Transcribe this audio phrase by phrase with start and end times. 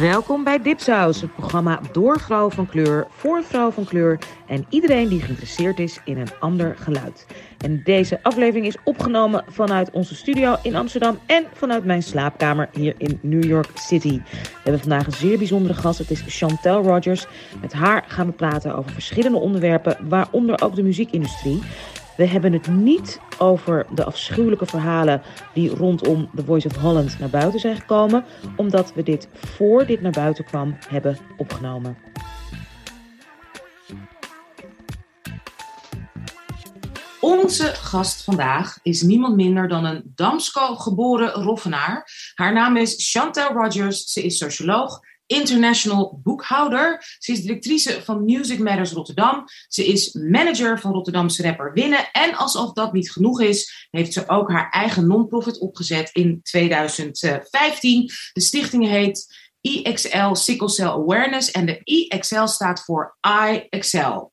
[0.00, 5.08] Welkom bij Dipsaus, het programma door vrouwen van kleur, voor vrouwen van kleur en iedereen
[5.08, 7.26] die geïnteresseerd is in een ander geluid.
[7.58, 12.94] En deze aflevering is opgenomen vanuit onze studio in Amsterdam en vanuit mijn slaapkamer hier
[12.98, 14.20] in New York City.
[14.32, 17.26] We hebben vandaag een zeer bijzondere gast, het is Chantel Rogers.
[17.60, 21.62] Met haar gaan we praten over verschillende onderwerpen, waaronder ook de muziekindustrie.
[22.18, 25.22] We hebben het niet over de afschuwelijke verhalen
[25.54, 28.24] die rondom The Voice of Holland naar buiten zijn gekomen,
[28.56, 31.96] omdat we dit voor dit naar buiten kwam hebben opgenomen.
[37.20, 42.10] Onze gast vandaag is niemand minder dan een Damsko geboren Roffenaar.
[42.34, 44.12] Haar naam is Chantal Rogers.
[44.12, 47.16] Ze is socioloog, international boekhouder.
[47.18, 49.44] Ze is directrice van Music Matters Rotterdam.
[49.68, 52.08] Ze is manager van Rotterdamse rapper Winnen.
[52.12, 58.10] En alsof dat niet genoeg is, heeft ze ook haar eigen non-profit opgezet in 2015.
[58.32, 63.16] De stichting heet EXL Sickle Cell Awareness en de EXL staat voor
[63.50, 64.32] I Excel.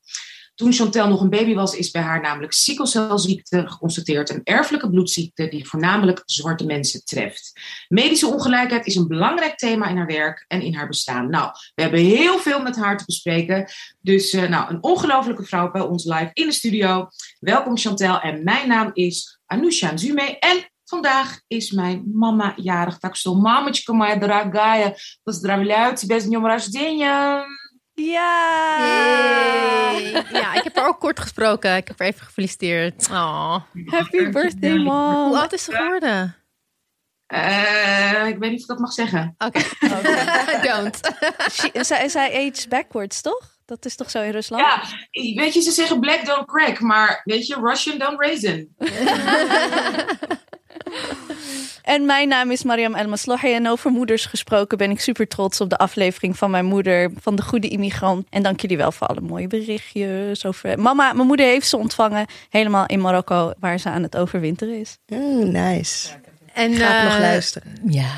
[0.55, 4.29] Toen Chantel nog een baby was, is bij haar namelijk sikkelcelziekte geconstateerd.
[4.29, 7.59] Een erfelijke bloedziekte die voornamelijk zwarte mensen treft.
[7.87, 11.29] Medische ongelijkheid is een belangrijk thema in haar werk en in haar bestaan.
[11.29, 13.71] Nou, we hebben heel veel met haar te bespreken.
[13.99, 17.07] Dus uh, nou, een ongelofelijke vrouw bij ons live in de studio.
[17.39, 20.39] Welkom Chantel en mijn naam is Anousha Nzume.
[20.39, 22.99] En Vandaag is mijn mama jarig.
[22.99, 27.45] Так что, мамочка моя дорогая, поздравляю тебя с днем рождения.
[28.04, 28.78] Ja!
[30.32, 31.76] Ja, ik heb haar ook kort gesproken.
[31.76, 33.08] Ik heb haar even gefeliciteerd.
[33.10, 33.56] Oh.
[33.86, 35.26] Happy birthday, mom.
[35.26, 36.36] Hoe oud is ze geworden?
[37.34, 39.34] Uh, ik weet niet of ik dat mag zeggen.
[39.38, 40.60] Oké, okay.
[40.68, 41.00] don't.
[41.86, 43.56] zij, zij age backwards, toch?
[43.64, 44.62] Dat is toch zo in Rusland?
[44.62, 44.82] Ja,
[45.34, 48.74] weet je, ze zeggen black don't crack, maar weet je, Russian don't raisin.
[51.82, 53.54] En mijn naam is Mariam El Maslohi.
[53.54, 57.36] En over moeders gesproken ben ik super trots op de aflevering van mijn moeder van
[57.36, 58.26] de Goede Immigrant.
[58.30, 60.44] En dank jullie wel voor alle mooie berichtjes.
[60.44, 60.78] Over...
[60.78, 64.98] Mama, mijn moeder heeft ze ontvangen helemaal in Marokko, waar ze aan het overwinteren is.
[65.06, 66.08] Mm, nice.
[66.52, 67.76] En Gaat uh, nog luisteren.
[67.86, 68.10] Ja,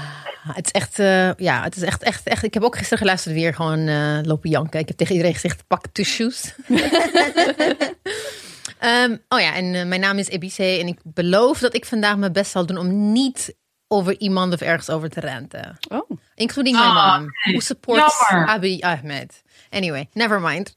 [0.52, 2.42] het is echt, uh, ja, het is echt, echt, echt.
[2.42, 4.80] Ik heb ook gisteren geluisterd weer gewoon uh, lopen janken.
[4.80, 6.54] Ik heb tegen iedereen gezegd: pak tissues.
[8.84, 12.16] Um, oh ja, en uh, mijn naam is Ebice en ik beloof dat ik vandaag
[12.16, 13.56] mijn best zal doen om niet
[13.88, 15.76] over iemand of ergens over te renten.
[15.88, 16.10] Oh.
[16.34, 19.42] Including my Ah, mom, who supports Abiy Ahmed.
[19.70, 20.74] Anyway, never mind.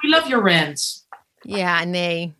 [0.00, 1.06] We love, your rants.
[1.40, 2.34] Ja, nee.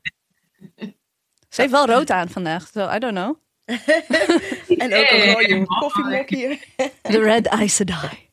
[1.48, 3.36] Ze heeft wel rood aan vandaag, so I don't know.
[4.82, 5.78] en ook een rode mama.
[5.80, 6.58] koffiemokje.
[7.02, 8.30] The red Aes Sedai.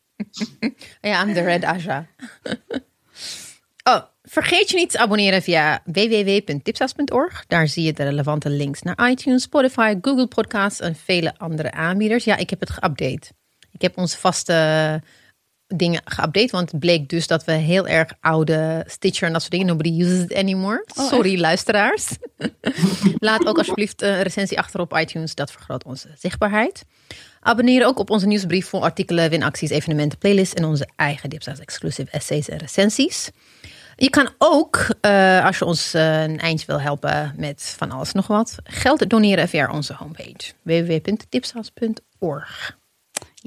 [1.01, 2.07] Ja, I'm the red Aja.
[3.83, 7.45] oh, vergeet je niet te abonneren via www.tipsas.org.
[7.47, 12.23] Daar zie je de relevante links naar iTunes, Spotify, Google Podcasts en vele andere aanbieders.
[12.23, 13.29] Ja, ik heb het geüpdate.
[13.71, 15.01] Ik heb onze vaste
[15.67, 19.53] dingen geüpdate, want het bleek dus dat we heel erg oude Stitcher en dat soort
[19.53, 20.85] dingen, nobody uses it anymore.
[20.87, 22.07] Sorry luisteraars.
[23.19, 26.85] Laat ook alsjeblieft een recensie achter op iTunes, dat vergroot onze zichtbaarheid.
[27.39, 32.11] Abonneer ook op onze nieuwsbrief voor artikelen, winacties, evenementen, playlists en onze eigen Dipsa's exclusive
[32.11, 33.31] essays en recensies.
[33.95, 38.11] Je kan ook, uh, als je ons uh, een eindje wil helpen met van alles
[38.11, 42.77] nog wat, geld doneren via onze homepage www.dipsas.org.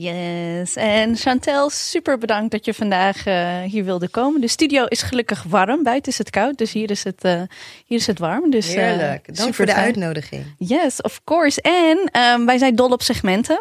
[0.01, 4.41] Yes, en Chantel, super bedankt dat je vandaag uh, hier wilde komen.
[4.41, 7.43] De studio is gelukkig warm, buiten is het koud, dus hier is het, uh,
[7.85, 8.51] hier is het warm.
[8.51, 9.85] Dus, Heerlijk, dank voor de fijn.
[9.85, 10.55] uitnodiging.
[10.59, 11.63] Yes, of course.
[11.63, 13.61] En um, wij zijn dol op segmenten.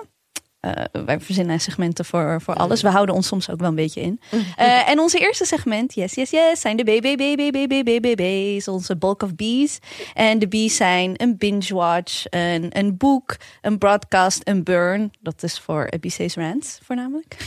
[0.61, 0.71] Uh,
[1.05, 2.81] wij verzinnen segmenten voor, voor alles.
[2.81, 4.19] We houden ons soms ook wel een beetje in.
[4.31, 8.67] Uh, en onze eerste segment, yes, yes, yes, zijn de BBBBBBBB's.
[8.67, 9.79] Onze bulk of bees.
[10.13, 15.11] En de bees zijn een binge watch, een, een boek, een broadcast, een burn.
[15.19, 17.37] Dat is voor BC's Rants voornamelijk.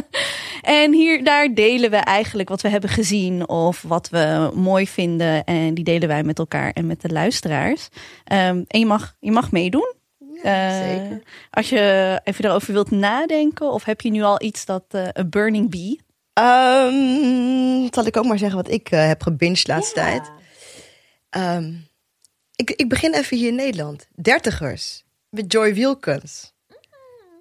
[0.62, 5.44] en hier, daar delen we eigenlijk wat we hebben gezien of wat we mooi vinden.
[5.44, 7.88] En die delen wij met elkaar en met de luisteraars.
[8.32, 10.00] Um, en je mag, je mag meedoen.
[10.42, 11.16] Ja, uh,
[11.50, 15.30] als je even erover wilt nadenken, of heb je nu al iets dat uh, een
[15.30, 16.00] burning bee?
[16.34, 20.30] Um, zal ik ook maar zeggen wat ik uh, heb gebinged laatste tijd.
[21.30, 21.88] Um,
[22.56, 24.08] ik, ik begin even hier in Nederland.
[24.14, 26.52] Dertigers met Joy Wilkins.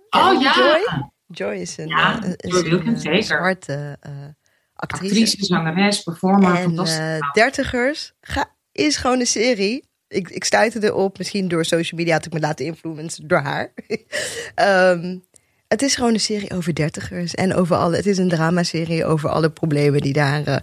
[0.10, 0.54] Oh ja.
[0.56, 1.10] Joy?
[1.28, 3.98] Joy is een, ja, een, Joy Wilkins, een, zwarte
[4.76, 5.14] actrice.
[5.14, 7.32] Actrice, zangeres, performer, en, fantastisch.
[7.34, 12.26] Dertigers ga, is gewoon een serie ik, ik stuitte erop, misschien door social media had
[12.26, 13.74] ik me laten influencen door haar.
[14.96, 15.24] um,
[15.68, 17.96] het is gewoon een serie over dertigers en over alle.
[17.96, 20.62] Het is een dramaserie over alle problemen die daar uh,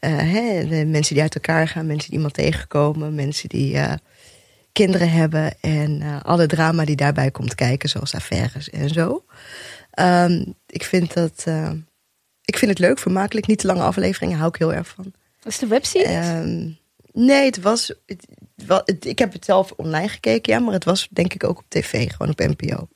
[0.00, 3.92] hè, de mensen die uit elkaar gaan, mensen die iemand tegenkomen, mensen die eh,
[4.72, 9.24] kinderen hebben en alle drama die daarbij komt kijken, zoals affaires en zo.
[9.90, 11.46] Ehm, ik, vind dat,
[12.44, 15.12] ik vind het leuk, vermakelijk, niet te lange afleveringen, hou ik heel erg van.
[15.44, 16.08] is de webseries?
[16.08, 16.68] Ehm,
[17.14, 18.26] nee, het was, het,
[18.66, 21.58] wa- het- ik heb het zelf online gekeken, ja, maar het was denk ik ook
[21.58, 22.88] op tv, gewoon op NPO.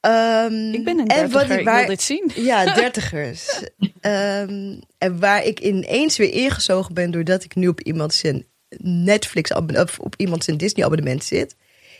[0.00, 2.30] Ehm, ik ben een en wat dertiger, ik waar- wil dit zien.
[2.50, 3.62] ja, dertigers.
[4.00, 8.46] Ehm, en waar ik ineens weer ingezogen ben doordat ik nu op iemand zijn
[8.82, 11.56] Netflix of op iemand zijn Disney abonnement zit,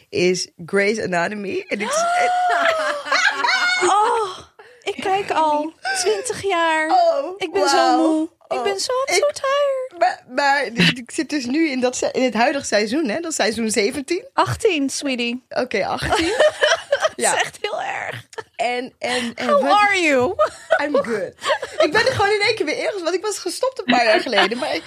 [0.09, 1.65] is Grey's Anatomy.
[1.69, 1.91] En ik,
[3.83, 4.39] Oh,
[4.83, 5.73] ik kijk al
[6.03, 6.91] 20 jaar.
[6.91, 8.29] oh, ik ben zo moe.
[8.49, 9.99] Ik Oh, ben zo, ik- zo tired.
[9.99, 10.65] Maar, maar
[10.97, 13.21] ik zit dus nu in, dat, in het huidige seizoen, hè?
[13.21, 14.25] Dat is seizoen 17.
[14.33, 15.45] 18, sweetie.
[15.49, 16.11] Oké, 18.
[16.91, 17.35] Dat Ja.
[17.35, 18.25] is echt heel erg.
[18.56, 20.35] En, en, en How wat- are you?
[20.83, 21.33] I'm good.
[21.79, 24.05] ik ben er gewoon in één keer weer ergens, want ik was gestopt een paar
[24.05, 24.59] jaar geleden.
[24.59, 24.79] Maar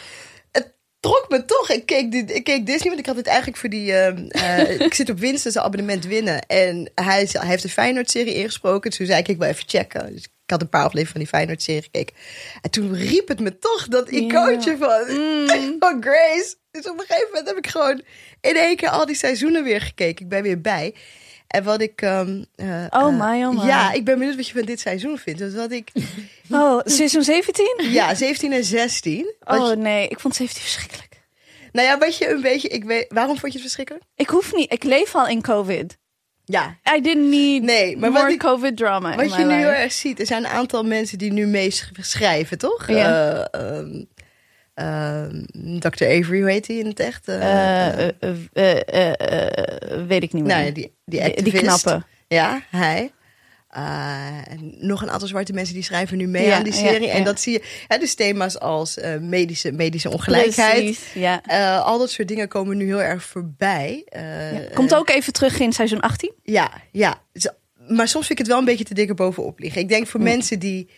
[0.52, 1.70] het trok me toch.
[1.70, 3.94] Ik keek, dit, ik keek Disney, want ik had het eigenlijk voor die...
[3.94, 6.46] ehm, eh, ik zit op winst, dus een abonnement winnen.
[6.48, 8.92] En hij, heeft de Feyenoord-serie ingesproken.
[8.92, 10.14] Toen zei ik, ik wil even checken.
[10.14, 12.16] Dus ik had een paar afleveringen van die Feyenoord-serie gekeken.
[12.62, 15.06] En toen riep het me toch dat icoontje van,
[15.80, 16.56] van Grace.
[16.72, 18.02] Dus op een gegeven moment heb ik gewoon
[18.42, 20.24] in één keer al die seizoenen weer gekeken.
[20.24, 20.96] Ik ben weer bij.
[21.48, 22.02] En wat ik...
[22.02, 23.66] ehm, eh, Oh eh, my, oh my.
[23.68, 25.40] Ja, ik ben benieuwd wat je van dit seizoen vindt.
[25.40, 25.90] Dus wat ik...
[26.52, 27.76] Oh, seizoen 17?
[27.92, 29.34] Ja, 17 en 16.
[29.40, 31.22] Wat Oh je- nee, ik vond 17 verschrikkelijk.
[31.72, 32.68] nou ja, wat je een beetje...
[32.68, 34.04] Ik weet, waarom vond je het verschrikkelijk?
[34.16, 35.98] Ik hoef niet, ik leef al in COVID.
[36.52, 36.78] Ja.
[36.98, 39.92] I didn't need Nee, maar more wat ik- COVID drama Wat je nu heel erg
[39.92, 42.88] ziet, er zijn een aantal mensen die nu meeschrijven, toch?
[42.88, 43.48] Ja.
[43.52, 44.04] Eh, ehm,
[44.74, 45.44] ehm,
[45.80, 46.06] Dr.
[46.06, 47.28] Avery, hoe heet hij in het echt?
[47.28, 48.14] Eh, Eh,
[50.08, 50.56] weet ik niet meer.
[50.58, 52.04] nou die, die die knappe.
[52.28, 53.12] Ja, hij.
[53.72, 54.28] Eh,
[54.80, 57.08] nog een aantal zwarte mensen die schrijven nu mee Ja, aan die serie.
[57.08, 57.14] ja.
[57.14, 57.64] En dat zie je.
[57.88, 60.84] Hè, dus thema's als eh, medische, medische ongelijkheid.
[60.84, 61.14] Precies.
[61.46, 64.06] Eh, al dat soort dingen komen nu heel erg voorbij.
[64.74, 66.34] Komt ook even terug in seizoen 18.
[66.44, 67.22] Ja, ja.
[67.88, 69.82] Maar soms vind ik het wel een beetje te dikker bovenop liggen.
[69.82, 70.90] Ik denk voor mensen die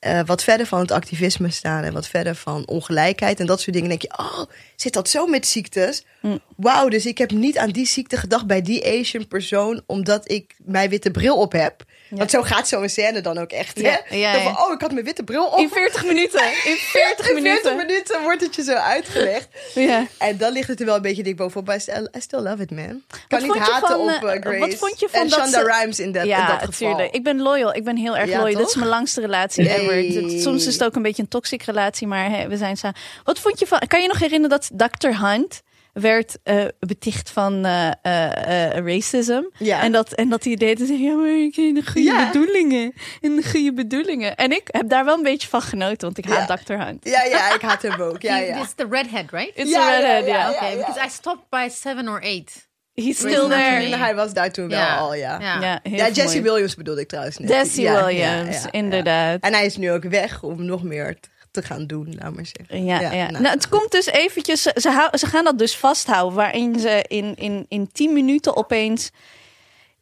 [0.00, 3.72] eh, wat verder van het activisme staan en wat verder van ongelijkheid en dat soort
[3.72, 4.42] dingen, denk je, oh,
[4.76, 6.04] zit dat zo met ziektes?
[6.20, 6.40] Mm.
[6.56, 10.54] Wauw, dus ik heb niet aan die ziekte gedacht bij die Asian persoon, omdat ik
[10.64, 11.84] mijn witte bril op heb.
[12.10, 14.16] Want zo gaat zo'n scène dan ook echt, Ja, hè?
[14.16, 14.52] ja, Dan ja.
[14.54, 15.58] van, oh, ik had mijn witte bril op.
[15.58, 16.40] In 40 minuten.
[16.64, 17.62] In 40 In minuten.
[17.62, 19.48] 40 minuten wordt het je zo uitgelegd.
[19.74, 20.06] Ja.
[20.18, 21.66] En dan ligt het er wel een beetje dik bovenop.
[21.66, 22.84] Maar I still, I still love it, man.
[22.84, 24.58] Ik Wat kan niet vond je haten van, op eh, eh, Grace.
[24.58, 26.88] wat vond je van en dat Shonda ze- Rhimes in dat, in ja, dat geval.
[26.94, 27.14] tuurlijk.
[27.14, 27.74] Ik ben loyal.
[27.74, 28.58] Ik ben heel erg Ja, loyal.
[28.58, 32.06] Dit is mijn langste relatie Het- Soms is het ook een beetje een toxic relatie,
[32.06, 32.96] maar hè, we zijn samen.
[33.24, 33.78] Wat vond je van...
[33.86, 35.08] Kan je nog herinneren dat Dr.
[35.08, 35.62] Hunt
[35.92, 39.42] werd eh, beticht van eh, eh, eh, racism?
[39.58, 39.82] Ja.
[39.82, 42.26] En dat, en dat hij deed en zei, ja, maar ik heb de goede Ja.
[42.26, 42.92] bedoelingen.
[43.20, 44.36] En de goede bedoelingen.
[44.36, 46.56] En ik heb daar wel een beetje van genoten, want ik haat Ja.
[46.56, 46.72] Dr.
[46.84, 47.04] Hunt.
[47.08, 48.22] Ja, ja, ik haat hem ook.
[48.22, 48.60] Ja, ja.
[48.62, 49.50] It's the redhead, right?
[49.54, 50.38] It's Ja, a ja, redhead, ja, ja.
[50.48, 50.50] ja.
[50.50, 52.67] okay, because I stopped by seven or eight.
[53.04, 53.96] He's still there.
[53.96, 54.96] Hij was daar toen wel Ja.
[54.96, 55.38] al, ja.
[55.40, 55.80] Ja, Ja.
[55.82, 56.42] Heel Jesse mooi.
[56.42, 57.48] Williams bedoelde ik trouwens net.
[57.48, 59.40] Jesse Ja, Williams, ja, ja, inderdaad.
[59.40, 62.46] En hij is nu ook weg om nog meer t- te gaan doen, laat maar
[62.56, 62.84] zeggen.
[62.84, 63.42] Ja, ja, nou.
[63.42, 64.62] Nou, het komt dus eventjes.
[64.62, 68.56] Ze, ze, hou- ze gaan dat dus vasthouden, waarin ze in, in, in 10 minuten
[68.56, 69.10] opeens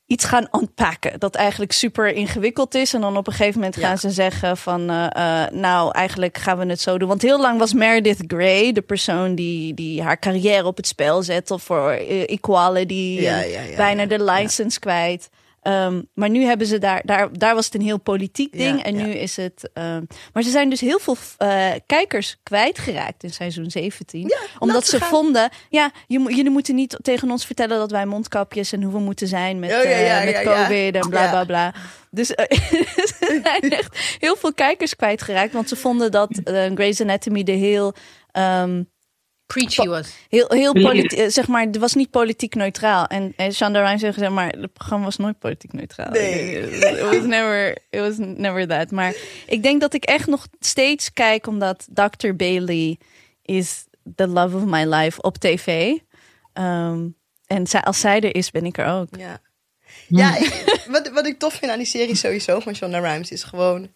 [0.06, 1.18] iets gaan unpacken.
[1.20, 2.94] Dat eigenlijk super ingewikkeld is.
[2.94, 3.96] En dan op een gegeven moment gaan Ja.
[3.96, 4.90] ze zeggen van...
[4.90, 7.08] eh, eh, nou, eigenlijk gaan we het zo doen.
[7.08, 11.22] Want heel lang was Meredith Grey de persoon die, die haar carrière op het spel
[11.22, 11.58] zette...
[11.58, 15.28] voor eh, equality, Ja, ja, ja, bijna de license kwijt.
[15.66, 18.76] Ehm, maar nu hebben ze daar, daar, daar was het een heel politiek ding.
[18.78, 19.04] Ja, en ja.
[19.04, 19.70] nu is het.
[19.72, 24.20] ehm, maar ze zijn dus heel veel eh, kijkers kwijtgeraakt in seizoen 17.
[24.28, 25.08] Ja, omdat ze gaan.
[25.08, 25.50] vonden.
[25.68, 29.58] Ja, jullie moeten niet tegen ons vertellen dat wij mondkapjes en hoe we moeten zijn
[29.58, 30.42] met, Oh, eh, met.
[30.42, 31.74] COVID en bla bla bla.
[32.10, 32.58] Dus eh,
[33.18, 35.52] ze zijn echt heel veel kijkers kwijtgeraakt.
[35.52, 37.94] Want ze vonden dat Grey's Anatomy de heel.
[38.32, 38.82] ehm,
[39.46, 40.08] Preachy was.
[40.28, 43.06] Heel, heel politiek, eh, zeg maar, het was niet politiek neutraal.
[43.06, 46.10] En, en Shonda Rhimes zegt, zeg maar, het programma was nooit politiek neutraal.
[46.10, 46.60] Nee.
[46.60, 48.90] It was never, it was never that.
[48.90, 49.14] Maar
[49.46, 52.32] ik denk dat ik echt nog steeds kijk, omdat Dr.
[52.36, 52.98] Bailey
[53.42, 53.84] is
[54.16, 55.92] the love of my life op tv.
[56.52, 57.06] Ehm,
[57.46, 59.08] en zij, als zij er is, ben ik er ook.
[59.18, 59.38] Ja,
[60.08, 63.42] ja ik- wat, wat ik tof vind aan die serie sowieso van Shonda Rhimes is
[63.42, 63.94] gewoon...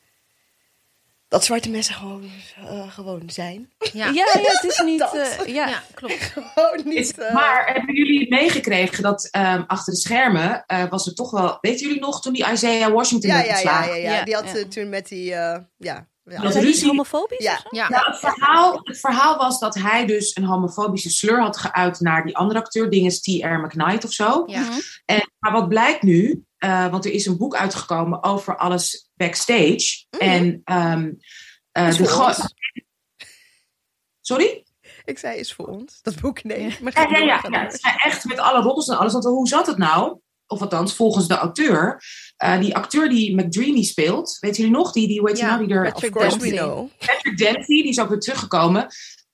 [1.31, 3.71] Dat zwarte mensen gewoon, eh, gewoon zijn.
[3.93, 5.01] Ja, Ja, ja, het is niet...
[5.13, 5.69] Eh, ja.
[5.69, 6.15] ja klopt.
[6.55, 7.19] Gewoon niet...
[7.19, 11.59] eh, Maar hebben jullie meegekregen dat ehm, achter de schermen eh, was er toch wel...
[11.61, 14.13] Weten jullie nog toen die Isaiah Washington ja, werd ja, ja, ja, ja.
[14.19, 14.65] Ja, Die had ja.
[14.69, 15.35] toen met die...
[15.35, 16.41] eh, ja, ja.
[16.43, 17.43] Dat ruzie- homofobisch?
[17.45, 17.61] Ja.
[17.71, 17.89] Ja.
[17.89, 22.25] Nou, het, verhaal, het verhaal was dat hij dus een homofobische slur had geuit naar
[22.25, 23.59] die andere acteur, dinges T.R.
[23.61, 24.43] McKnight of zo.
[24.47, 24.61] Ja.
[24.61, 24.79] Mhm.
[25.05, 30.05] En, maar wat blijkt nu, eh, want er is een boek uitgekomen over alles backstage.
[30.11, 30.23] Mhm.
[30.23, 30.61] En
[31.73, 32.49] eh, Is de.
[34.21, 34.65] Sorry?
[35.05, 36.03] Ik zei, is voor ons.
[36.03, 36.77] Dat boek, nee.
[36.83, 37.63] Maar Ja, ja, ja.
[37.63, 39.13] Het zijn echt met alle roddels en alles.
[39.13, 40.19] Want hoe zat het nou?
[40.47, 42.03] Of althans, volgens de auteur.
[42.37, 44.37] Eh, die acteur die McDreamy speelt.
[44.41, 44.93] Weet jullie nog?
[44.93, 45.67] Die, die, hoe heet die Ja, nou?
[45.67, 46.67] Die er, Patrick Of course we Dempsey.
[46.67, 46.89] know.
[46.99, 48.87] Patrick Dempsey, die is ook weer teruggekomen.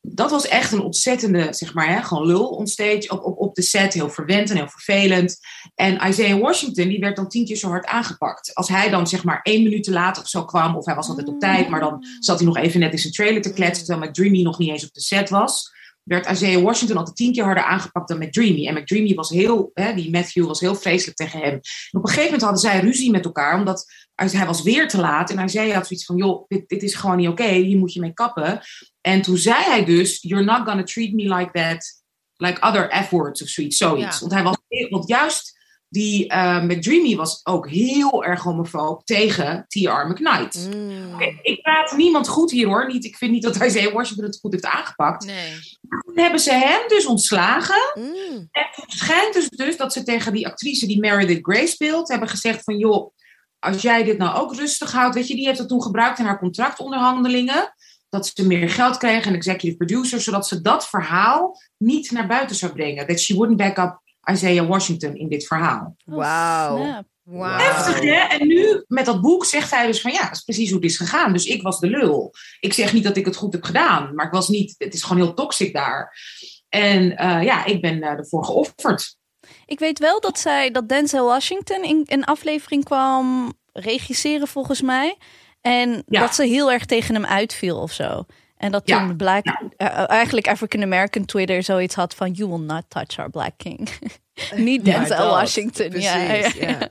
[0.08, 3.62] Dat was echt een ontzettende, zeg maar, hè, gewoon lul onstage op, op, op de
[3.62, 3.94] set.
[3.94, 5.38] Heel verwend en heel vervelend.
[5.74, 8.54] En Isaiah Washington, die werd dan tien keer zo hard aangepakt.
[8.54, 11.08] Als hij dan, zeg maar, één minuut te laat of zo kwam, of hij was
[11.08, 13.86] altijd op tijd, maar dan zat hij nog even net in zijn trailer te kletsen,
[13.86, 15.74] terwijl McDreamy nog niet eens op de set was.
[16.06, 18.66] Werd Isaiah Washington altijd tien keer harder aangepakt dan McDreamy.
[18.66, 21.52] En McDreamy was heel, hè, die Matthew was heel vreselijk tegen hem.
[21.52, 21.60] En
[21.90, 25.30] op een gegeven moment hadden zij ruzie met elkaar, omdat hij was weer te laat.
[25.30, 28.00] En Isaiah had zoiets van, joh, dit, dit is gewoon niet oké, hier moet je
[28.00, 28.60] mee kappen.
[29.00, 32.02] En toen zei hij dus, you're not gonna treat me like that,
[32.36, 33.76] like other F-words of zoiets.
[33.76, 34.14] zoiets.
[34.14, 34.20] Ja.
[34.20, 34.56] Want hij was,
[34.88, 35.55] want juist
[35.88, 40.06] die eh McDreamy was ook heel erg homofoob tegen T.R.
[40.08, 40.68] McKnight.
[40.74, 41.20] Mm.
[41.42, 42.86] Ik praat niemand goed hier hoor.
[42.86, 45.24] Niet, ik vind niet dat Isaiah Washington het goed heeft aangepakt.
[45.24, 45.52] Nee.
[46.04, 47.92] Toen hebben ze hem dus ontslagen.
[47.94, 48.48] Mm.
[48.50, 52.28] En het schijnt dus, dus dat ze tegen die actrice die Meredith Grey speelt, hebben
[52.28, 53.14] gezegd van joh,
[53.58, 56.24] als jij dit nou ook rustig houdt, weet je, die heeft dat toen gebruikt in
[56.24, 57.74] haar contractonderhandelingen.
[58.08, 62.56] Dat ze meer geld kreeg, een executive producer, zodat ze dat verhaal niet naar buiten
[62.56, 63.06] zou brengen.
[63.06, 64.00] Dat she wouldn't back up
[64.32, 65.96] Isaiah Washington in dit verhaal.
[66.04, 66.76] Wauw.
[66.76, 67.04] Snap.
[67.22, 67.58] Wauw.
[67.58, 68.36] Heftig hè?
[68.38, 70.90] En nu met dat boek zegt hij dus van ja, dat is precies hoe het
[70.90, 71.32] is gegaan.
[71.32, 72.32] Dus ik was de lul.
[72.60, 75.02] Ik zeg niet dat ik het goed heb gedaan, maar ik was niet, het is
[75.02, 76.18] gewoon heel toxic daar.
[76.68, 79.16] En eh, ja, ik ben eh, ervoor geofferd.
[79.66, 85.16] Ik weet wel dat zij dat Denzel Washington in een aflevering kwam regisseren volgens mij.
[85.60, 86.20] En Ja.
[86.20, 88.24] dat ze heel erg tegen hem uitviel of zo.
[88.56, 89.06] En dat Ja.
[89.06, 89.62] toen Black, Ja.
[89.76, 93.88] eh, eigenlijk African American Twitter zoiets had van you will not touch our black king.
[94.54, 95.28] Niet Denzel.
[95.30, 96.00] Washington.
[96.00, 96.68] Ja, ja, Precies, ja.
[96.80, 96.88] ja.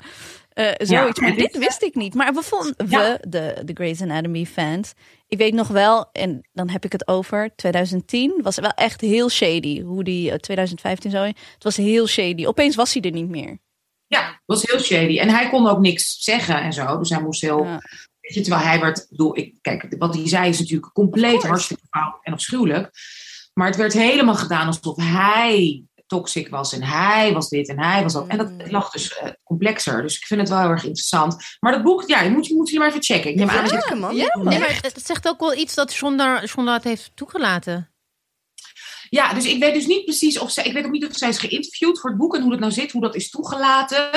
[0.53, 1.19] Eh, zoiets.
[1.19, 2.13] Ja, Maar dit- dit wist ik niet.
[2.13, 2.99] Maar we vonden, Ja.
[2.99, 4.93] we, de, de Grey's Anatomy fans.
[5.27, 8.39] Ik weet nog wel, en dan heb ik het over 2010.
[8.43, 9.81] Was wel echt heel shady.
[9.81, 11.21] Hoe die, eh, 2015 zo.
[11.23, 12.45] Het was heel shady.
[12.45, 13.57] Opeens was hij er niet meer.
[14.07, 15.19] Ja, het was heel shady.
[15.19, 16.97] En hij kon ook niks zeggen en zo.
[16.97, 17.67] Dus hij moest heel.
[18.25, 18.33] Ja.
[18.33, 18.97] Weet je, terwijl hij werd.
[18.97, 22.91] ik bedoel, Ik, kijk, wat hij zei is natuurlijk compleet hartstikke fout en afschuwelijk.
[23.53, 28.03] Maar het werd helemaal gedaan alsof hij toxic was en hij was dit en hij
[28.03, 28.27] was dat.
[28.27, 28.61] En dat Mm.
[28.69, 30.01] lag dus eh, complexer.
[30.01, 31.35] Dus ik vind het wel heel erg interessant.
[31.59, 33.29] Maar dat boek, ja, je moet, je moet je maar even checken.
[33.29, 34.15] Ik neem aan dat je Checken, man.
[34.15, 34.47] Ja, man.
[34.47, 37.89] Nee, maar het, het zegt ook wel iets dat Shonda, Shonda het heeft toegelaten.
[39.15, 41.29] Ja, dus ik weet dus niet precies of zij, ik weet ook niet of zij
[41.29, 44.09] is geïnterviewd voor het boek en hoe dat nou zit, hoe dat is toegelaten.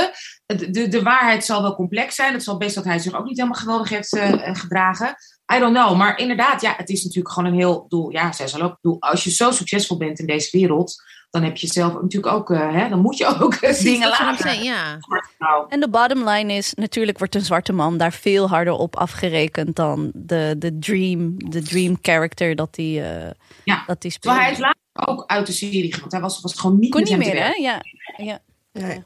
[0.46, 2.32] De, de, de waarheid zal wel complex zijn.
[2.32, 5.14] Het zal best dat hij zich ook niet helemaal geweldig heeft eh, eh, gedragen.
[5.54, 5.96] I don't know.
[5.96, 8.10] Maar inderdaad, ja, het is natuurlijk gewoon een heel doel.
[8.10, 8.96] Ja, zij zal ook doel.
[9.00, 12.72] Als je zo succesvol bent in deze wereld, dan heb je zelf natuurlijk ook, eh,
[12.72, 14.38] hè, dan moet je ook dingen laten.
[14.38, 14.98] zei, ja.
[15.38, 18.96] Nou, En de bottom line is, natuurlijk wordt een zwarte man daar veel harder op
[18.96, 23.30] afgerekend dan de, de dream, de dream character dat die, eh
[23.64, 23.82] Ja.
[23.86, 24.34] dat die speelt.
[24.34, 26.00] terwijl hij is later ook uit de serie gegaan.
[26.00, 27.52] Want hij was, was gewoon niet Kon met niet meer, hè?
[27.52, 27.82] Ja.
[28.16, 28.38] ja.
[28.72, 29.04] Nee,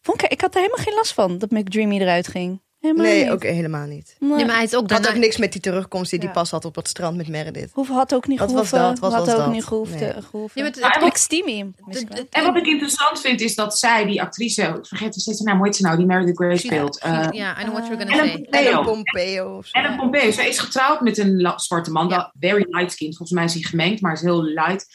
[0.00, 2.60] Vond ik, ik had er helemaal geen last van dat McDreamy eruit ging.
[2.80, 3.32] Helemaal nee niet.
[3.32, 4.16] ook helemaal niet.
[4.18, 4.30] Nee.
[4.30, 5.16] Nee, maar hij is ook Het had daarna...
[5.18, 6.24] ook niks met die terugkomst die Ja.
[6.24, 7.70] hij pas had op het strand met Meredith.
[7.72, 8.88] Hoef, had ook niet Wat was gehoeven.
[8.88, 8.98] dat?
[8.98, 9.52] Wat had was ook dat?
[9.52, 10.00] niet gehoeven.
[10.00, 10.12] Nee.
[10.22, 10.62] gehoeven.
[10.62, 11.72] Ja, maar het- Maar wat- steamy.
[12.30, 15.56] En wat ik interessant vind, is dat zij, die actrice, ik vergeet steeds haar naam,
[15.56, 16.98] hoe heet ze nou, die Meredith Grey speelt.
[16.98, 18.64] eh, Ja, I know what you're gonna Ellen say.
[18.66, 19.78] Ellen Pompeo of zo.
[19.78, 22.16] Ellen Pompeo, zij is getrouwd met een zwarte man, Ja.
[22.16, 23.08] dat very light skin.
[23.14, 24.86] Volgens mij is hij gemengd, maar is heel light.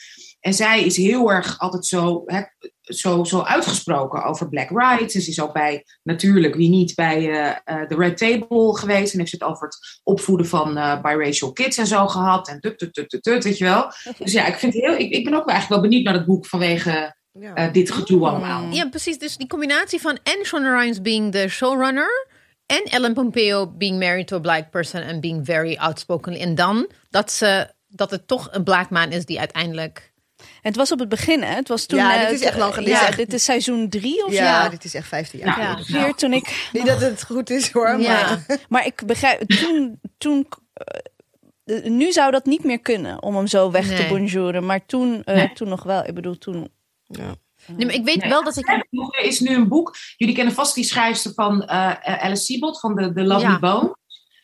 [0.47, 2.41] En zij is heel erg altijd zo, hè,
[2.81, 5.15] zo, zo uitgesproken over black rights.
[5.15, 9.13] En ze is ook bij, natuurlijk, wie niet, bij eh, eh, de Red Table geweest.
[9.13, 12.47] En heeft ze het over het opvoeden van eh, biracial kids en zo gehad.
[12.47, 13.91] En tut, tut, tut, tut, tut, weet je wel.
[14.17, 16.13] Dus ja, ik, vind het heel, ik, ik ben ook wel eigenlijk wel benieuwd naar
[16.13, 17.53] het boek vanwege Ja.
[17.53, 18.71] eh, dit gedoe allemaal.
[18.71, 19.17] Ja, precies.
[19.17, 22.27] Dus die combinatie van en Shonda Rhimes being de showrunner
[22.65, 26.33] en Ellen Pompeo being married to a black person and being very outspoken.
[26.33, 30.15] En dan dat, ze, dat het toch een black man is die uiteindelijk...
[30.61, 31.53] Het was op het begin, hè?
[31.55, 31.99] Het was toen.
[31.99, 32.93] Ja, eh, dit is echt lang geleden.
[32.93, 34.69] Ja, Dit is echt- dit is seizoen drie of ja, zo.
[34.69, 35.45] dit is echt 15 Ja.
[35.45, 35.57] jaar.
[35.59, 35.73] Ja.
[35.75, 36.03] geleden.
[36.05, 36.69] Hier toen ik.
[36.73, 37.99] Niet dat het goed is hoor, maar...
[38.01, 38.39] Ja.
[38.69, 39.49] Maar ik begrijp.
[39.49, 39.99] Toen.
[40.17, 44.65] toen eh, nu zou dat niet meer kunnen om hem zo weg te bonjouren.
[44.65, 45.53] Maar toen, eh, Nee.
[45.53, 46.05] toen nog wel.
[46.05, 46.69] Ik bedoel, toen.
[47.05, 47.35] Ja.
[47.67, 48.29] Nee, maar ik weet Nee.
[48.29, 48.67] wel dat ik...
[48.67, 48.85] Er
[49.23, 49.95] is nu een boek.
[50.17, 53.59] Jullie kennen vast die schrijfster van eh Alice Siebelt van de, de Lovely Ja.
[53.59, 53.95] Bone.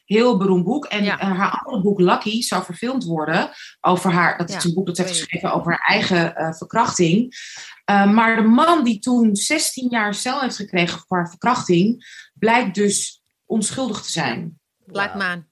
[0.06, 0.86] Heel beroemd boek.
[0.86, 1.18] En Ja.
[1.18, 3.50] haar andere boek, Lucky, zou verfilmd worden.
[3.82, 7.36] Over haar, dat is een boek dat ze heeft geschreven over haar eigen eh, verkrachting.
[7.86, 12.76] Eh, maar de man die toen 16 jaar cel heeft gekregen voor haar verkrachting, blijkt
[12.76, 14.60] dus onschuldig te zijn.
[14.86, 15.46] Black man.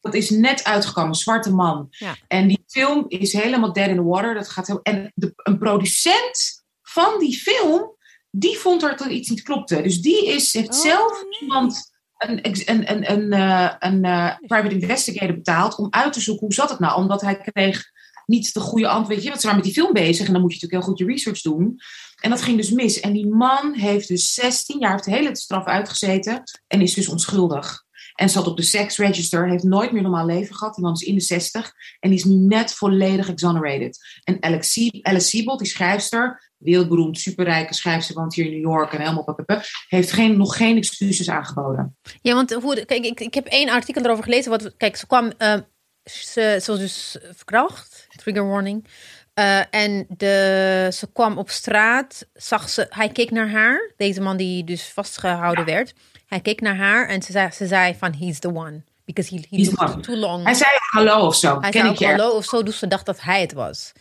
[0.00, 1.86] Dat is net uitgekomen, zwarte man.
[1.90, 2.16] Ja.
[2.28, 4.34] En die film is helemaal dead in the water.
[4.34, 7.96] Dat gaat heel, en de, een producent van die film,
[8.30, 9.82] die vond dat er iets niet klopte.
[9.82, 11.40] Dus die is, heeft Oh, zelf nee.
[11.40, 11.93] iemand,
[12.30, 16.78] een, een, een, eh, eh, private investigator betaald om uit te zoeken hoe zat het
[16.78, 16.96] nou.
[16.96, 17.92] Omdat hij kreeg
[18.26, 19.22] niet de goede antwoord.
[19.22, 20.98] Je, want ze waren met die film bezig en dan moet je natuurlijk heel goed
[20.98, 21.78] je research doen.
[22.20, 23.00] En dat ging dus mis.
[23.00, 27.08] En die man heeft dus 16 jaar, heeft de hele straf uitgezeten en is dus
[27.08, 27.83] onschuldig.
[28.14, 30.74] En zat op de sex register, heeft nooit meer normaal leven gehad.
[30.74, 33.98] Die man is in de 60 en die is nu net volledig exonerated.
[34.24, 39.24] En Alice Siebold, die schrijfster, wereldberoemd, superrijke schrijfster, woont hier in New York en helemaal
[39.24, 41.96] papapap, heeft geen, nog geen excuses aangeboden.
[42.22, 44.50] Ja, want hoe, kijk, ik, ik heb één artikel erover gelezen.
[44.50, 45.54] Wat, kijk, ze kwam, uh,
[46.04, 48.86] ze, ze was dus verkracht, trigger warning.
[49.38, 54.36] Uh, en de, ze kwam op straat, zag ze, hij keek naar haar, deze man
[54.36, 55.94] die dus vastgehouden werd.
[56.34, 58.82] Hij keek naar haar en ze zei, ze zei van, he's the one.
[59.04, 60.44] Because he, he too long.
[60.44, 61.60] Hij zei hallo of zo.
[61.60, 62.06] Hij ken zei ik ook je.
[62.06, 63.92] hallo of zo, dus ze dacht dat hij het was.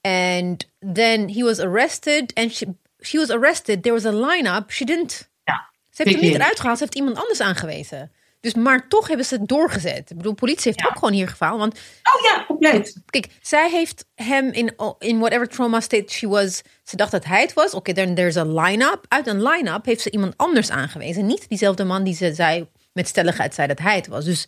[0.00, 2.66] And then he was arrested and she,
[3.00, 3.82] she was arrested.
[3.82, 4.70] There was a line-up.
[4.70, 5.30] She didn't...
[5.44, 6.40] Ja, Ze heeft hem niet in.
[6.40, 8.12] eruit gehaald, ze heeft iemand anders aangewezen.
[8.42, 10.10] Dus, maar toch hebben ze het doorgezet.
[10.10, 10.86] Ik bedoel, politie heeft Ja.
[10.88, 11.58] ook gewoon hier gefaald.
[11.58, 11.74] Want
[12.14, 13.02] Oh ja, compleet.
[13.06, 16.62] Kijk, zij heeft hem in, in whatever trauma state she was.
[16.84, 17.74] Ze dacht dat hij het was.
[17.74, 19.04] Oké, then there's a line-up.
[19.08, 21.26] Uit een line-up heeft ze iemand anders aangewezen.
[21.26, 24.24] Niet diezelfde man die ze zei, met stelligheid zei dat hij het was.
[24.24, 24.46] Dus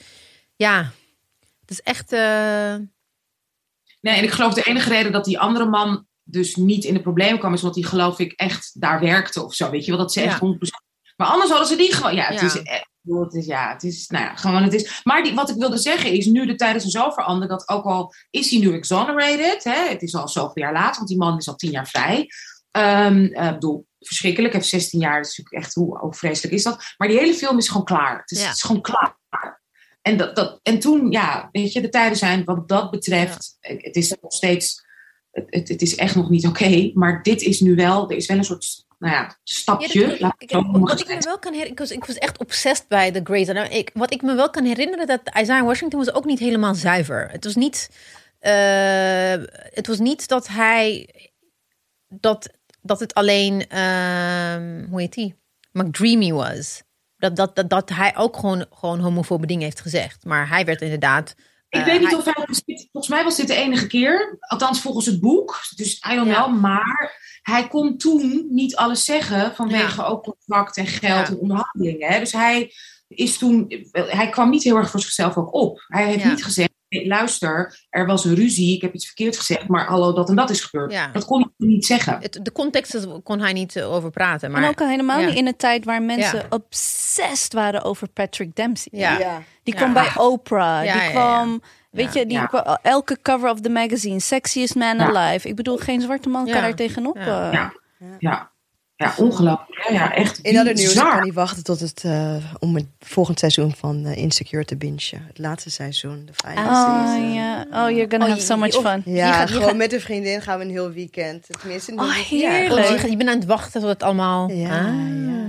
[0.57, 0.91] ja,
[1.61, 2.13] het is echt.
[2.13, 2.75] eh,
[4.01, 7.01] Nee, en ik geloof de enige reden dat die andere man dus niet in de
[7.03, 9.71] problemen kwam, is omdat hij geloof ik echt daar werkte of zo.
[9.71, 10.27] Weet je wel, dat ze Ja.
[10.27, 10.83] echt 100%.
[11.17, 12.15] Maar anders hadden ze die gewoon.
[12.15, 12.47] Ja, het Ja.
[12.47, 15.01] is ik bedoel, Het is, ja, het is, nou ja, gewoon, het is.
[15.05, 17.85] Maar die, wat ik wilde zeggen is, nu de tijden zijn zo veranderd, dat ook
[17.85, 21.39] al is hij nu exonerated, hè, het is al zoveel jaar later, want die man
[21.39, 22.21] is al tien jaar vrij.
[22.21, 26.95] Ik bedoel, verschrikkelijk, heeft 16 jaar, dat is natuurlijk echt, hoe, hoe vreselijk is dat?
[26.97, 28.19] Maar die hele film is gewoon klaar.
[28.21, 28.47] Het is, Ja.
[28.47, 29.17] het is gewoon klaar.
[30.03, 33.97] En, dat, dat, en toen, ja, weet je, de tijden zijn wat dat betreft, het
[33.97, 34.84] is nog steeds,
[35.35, 38.27] het, het, het is echt nog niet oké, maar dit is nu wel, er is
[38.27, 40.01] wel een soort, nou ja, stapje.
[40.01, 42.39] Ja, dat- laat ik ik- wat me wel kan herinneren, ik was, ik was echt
[42.39, 43.77] obsessed bij The Grey's Anatomy.
[43.77, 47.29] Ik, wat ik me wel kan herinneren, dat Isaiah Washington was ook niet helemaal zuiver.
[47.31, 47.91] Het was niet,
[48.39, 49.35] eh,
[49.75, 51.09] het was niet dat hij,
[52.09, 52.49] dat,
[52.83, 55.35] dat het alleen, ehm, hoe heet die,
[55.73, 56.83] McDreamy was.
[57.17, 60.25] Dat, dat, dat, dat hij ook gewoon, gewoon homofobe dingen heeft gezegd.
[60.25, 61.35] Maar hij werd inderdaad...
[61.75, 62.35] Ik eh, weet niet of hij,
[62.93, 66.61] volgens mij was dit de enige keer, althans volgens het boek, dus I don't know,
[66.61, 71.35] maar hij kon toen niet alles zeggen vanwege ook contract en geld Ja.
[71.35, 72.13] en onderhandelingen.
[72.13, 72.19] Hè?
[72.19, 72.73] Dus hij
[73.09, 75.85] is toen, hij kwam niet heel erg voor zichzelf ook op.
[75.87, 76.29] Hij heeft Ja.
[76.29, 76.74] niet gezegd, "Hey,
[77.07, 80.51] luister, er was een ruzie, ik heb iets verkeerd gezegd, maar hallo, dat en dat
[80.51, 80.93] is gebeurd.
[80.93, 81.09] Ja.
[81.13, 82.19] Dat kon hij niet zeggen.
[82.21, 84.51] het, de context kon hij niet eh, over praten.
[84.51, 85.27] Maar, en ook al helemaal ja.
[85.27, 86.47] niet in een tijd waar mensen Ja.
[86.49, 88.99] obsessed waren over Patrick Dempsey.
[89.01, 89.43] Ja.
[89.63, 89.81] Die Ja.
[89.81, 90.85] kwam bij Oprah.
[90.85, 91.11] Ja, die ja, ja.
[91.11, 92.21] kwam, weet Ja.
[92.21, 92.41] je, die
[92.83, 95.15] elke cover of the magazine, Sexiest Man Ja.
[95.15, 95.49] Alive.
[95.49, 96.61] Ik bedoel, geen zwarte man kan Ja.
[96.61, 97.17] daar tegenop.
[98.19, 98.53] Ja.
[98.97, 99.07] Ja.
[99.07, 99.85] Ja, ja ongelooflijk.
[99.89, 102.87] Ja, ja, echt In ander nieuws, ik kan niet wachten tot het, eh, om het
[103.01, 104.99] volgend seizoen van eh, Insecure te bingen.
[105.27, 107.33] Het laatste seizoen, de final Oh season.
[107.33, 109.03] ja, oh you're gonna Oh, have so much fun.
[109.05, 111.47] Ja, Je gaat- gewoon gaat- met een vriendin gaan we een heel weekend.
[111.61, 112.07] Tenminste, een Oh.
[112.31, 112.87] Ja, heerlijk.
[112.89, 114.51] Oh, gewoon- je bent aan het wachten tot het allemaal...
[114.51, 114.85] Ja, Ah.
[115.27, 115.43] ja.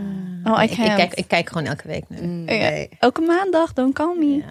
[0.52, 2.22] Oh, I ik, kijk, ik kijk gewoon elke week nu.
[2.22, 2.58] Mm, Ja.
[2.70, 2.90] nee.
[3.00, 4.44] Elke maandag, don't call me.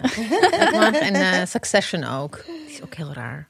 [0.71, 0.97] Maand.
[0.97, 2.43] En eh, Succession ook.
[2.45, 3.47] Die is ook heel raar.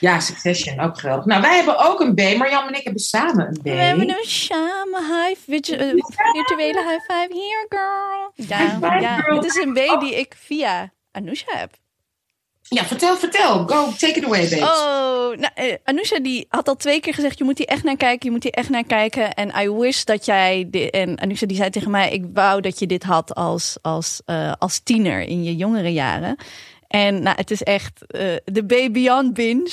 [0.00, 1.24] Ja, Succession, ook geweldig.
[1.24, 2.36] Nou, wij hebben ook een B.
[2.36, 3.62] Marjan en ik hebben samen een B.
[3.62, 5.88] We hebben een samen high, virtu- eh,
[6.32, 8.32] virtuele high five here, girl.
[8.48, 11.70] Ja, five, ja, het is een B die ik via Anousha heb.
[12.62, 13.66] Ja, vertel, vertel.
[13.66, 14.68] Go, take it away, babes.
[14.68, 17.96] Oh, nou, eh, Anousha die had al twee keer gezegd, je moet hier echt naar
[17.96, 19.34] kijken, je moet hier echt naar kijken.
[19.34, 22.86] En I wish dat jij, en Anousha die zei tegen mij, ik wou dat je
[22.86, 26.36] dit had als, als, eh, als tiener in je jongere jaren.
[26.90, 29.70] En nou, het is echt eh, de B Beyond binge.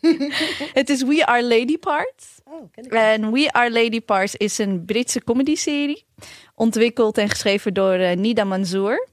[0.80, 2.26] het is We Are Lady Parts.
[2.44, 6.06] Oh, En We Are Lady Parts is een Britse comedy-serie.
[6.54, 9.08] Ontwikkeld en geschreven door eh, Nida Manzoor.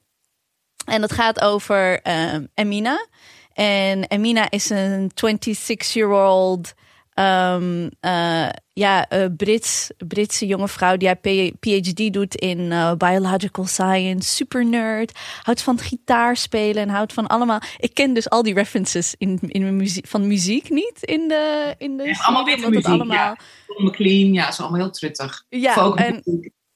[0.86, 3.08] En dat gaat over ehm, Emina.
[3.54, 6.74] En Emina is een 26-year-old
[7.20, 13.66] eh, ja, eh, Brits, Britse jonge vrouw die haar P- PhD doet in eh, biological
[13.66, 14.36] science.
[14.36, 15.20] Super nerd.
[15.42, 17.60] Houdt van gitaar spelen en houdt van allemaal.
[17.78, 21.76] Ik ken dus al die references in, in mijn muziek, van muziek niet in de,
[21.78, 23.36] in de Ja, allemaal witte muziek, allemaal.
[23.68, 25.44] Tom McLean, ja, is allemaal heel truttig.
[25.50, 26.24] Ja, Folk en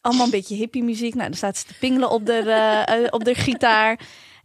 [0.02, 1.14] allemaal een beetje hippie muziek.
[1.14, 4.00] Nou, dan staat ze te pingelen op de, op de gitaar.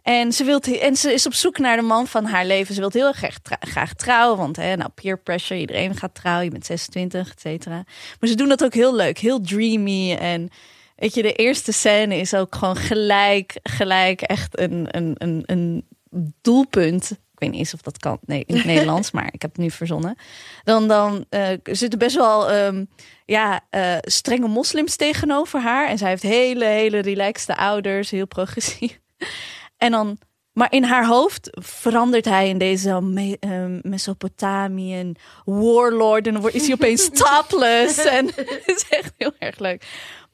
[0.07, 2.75] En ze, wilt, en ze is op zoek naar de man van haar leven.
[2.75, 4.39] Ze wil heel erg graag trouwen.
[4.39, 6.45] Want hè, nou, peer pressure, iedereen gaat trouwen.
[6.45, 7.85] Je bent 26, et cetera.
[8.21, 9.19] Maar ze doen dat ook heel leuk.
[9.19, 10.15] Heel dreamy.
[10.15, 10.49] En
[10.97, 15.85] weet je, de eerste scène is ook gewoon gelijk, gelijk echt een, een, een, een
[16.41, 17.11] doelpunt.
[17.11, 19.61] Ik weet niet eens of dat kan nee, in het Nederlands, maar ik heb het
[19.61, 20.17] nu verzonnen.
[20.65, 22.85] Dan, dan eh, zitten best wel ehm,
[23.25, 25.89] ja, eh, strenge moslims tegenover haar.
[25.89, 28.99] En zij heeft hele, hele relaxte ouders, heel progressief.
[29.77, 30.19] En dan
[30.53, 36.27] Maar in haar hoofd verandert hij in deze Me uh, Mesopotamian warlord.
[36.27, 37.99] En dan is hij opeens topless.
[37.99, 39.87] en het is echt heel erg leuk.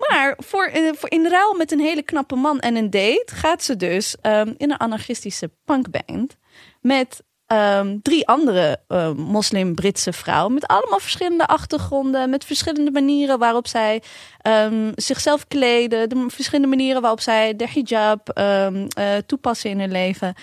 [0.09, 3.35] Maar voor, eh, voor in ruil met een hele knappe man en een date...
[3.35, 6.37] gaat ze dus ehm, in een anarchistische punkband...
[6.81, 10.54] met ehm, drie andere eh, moslim-Britse vrouwen...
[10.54, 12.30] met allemaal verschillende achtergronden...
[12.30, 14.02] met verschillende manieren waarop zij
[14.40, 16.08] ehm, zichzelf kleden...
[16.08, 20.34] de verschillende manieren waarop zij de hijab ehm, eh, toepassen in hun leven...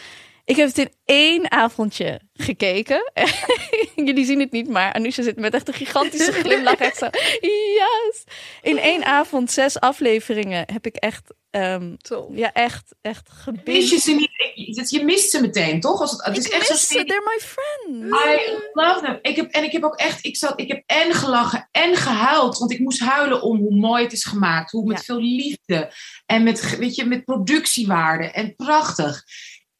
[0.49, 3.11] Ik heb het in één avondje gekeken.
[4.07, 6.75] Jullie zien het niet, maar Anusha zit met echt een gigantische glimlach.
[6.75, 7.07] Echt zo,
[7.41, 8.23] yes!
[8.61, 11.95] In één avond, zes afleveringen, heb ik echt, ehm,
[12.31, 13.29] ja, echt, echt
[13.65, 14.89] Mis je ze niet?
[14.89, 16.01] Je- mist ze meteen, toch?
[16.01, 18.23] Als het, het is Ik echt zo ze, they're my friends.
[18.25, 19.19] I love them.
[19.21, 22.57] Ik heb, en ik heb ook echt, ik, zat, ik heb en gelachen en gehuild.
[22.57, 24.71] Want ik moest huilen om hoe mooi het is gemaakt.
[24.71, 25.03] Hoe met Ja.
[25.03, 25.93] veel liefde.
[26.25, 28.31] En met, weet je, met productiewaarde.
[28.31, 29.23] En prachtig.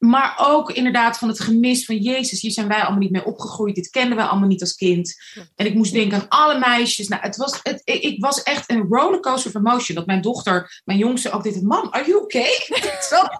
[0.00, 2.40] Maar ook inderdaad van het gemis van Jezus.
[2.40, 3.74] Hier zijn wij allemaal niet mee opgegroeid.
[3.74, 5.14] Dit kenden wij allemaal niet als kind.
[5.54, 7.08] En ik moest denken aan alle meisjes.
[7.08, 9.96] Nou, het was, het, ik, ik was echt een rollercoaster of emotion.
[9.96, 11.62] Dat mijn dochter, mijn jongste ook dit.
[11.62, 12.50] Mam, are you okay?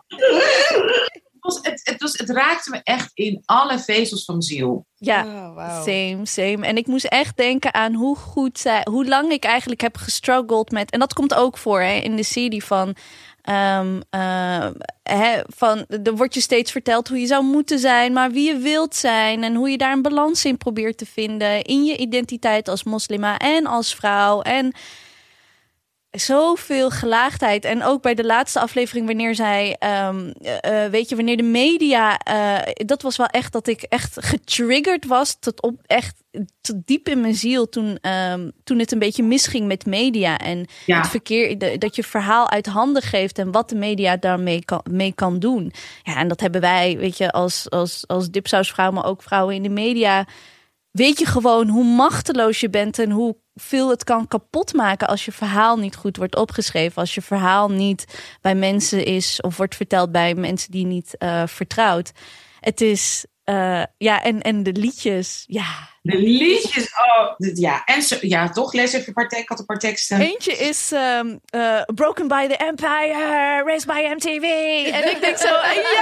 [1.43, 4.87] Het, was, het, het, was, het raakte me echt in alle vezels van mijn ziel.
[4.95, 5.83] Ja, Oh, wauw.
[5.83, 6.67] Same, same.
[6.67, 10.71] En ik moest echt denken aan hoe goed zij, hoe lang ik eigenlijk heb gestruggeld
[10.71, 10.91] met.
[10.91, 12.97] En dat komt ook voor hè, in de serie van.
[13.43, 14.67] Eh,
[15.03, 18.59] hè, van er wordt je steeds verteld hoe je zou moeten zijn, maar wie je
[18.59, 22.69] wilt zijn en hoe je daar een balans in probeert te vinden in je identiteit
[22.69, 24.41] als moslima en als vrouw.
[24.41, 24.75] En
[26.11, 27.65] zoveel gelaagdheid.
[27.65, 31.43] En ook bij de laatste aflevering, wanneer zij, ehm, eh, eh, weet je, wanneer de
[31.43, 36.19] media, eh, dat was wel echt dat ik echt getriggerd was tot op echt
[36.61, 40.67] tot diep in mijn ziel toen, ehm, toen het een beetje misging met media en
[40.87, 40.97] Ja.
[40.99, 44.81] het verkeer, de- dat je verhaal uit handen geeft en wat de media daarmee kan,
[44.91, 45.73] mee kan doen.
[46.03, 49.63] Ja, en dat hebben wij, weet je, als, als, als dipsausvrouw, maar ook vrouwen in
[49.63, 50.27] de media
[50.91, 55.33] weet je gewoon hoe machteloos je bent en hoe veel het kan kapotmaken als je
[55.33, 58.05] verhaal niet goed wordt opgeschreven, als je verhaal niet
[58.41, 62.13] bij mensen is of wordt verteld bij mensen die je niet eh, vertrouwt.
[62.61, 65.89] Het is eh, ja en en de liedjes, ja.
[66.03, 67.85] De liedjes, oh, ja.
[67.85, 68.73] En zo, ja, toch?
[68.73, 70.21] Lees even een paar, ik had een paar teksten.
[70.21, 74.43] Eentje is ehm, eh, Broken by the Empire, Raised by MTV.
[74.93, 75.49] En ik denk zo,
[75.97, 76.01] ja,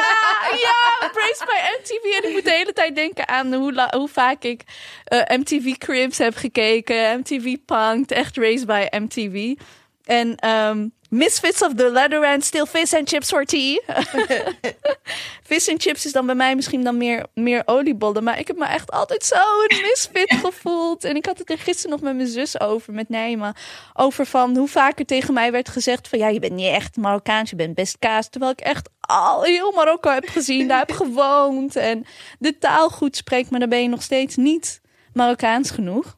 [0.60, 2.22] ja, Raised by MTV.
[2.22, 4.62] En ik moet de hele tijd denken aan hoe, la- hoe vaak ik
[5.04, 9.54] eh, MTV Cribs heb gekeken, MTV Punked, echt Raised by MTV.
[10.04, 13.80] En ehm, Misfits of the Leatherland, Still Fish and Chips for Tea.
[15.42, 18.24] Fish and chips is dan bij mij misschien dan meer, meer oliebollen.
[18.24, 21.04] Maar ik heb me echt altijd zo een misfit gevoeld.
[21.04, 23.54] En ik had het er gisteren nog met mijn zus over, met Nijma.
[23.94, 26.18] Over van hoe vaker tegen mij werd gezegd van...
[26.18, 28.28] ja, je bent niet echt Marokkaans, je bent best kaas.
[28.28, 31.76] Terwijl ik echt al heel Marokko heb gezien, daar heb gewoond.
[31.76, 32.04] En
[32.38, 34.80] de taal goed spreekt, maar dan ben je nog steeds niet
[35.12, 36.17] Marokkaans genoeg.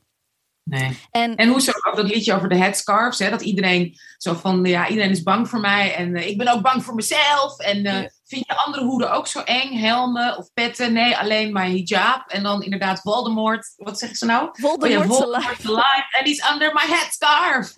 [0.70, 0.98] Nee.
[1.10, 4.64] En, En hoe zo ook dat liedje over de headscarves, hè, dat iedereen zo van,
[4.64, 7.58] ja, iedereen is bang voor mij en eh, ik ben ook bang voor mezelf.
[7.58, 8.10] En eh, Ja.
[8.24, 10.92] vind je andere hoeden ook zo eng, helmen of petten?
[10.92, 12.24] Nee, alleen mijn hijab.
[12.30, 14.48] En dan inderdaad Voldemort, wat zeggen ze nou?
[14.52, 15.56] Voldemort oh ja, Voldemort alive.
[15.62, 17.74] is alive and he's under my headscarf.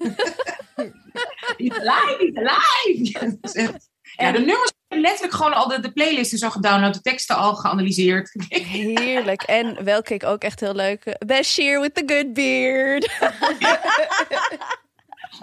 [1.57, 2.17] he's alive,
[3.43, 3.91] he's alive.
[4.17, 7.37] Ja, is de nummers letterlijk gewoon al de, de playlist en zo gedownload, de teksten
[7.37, 8.31] al geanalyseerd.
[8.49, 9.43] Heerlijk.
[9.43, 11.17] En welke ik ook echt heel leuk.
[11.27, 13.09] Bashir with the good beard.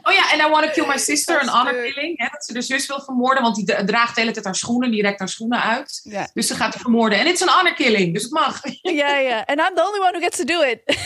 [0.04, 2.18] Oh ja, en I Want to Kill My Sister, een is honor killing.
[2.20, 4.56] Hè, dat ze de zus wil vermoorden, want die dra- draagt de hele tijd haar
[4.56, 4.92] schoenen.
[4.92, 6.00] Die rekt haar schoenen uit.
[6.04, 6.30] Ja.
[6.34, 7.20] Dus ze gaat haar vermoorden.
[7.20, 8.60] En het is een honor killing, dus het mag.
[8.82, 9.46] Ja, ja.
[9.46, 10.82] En I'm the only one who gets to do it.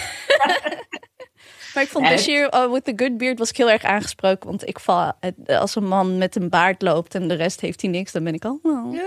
[1.73, 4.49] maar ik vond Ja, Bashir uh, with the good beard was ik heel erg aangesproken.
[4.49, 7.81] Want ik val, het- als een man met een baard loopt en de rest heeft
[7.81, 8.59] hij niks, dan ben ik al...
[8.63, 8.99] oh.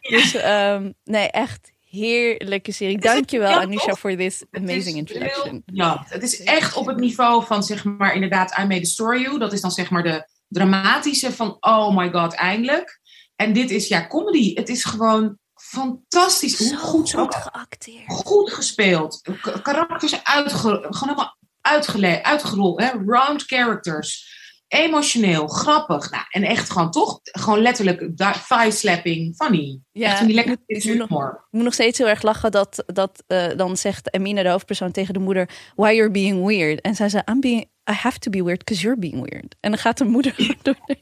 [0.00, 2.98] Dus ehm, nee, echt heerlijke serie.
[2.98, 3.98] Dankjewel ja, Anisha toch?
[3.98, 5.50] voor this amazing introduction.
[5.50, 9.20] heel- Ja, het is echt op het niveau van, zeg maar, inderdaad, I May Destroy
[9.20, 9.38] You.
[9.38, 13.00] Dat is dan, zeg maar, de dramatische van, oh my god, eindelijk.
[13.36, 14.54] En dit is, ja, comedy.
[14.54, 16.58] Het is gewoon fantastisch.
[16.58, 18.04] Hoe goed ze ook geacteerd.
[18.08, 19.20] goed gespeeld.
[19.40, 22.80] K- karakters uitge gewoon helemaal uitgele uitgerold.
[22.80, 22.88] Hè?
[23.06, 24.38] Round characters.
[24.68, 26.10] Emotioneel, grappig.
[26.10, 29.78] Nou, en echt gewoon toch, gewoon letterlijk thigh slapping, funny.
[29.92, 31.28] Ja, echt die lekker ik moet nog- humor.
[31.30, 34.90] Ik moet nog steeds heel erg lachen dat, dat eh, dan zegt Emine, de hoofdpersoon,
[34.90, 36.80] tegen de moeder: Why you're being weird?
[36.80, 39.54] En zij zei: I'm being, I have to be weird because you're being weird.
[39.60, 40.96] En dan gaat de moeder door de,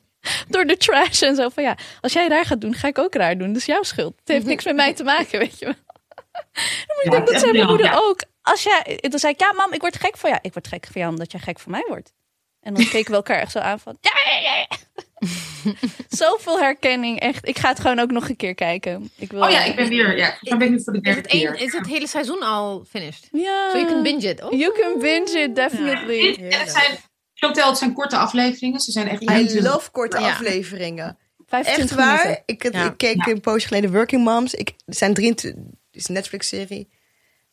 [0.49, 3.14] door de trash en zo van ja, als jij raar gaat doen, ga ik ook
[3.14, 3.49] raar doen.
[3.49, 4.14] Dat is jouw schuld.
[4.18, 5.75] Het heeft niks met mij te maken, weet je wel.
[6.53, 7.94] Ik Ja, denk dat zei mijn moeder ja.
[7.97, 8.21] ook.
[8.50, 10.42] Als jij, dan zei ik: Ja, mam, ik word gek van jou.
[10.42, 12.12] Ik word gek van jou omdat jij gek van mij wordt.
[12.61, 14.76] En dan keken we elkaar echt zo aan van ja, ja, ja, ja.
[16.08, 17.48] Zoveel herkenning, echt.
[17.48, 19.11] Ik ga het gewoon ook nog een keer kijken.
[19.16, 20.16] Ik wil, Oh ja, ik ben weer.
[20.16, 21.66] Ja, ik ben nu voor de Is derde het, één, keer.
[21.66, 23.28] is het hele seizoen al finished?
[23.32, 23.70] Ja.
[23.70, 24.42] So you can binge it.
[24.42, 24.52] Oh.
[24.52, 26.34] You can binge it, definitely.
[26.50, 26.98] En het zijn,
[27.64, 28.80] het zijn korte afleveringen.
[28.80, 29.72] Ze zijn echt I 21.
[29.72, 30.28] love korte Ja.
[30.30, 31.18] afleveringen.
[31.46, 32.22] 25 Echt waar.
[32.22, 32.42] minuten.
[32.46, 32.84] Ik, Ja.
[32.84, 34.54] ik keek een poosje geleden Working Moms.
[34.54, 36.88] Ik, er zijn 23, het is een Netflix-serie.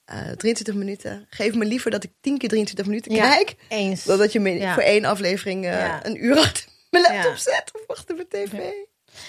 [0.06, 1.26] Eh 23 minuten.
[1.30, 3.30] Geef me liever dat ik 10 keer 23 minuten Ja.
[3.30, 3.56] kijk.
[3.68, 4.04] Eens.
[4.04, 4.74] Dan dat je me Ja.
[4.74, 6.06] voor één aflevering eh, Ja.
[6.06, 7.38] een uur achter mijn laptop Ja.
[7.38, 7.72] zet.
[7.74, 8.52] Of achter mijn tv.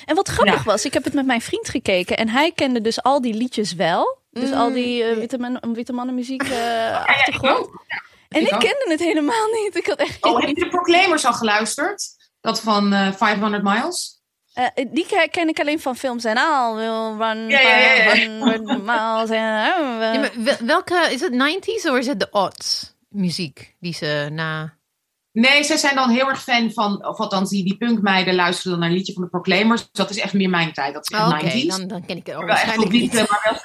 [0.05, 0.63] En wat grappig Ja.
[0.63, 3.73] was, ik heb het met mijn vriend gekeken en hij kende dus al die liedjes
[3.75, 4.19] wel.
[4.31, 5.11] Dus al die Mm.
[5.11, 7.69] eh, witte, man, witte mannenmuziek eh ja, ik achtergrond.
[8.29, 8.61] en ik ook.
[8.61, 9.77] kende het helemaal niet.
[9.77, 12.15] Ik had echt Oh, heb je de Proclaimers al geluisterd?
[12.41, 14.16] Dat van eh 500 Miles?
[14.57, 16.75] Eh, die ke- ken ik alleen van films en al.
[16.77, 18.11] Will run Ja, ja, ja, ja.
[18.11, 20.59] 500 miles.
[20.61, 24.75] welke, is het 90s of is het de odds muziek die ze na...
[25.33, 28.81] Nee, zij zijn dan heel erg fan van, of althans die, die punkmeiden luisteren dan
[28.81, 29.89] naar een liedje van de Proclaimers.
[29.93, 30.95] Dat is echt meer mijn tijd.
[30.95, 31.67] Dat is echt Oh, Oké, 90s.
[31.67, 33.61] dan, dan ken ik het al Maar wel echt waarschijnlijk niet, eh, maar wel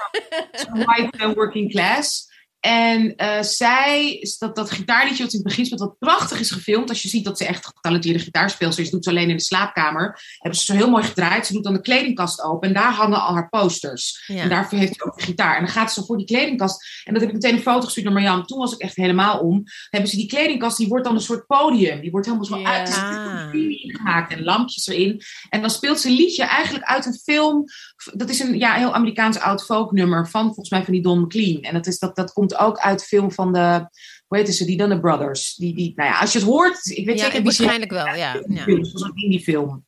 [0.52, 2.31] zo'n white working class.
[2.62, 6.90] En eh, zij, dat, dat gitaarliedje wat in het begin speelt, wat prachtig is gefilmd.
[6.90, 10.22] Als je ziet dat ze echt getalenteerde gitaarspeelster is, doet ze alleen in de slaapkamer.
[10.38, 11.46] Hebben ze zo heel mooi gedraaid.
[11.46, 14.24] Ze doet dan de kledingkast open en daar hangen al haar posters.
[14.28, 14.42] Ja.
[14.42, 15.56] En daarvoor heeft ze ook de gitaar.
[15.58, 17.02] En dan gaat ze zo voor die kledingkast.
[17.04, 18.46] En dat heb ik meteen een foto gestuurd naar Marjan.
[18.46, 19.64] Toen was ik echt helemaal om.
[19.90, 22.02] Hebben ze die kledingkast, die wordt dan een soort podium.
[22.02, 22.70] Die wordt helemaal zo Ja.
[22.70, 24.30] uit.
[24.30, 25.22] En lampjes erin.
[25.50, 27.66] En dan speelt ze een liedje eigenlijk uit een film.
[28.14, 31.62] Dat is een ja, heel Amerikaans oud folknummer van volgens mij van die Don McLean.
[31.62, 33.88] En dat, is, dat, dat komt ook uit de film van de,
[34.28, 35.56] hoe heet ze, die Dunne Brothers.
[35.56, 38.16] Die, die, nou ja, als je het hoort, ik weet Ja, zeker waarschijnlijk wel, ja.
[38.16, 38.66] ja.
[38.66, 39.86] In die film.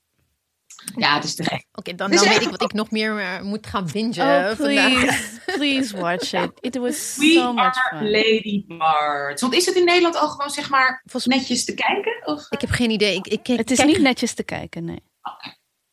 [0.95, 1.65] Ja, het is te gek.
[1.73, 4.91] Oké, dan, dan weet ik wat ik nog meer eh, moet gaan bingen Oh, vandaag.
[4.93, 5.39] please.
[5.57, 6.51] please watch it.
[6.59, 8.11] It was We so much are fun.
[8.11, 9.41] Lady Parts.
[9.41, 12.21] Want is het in Nederland al gewoon zeg maar Volgens netjes te kijken?
[12.25, 12.45] Of?
[12.49, 13.15] Ik heb geen idee.
[13.15, 15.03] Ik, ik, Het is kijk- niet netjes te kijken, nee.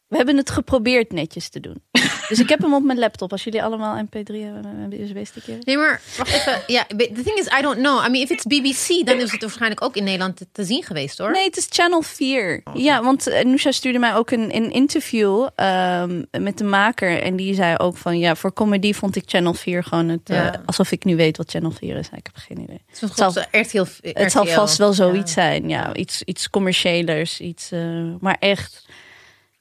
[0.06, 1.82] We hebben het geprobeerd netjes te doen.
[2.30, 3.32] Dus ik heb hem op mijn laptop.
[3.32, 5.58] Als jullie allemaal MP3 hebben, een USB-stickje.
[5.60, 6.62] Nee, maar wacht even.
[6.66, 8.04] Ja, the thing is, I don't know.
[8.06, 10.82] I mean, if it's BBC, dan is het waarschijnlijk ook in Nederland te, te zien
[10.82, 11.30] geweest, hoor.
[11.30, 12.62] Nee, het is Channel 4.
[12.74, 17.22] Ja, want uh, Noesha stuurde mij ook een, een interview um, met de maker.
[17.22, 20.20] En die zei ook van, ja, voor comedy vond ik Channel 4 gewoon het...
[20.24, 20.54] Ja.
[20.54, 22.06] Uh, alsof ik nu weet wat Channel 4 is.
[22.06, 22.80] Ik heb geen idee.
[22.86, 25.42] Het, het zal, echt heel, het zal vast wel zoiets ja.
[25.42, 25.68] zijn.
[25.68, 27.40] Ja, iets, iets commerciëlers.
[27.40, 28.84] Iets, uh, maar echt...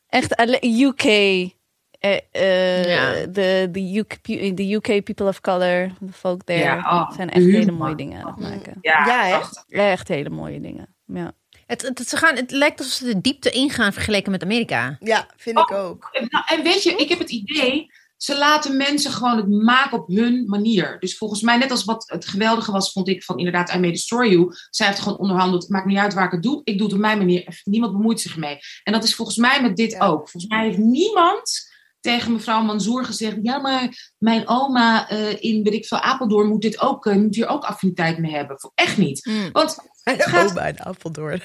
[0.09, 1.03] Echt UK...
[2.05, 3.25] Uh, uh, ja.
[3.25, 4.23] de, de, UK,
[4.57, 8.23] de UK people of color, de folk there, ja, oh, zijn echt hele mooie dingen
[8.23, 8.77] aan het maken.
[8.81, 9.63] Ja, ja echt.
[9.67, 10.95] echt hele mooie dingen.
[11.05, 11.31] Ja.
[11.65, 14.97] Het, het, ze gaan, het lijkt alsof ze de diepte ingaan vergeleken met Amerika.
[14.99, 16.09] Ja, vind ik oh, ook.
[16.29, 20.07] Nou, en weet je, ik heb het idee, ze laten mensen gewoon het maken op
[20.07, 20.99] hun manier.
[20.99, 23.89] Dus volgens mij, net als wat het geweldige was, vond ik van inderdaad, I May
[23.89, 24.53] Destroy You.
[24.69, 26.61] Zij heeft gewoon onderhandeld, het maakt niet uit waar ik het doe.
[26.63, 27.61] Ik doe het op mijn manier.
[27.63, 28.57] Niemand bemoeit zich mee.
[28.83, 29.99] En dat is volgens mij met dit ja.
[29.99, 30.29] ook.
[30.29, 31.68] Volgens mij heeft niemand
[32.01, 36.61] tegen mevrouw Mansour gezegd: Ja, maar mijn oma uh, in weet ik veel Apeldoorn moet,
[36.61, 38.57] dit ook, uh, moet hier ook affiniteit mee hebben.
[38.75, 39.25] Echt niet.
[39.25, 39.51] Mm.
[39.51, 41.41] Want het gaat oma in Apeldoorn.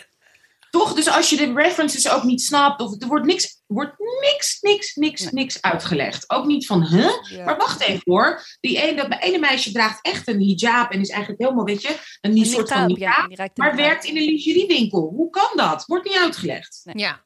[0.70, 4.60] Toch, dus als je de references ook niet snapt, of er wordt niks, wordt niks,
[4.60, 6.30] niks, niks, niks uitgelegd.
[6.30, 7.10] Ook niet van, huh?
[7.30, 7.44] Ja.
[7.44, 8.42] Maar wacht even hoor.
[8.60, 11.96] Die ene, dat ene meisje draagt echt een hijab en is eigenlijk helemaal, weet je,
[12.20, 15.12] een, een soort van hijab, ja, maar werkt in een lingeriewinkel.
[15.16, 15.84] Hoe kan dat?
[15.86, 16.80] Wordt niet uitgelegd.
[16.84, 17.04] Nee.
[17.04, 17.24] Ja.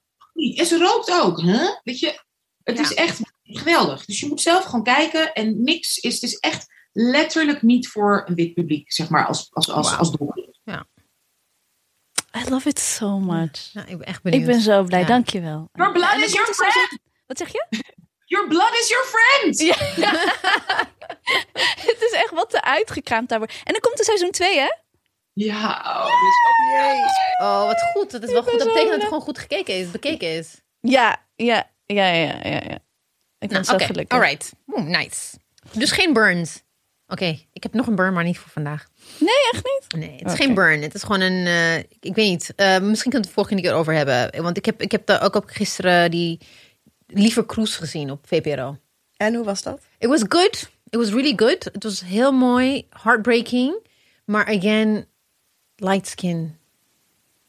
[0.54, 1.68] En ze rookt ook, huh?
[1.82, 2.22] Weet je,
[2.68, 2.82] het ja.
[2.82, 4.04] is echt geweldig.
[4.04, 8.24] Dus je moet zelf gewoon kijken en niks is, het is echt letterlijk niet voor
[8.26, 9.98] een wit publiek, zeg maar, als, als, als, wow.
[9.98, 10.54] als doel.
[10.64, 10.86] Ja.
[12.36, 13.70] I love it so much.
[13.72, 14.42] Ja, ik ben echt benieuwd.
[14.42, 15.06] Ik ben zo blij, ja.
[15.06, 15.68] dankjewel.
[15.72, 16.98] Your blood is your friend.
[17.26, 17.66] Wat zeg je?
[18.24, 19.58] Your blood is your friend.
[19.58, 19.76] Ja.
[21.90, 23.54] het is echt wat te uitgekraamd daar wordt.
[23.64, 24.68] En dan komt er seizoen 2, hè?
[25.32, 28.10] Ja, oh, dus, oh, wat goed.
[28.10, 28.58] Dat is wel goed.
[28.58, 30.60] Dat betekent dat het gewoon goed gekeken is, bekeken is.
[30.80, 32.60] Ja, ja, ja, ja, ja.
[32.68, 32.78] ja.
[33.38, 33.86] Ik ben nou, zo okay.
[33.86, 34.18] gelukkig.
[34.18, 35.36] Alright, oh, nice.
[35.72, 36.62] Dus geen burns.
[37.06, 37.48] Oké, okay.
[37.52, 38.88] ik heb nog een burn, maar niet voor vandaag.
[39.18, 40.00] Nee, echt niet?
[40.00, 40.46] Nee, het is okay.
[40.46, 40.82] geen burn.
[40.82, 42.52] Het is gewoon een, uh, ik, weet niet.
[42.56, 44.42] Uh, misschien kan het de volgende keer over hebben.
[44.42, 46.40] Want ik heb, ik heb daar ook op gisteren die
[47.06, 48.78] Lieve Cruise gezien op VPRO.
[49.16, 49.80] En hoe was dat?
[49.98, 50.70] It was good.
[50.88, 51.64] It was really good.
[51.64, 53.86] Het was heel mooi, heartbreaking.
[54.24, 55.06] Maar again,
[55.76, 56.57] light skin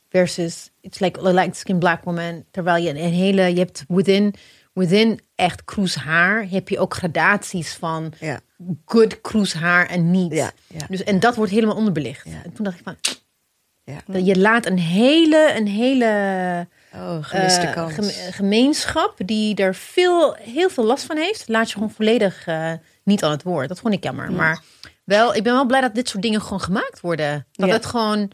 [0.09, 2.45] versus it's like a light skin black woman.
[2.51, 4.33] Terwijl je een hele, je hebt within,
[4.73, 8.39] within echt cruise haar, heb je ook gradaties van ja.
[8.85, 10.33] good cruise haar en niet.
[10.33, 10.85] Ja, ja.
[10.89, 12.25] Dus, en dat wordt helemaal onderbelicht.
[12.25, 12.95] En toen dacht ik van,
[13.83, 14.17] ja.
[14.17, 16.05] je laat een hele, een hele
[16.93, 17.87] oh, uh.
[17.89, 22.71] Gem, gemeenschap die er veel, heel veel last van heeft, laat je gewoon volledig uh,
[23.03, 23.67] niet aan het woord.
[23.67, 24.31] Dat vond ik jammer.
[24.31, 24.63] Maar
[25.03, 27.47] wel, ik ben wel blij dat dit soort dingen gewoon gemaakt worden.
[27.51, 28.31] Dat het gewoon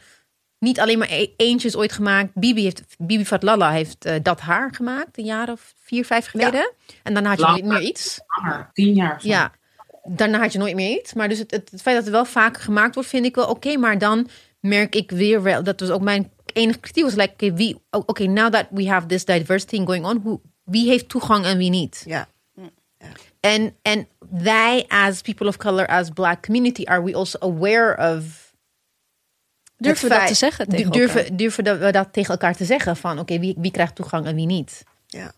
[0.65, 2.29] niet alleen maar e- eentje is ooit gemaakt.
[2.33, 6.73] Bibi, heeft, Bibi Fatlala heeft eh, dat haar gemaakt, een jaar of vier, vijf geleden.
[7.03, 8.19] En daarna had je niet meer iets.
[8.27, 9.21] Langer, tien jaar.
[9.21, 9.27] zo.
[9.27, 9.51] Ja,
[10.03, 11.13] daarna had je nooit meer iets.
[11.13, 13.47] Maar dus het, het, het feit dat het wel vaker gemaakt wordt, vind ik wel
[13.47, 13.77] oké.
[13.77, 14.27] maar dan
[14.59, 18.25] merk ik weer wel, dat was ook mijn enige kritiek, was like, oké, wie, oké,
[18.25, 22.03] now that we have this diversity going on, hoe, wie heeft toegang en wie niet?
[22.05, 22.27] Ja.
[23.39, 28.44] En en wij, as people of color, as black community, are we also aware of
[29.77, 31.37] Durven we dat te zeggen tegen durven, elkaar?
[31.37, 34.45] durven we dat tegen elkaar te zeggen van oké, wie, wie krijgt toegang en wie
[34.45, 34.83] niet?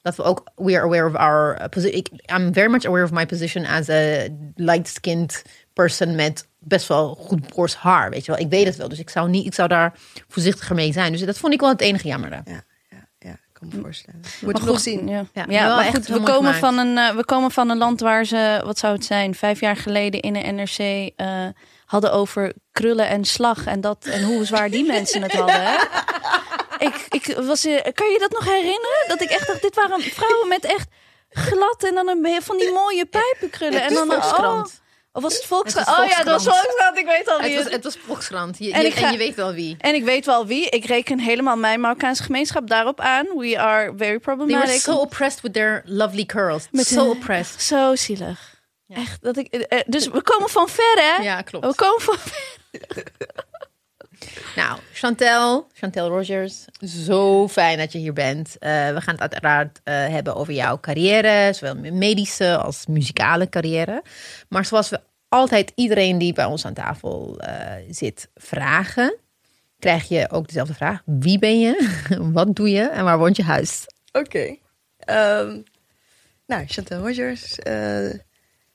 [0.01, 2.19] Dat we ook we are aware of our position.
[2.25, 7.55] I'm very much aware of my position as a light-skinned person met best wel goed
[7.55, 8.41] borst haar, weet je wel.
[8.41, 9.93] Ik weet het wel, dus ik zou niet, ik zou daar
[10.27, 11.11] voorzichtiger mee zijn.
[11.11, 12.35] Dus dat vond ik wel het enige jammere.
[12.35, 12.66] Ja, ja, ja, ik
[13.59, 14.21] kan me voorstellen.
[14.41, 15.07] We nog zien.
[15.07, 16.57] Ja, Ja, ja, maar goed, we komen, gemaakt.
[16.57, 19.59] van een, eh, we komen van een land waar ze, wat zou het zijn, vijf
[19.59, 21.45] jaar geleden in een NRC eh,
[21.85, 25.61] hadden over krullen en slag en dat en hoe zwaar die mensen het hadden.
[25.61, 25.75] Hè?
[26.77, 29.05] Ik, ik was, eh, kan je dat nog herinneren?
[29.07, 30.89] Dat ik echt dacht, dit waren vrouwen met echt
[31.29, 33.81] glad en dan een, van die mooie pijpenkrullen.
[33.81, 34.65] En dan een oh,
[35.17, 35.87] of was het Volkskrant?
[35.87, 36.67] Het was Oh ja, dat was Volkskrant.
[36.67, 36.97] Volkskrant.
[36.97, 38.57] Ik weet al wie Het was, het was Volkskrant.
[38.59, 39.75] Je, En je- ik ga- en je weet wel wie.
[39.79, 40.69] En ik weet wel wie.
[40.69, 43.25] Ik reken helemaal mijn Marokkaanse gemeenschap daarop aan.
[43.37, 44.67] We are very They problematic.
[44.67, 46.67] were so oppressed with their lovely curls.
[46.71, 47.61] Met so oppressed.
[47.61, 48.55] Zo zielig.
[48.87, 49.21] Echt.
[49.21, 51.23] Dat ik, eh, eh, dus we komen van ver, hè?
[51.23, 51.65] Ja, klopt.
[51.65, 52.55] We komen van ver.
[54.55, 58.57] Nou, Chantel, Chantel Rogers, zo fijn dat je hier bent.
[58.57, 64.03] Eh, we gaan het uiteraard eh, hebben over jouw carrière, zowel medische als muzikale carrière.
[64.49, 69.15] Maar zoals we altijd iedereen die bij ons aan tafel eh, zit vragen,
[69.79, 71.01] krijg je ook dezelfde vraag.
[71.05, 71.97] Wie ben je?
[72.33, 72.81] Wat doe je?
[72.81, 73.85] En waar woont je huis?
[74.11, 74.57] Oké.
[74.97, 75.61] Ehm,
[76.45, 78.09] nou, Chantal Rogers, eh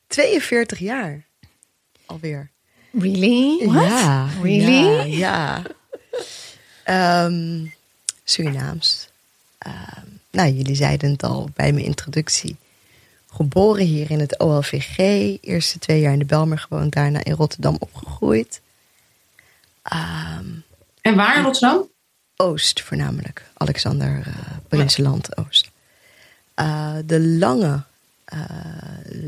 [0.07, 1.27] 42 jaar
[2.07, 2.51] alweer.
[2.92, 3.70] Really?
[3.72, 4.28] Ja.
[4.42, 5.11] Really?
[5.11, 5.62] Ja.
[5.62, 5.62] ja.
[6.85, 7.66] Ehm,
[8.24, 9.09] Surinaams.
[9.59, 12.57] Ehm, nou, jullie zeiden het al bij mijn introductie.
[13.31, 14.98] Geboren hier in het OLVG.
[15.40, 16.92] Eerste twee jaar in de Belmer gewoond.
[16.92, 18.61] Daarna in Rotterdam opgegroeid.
[19.83, 20.46] Ehm,
[21.00, 21.88] En waar in Rotterdam?
[22.37, 23.44] Oost voornamelijk.
[23.55, 24.22] Alexander
[24.68, 25.70] Prinsenland Oost.
[26.55, 27.83] Eh, de lange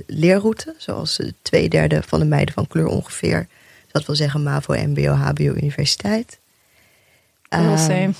[0.07, 3.47] leerroute, zoals twee derde van de meiden van kleur ongeveer.
[3.91, 6.39] Dat wil zeggen MAVO, MBO, HBO, universiteit.
[7.49, 8.13] Girl Eh, same.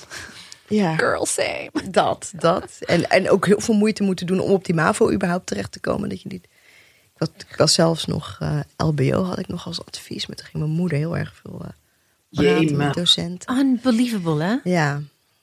[0.67, 1.71] Ja, Girl same.
[1.91, 2.77] dat, dat.
[2.79, 5.79] En, en ook heel veel moeite moeten doen om op die MAVO überhaupt terecht te
[5.79, 6.09] komen.
[6.09, 6.43] Dat je niet...
[6.43, 10.45] ik, was, ik was zelfs nog eh, LBO had ik nog als advies, maar toen
[10.45, 11.69] ging mijn moeder heel erg veel eh
[12.29, 12.85] praten Jemig.
[12.85, 13.57] met docenten.
[13.57, 14.55] Unbelievable, hè?
[14.63, 15.01] Ja,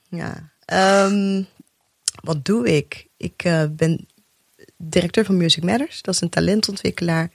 [0.09, 0.51] ja.
[0.65, 1.43] Ehm,
[2.23, 3.07] wat doe ik?
[3.17, 4.07] Ik eh, ben
[4.85, 6.03] directeur van Music Matters.
[6.03, 7.31] Dat is een talentontwikkelaar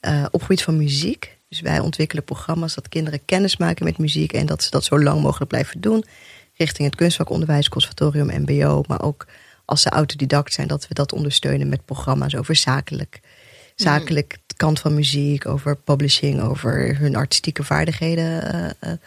[0.00, 1.38] eh, op gebied van muziek.
[1.48, 5.02] Dus wij ontwikkelen programma's dat kinderen kennis maken met muziek en dat ze dat zo
[5.02, 6.04] lang mogelijk blijven doen.
[6.54, 8.82] Richting het kunstvakonderwijs, conservatorium, MBO.
[8.86, 9.26] Maar ook
[9.64, 13.20] als ze autodidact zijn, dat we dat ondersteunen met programma's over zakelijk.
[13.74, 18.98] Zakelijk kant van muziek, over publishing, over hun artistieke vaardigheden eh, eh,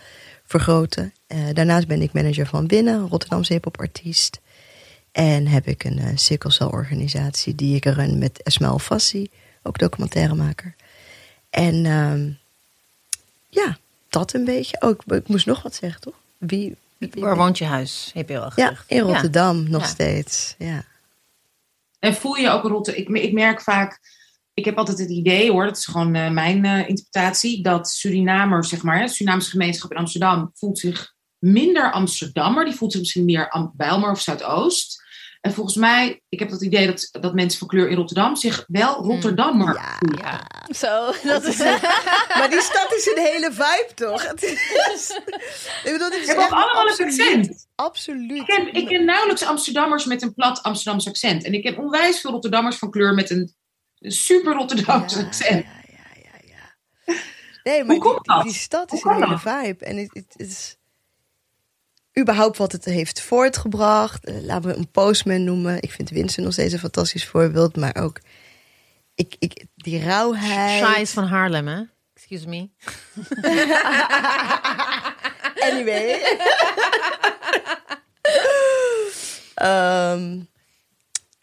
[0.44, 1.14] vergroten.
[1.54, 4.40] Daarnaast ben ik manager van Winnen, Rotterdamse hip-hop artiest.
[5.18, 9.30] En heb ik een uh, sikkelcelorganisatie die ik run met Esmael Fassi,
[9.64, 10.76] ook documentairemaker.
[11.50, 12.30] En ehm,
[13.50, 13.78] ja,
[14.10, 14.82] dat een beetje.
[14.82, 16.14] Ook, ik moest nog wat zeggen, toch?
[16.38, 18.12] Wie, wie- wie- Waar woont je huis?
[18.14, 18.84] Heb je al ja, gezegd.
[18.88, 19.88] in Rotterdam nog Ja.
[19.88, 20.56] steeds.
[20.58, 20.84] Ja.
[22.00, 23.16] En voel je ook Rotterdam?
[23.16, 24.00] Ik, ik merk vaak,
[24.54, 28.70] ik heb altijd het idee hoor, dat is gewoon eh, mijn eh, interpretatie, dat Surinamers,
[28.70, 32.66] zeg maar, hè, de Surinaamse gemeenschap in Amsterdam, voelt zich minder Amsterdammer.
[32.66, 35.06] Die voelt zich misschien meer Am- Bijlmer of Zuidoost.
[35.48, 38.64] En volgens mij, ik heb dat idee dat, dat mensen van kleur in Rotterdam zich
[38.68, 39.96] wel Rotterdammer Ja.
[40.00, 40.20] voelen.
[40.20, 40.48] Ja.
[40.74, 41.58] Zo, dat is...
[42.38, 44.28] Maar die stad is een hele vibe, toch?
[44.28, 45.20] Het is,
[45.84, 47.68] ik bedoel, is echt allemaal een accent.
[47.76, 48.38] Absoluut.
[48.38, 51.44] Ik ken, ik ken nauwelijks Amsterdammers met een plat Amsterdams accent.
[51.44, 53.54] En ik ken onwijs veel Rotterdammers van kleur met een
[54.00, 55.66] super Rotterdams Ja, accent.
[55.66, 56.40] Ja, ja, ja,
[57.06, 57.14] ja.
[57.64, 58.44] Nee, maar Hoe komt die, dat?
[58.44, 59.54] die stad is Hoe een hele dat?
[59.64, 59.86] vibe.
[59.86, 60.78] En het, het, het is
[62.18, 64.26] überhaupt wat het heeft voortgebracht.
[64.26, 65.82] Eh, laten we een postman noemen.
[65.82, 67.76] Ik vind Winston nog steeds een fantastisch voorbeeld.
[67.76, 68.20] Maar ook
[69.16, 70.86] ik, ik, die rauwheid.
[70.86, 71.82] Shy is van Haarlem, hè?
[72.14, 72.70] Excuse me.
[75.60, 76.20] Anyway.
[79.58, 80.40] Ehm,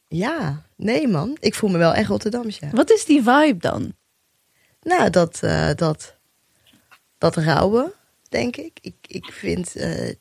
[0.08, 1.36] ja, nee man.
[1.40, 2.70] Ik voel me wel echt Rotterdams, ja.
[2.70, 3.94] Wat is die vibe dan?
[4.80, 6.16] Nou, dat, eh, dat,
[7.18, 7.92] dat rauwe,
[8.34, 8.72] denk ik.
[8.80, 10.12] Ik, ik vind, eh,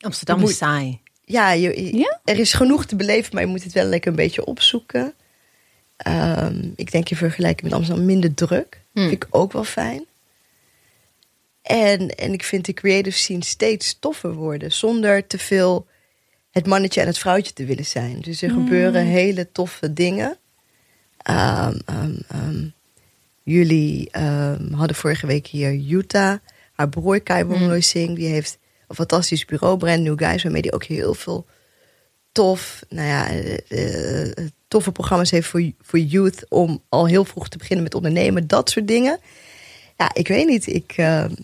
[0.00, 1.00] Amsterdam Moet- is saai.
[1.24, 2.20] ja, je, je- Ja?
[2.24, 5.14] er is genoeg te beleven, maar je moet het wel lekker een beetje opzoeken.
[5.96, 8.80] Ehm, ik denk in vergelijking met Amsterdam minder druk.
[8.92, 9.08] Hmm.
[9.08, 10.04] Vind ik ook wel fijn.
[11.62, 14.72] En, en ik vind de creative scene steeds toffer worden.
[14.72, 15.86] Zonder te veel
[16.50, 18.20] het mannetje en het vrouwtje te willen zijn.
[18.20, 20.36] Dus er gebeuren hele toffe dingen.
[21.18, 22.64] Ehm, ehm, ehm,
[23.42, 26.38] jullie ehm, hadden vorige week hier Utah.
[26.76, 28.14] Haar broer Kai Wongloy Singh.
[28.16, 28.58] Die heeft
[28.88, 30.42] een fantastisch bureau, Brand New Guys.
[30.42, 31.46] Waarmee die ook heel veel
[32.32, 36.46] tof, nou ja, eh, eh, toffe programma's heeft voor, voor youth.
[36.48, 38.46] Om al heel vroeg te beginnen met ondernemen.
[38.46, 39.18] Dat soort dingen.
[39.96, 40.66] Ja, ik weet niet.
[40.66, 41.34] Ik, ehm,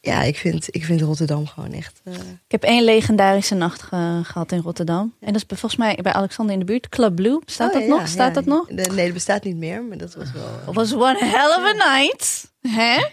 [0.00, 2.00] ja, ik vind, ik vind Rotterdam gewoon echt...
[2.04, 2.20] eh, Ik
[2.50, 5.14] heb één legendarische nacht ge- gehad in Rotterdam.
[5.20, 6.88] En dat is volgens mij bij Alexander in de buurt.
[6.88, 7.40] Club Blue.
[7.46, 8.08] Staat oh, dat ja, nog?
[8.08, 8.32] Staat ja.
[8.34, 8.70] dat nog?
[8.70, 9.82] Nee, dat bestaat niet meer.
[9.82, 10.42] Maar dat was wel...
[10.44, 12.50] eh, Het was one hell of a night.
[12.60, 12.96] Hè?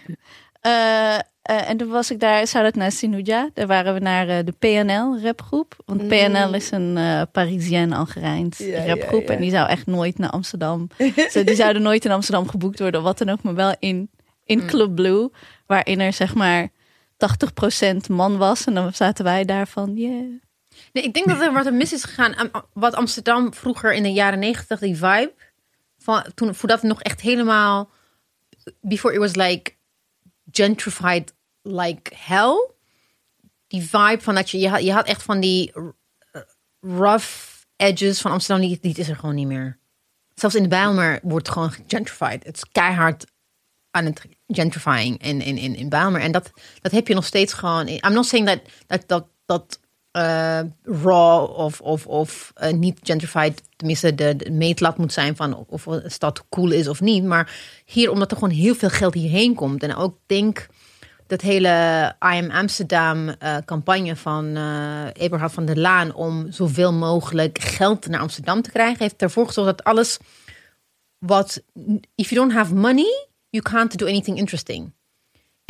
[0.62, 3.50] Eh, eh, en toen was ik daar, zou dat naar Sinuja.
[3.54, 5.76] Daar waren we naar eh, de PNL rapgroep.
[5.86, 6.08] Want Mm.
[6.08, 9.30] PNL is een eh Parisien Algerijns ja, rapgroep.
[9.30, 10.88] En die zou echt nooit naar Amsterdam.
[11.30, 13.42] Ze, die zouden nooit in Amsterdam geboekt worden, of wat dan ook.
[13.42, 14.10] Maar wel in,
[14.44, 15.30] in Club Blue.
[15.66, 16.68] Waarin er zeg maar
[17.88, 18.64] 80% man was.
[18.64, 20.40] En dan zaten wij daar van, yeah.
[20.92, 22.34] Nee, ik denk dat er wat er mis is gegaan.
[22.72, 25.32] Wat Amsterdam vroeger in de jaren negentig, die vibe.
[25.98, 27.90] Van, toen, voordat het nog echt helemaal.
[28.80, 29.72] Before it was like
[30.52, 31.32] gentrified
[31.62, 32.70] like hell.
[33.66, 34.58] Die vibe van dat je.
[34.58, 35.72] Je had, je had echt van die
[36.80, 37.26] rough
[37.76, 38.66] edges van Amsterdam.
[38.66, 39.78] Die, die is er gewoon niet meer.
[40.34, 42.44] Zelfs in de Bijlmer wordt gewoon gentrified.
[42.44, 43.24] Het keihard
[43.90, 46.20] aan het gentrifying in, in, in, in Bijlmer.
[46.20, 46.50] En dat,
[46.80, 47.88] dat heb je nog steeds gewoon.
[47.88, 49.80] I'm not saying that dat, dat, dat
[50.12, 55.66] eh, raw of, of, of eh, niet gentrified, tenminste de, de meetlat moet zijn van
[55.68, 57.24] of, een stad cool is of niet.
[57.24, 57.54] Maar
[57.84, 59.82] hier, omdat er gewoon heel veel geld hierheen komt.
[59.82, 60.66] En ook denk
[61.26, 61.68] dat hele
[62.24, 64.56] I Am Amsterdam eh, campagne van
[65.12, 69.76] Eberhard van der Laan om zoveel mogelijk geld naar Amsterdam te krijgen, heeft ervoor gezorgd
[69.76, 70.18] dat alles
[71.18, 71.62] wat
[72.14, 74.92] if you don't have money, you can't do anything interesting.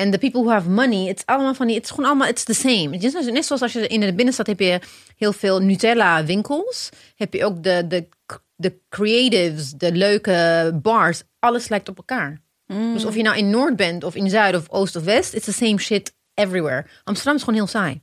[0.03, 2.28] En the people who have money, het is allemaal van die, het is gewoon allemaal,
[2.28, 2.88] it's the same.
[2.90, 4.80] Het is net zoals als je in de binnenstad heb je
[5.16, 8.09] heel veel Nutella winkels, heb je ook de, de,
[8.57, 12.40] de creatives, de leuke bars, alles lijkt op elkaar.
[12.66, 15.44] Dus of je nou in Noord bent of in Zuid of Oost of West, it's
[15.44, 16.86] the same shit everywhere.
[17.05, 18.00] Amsterdam is gewoon heel saai.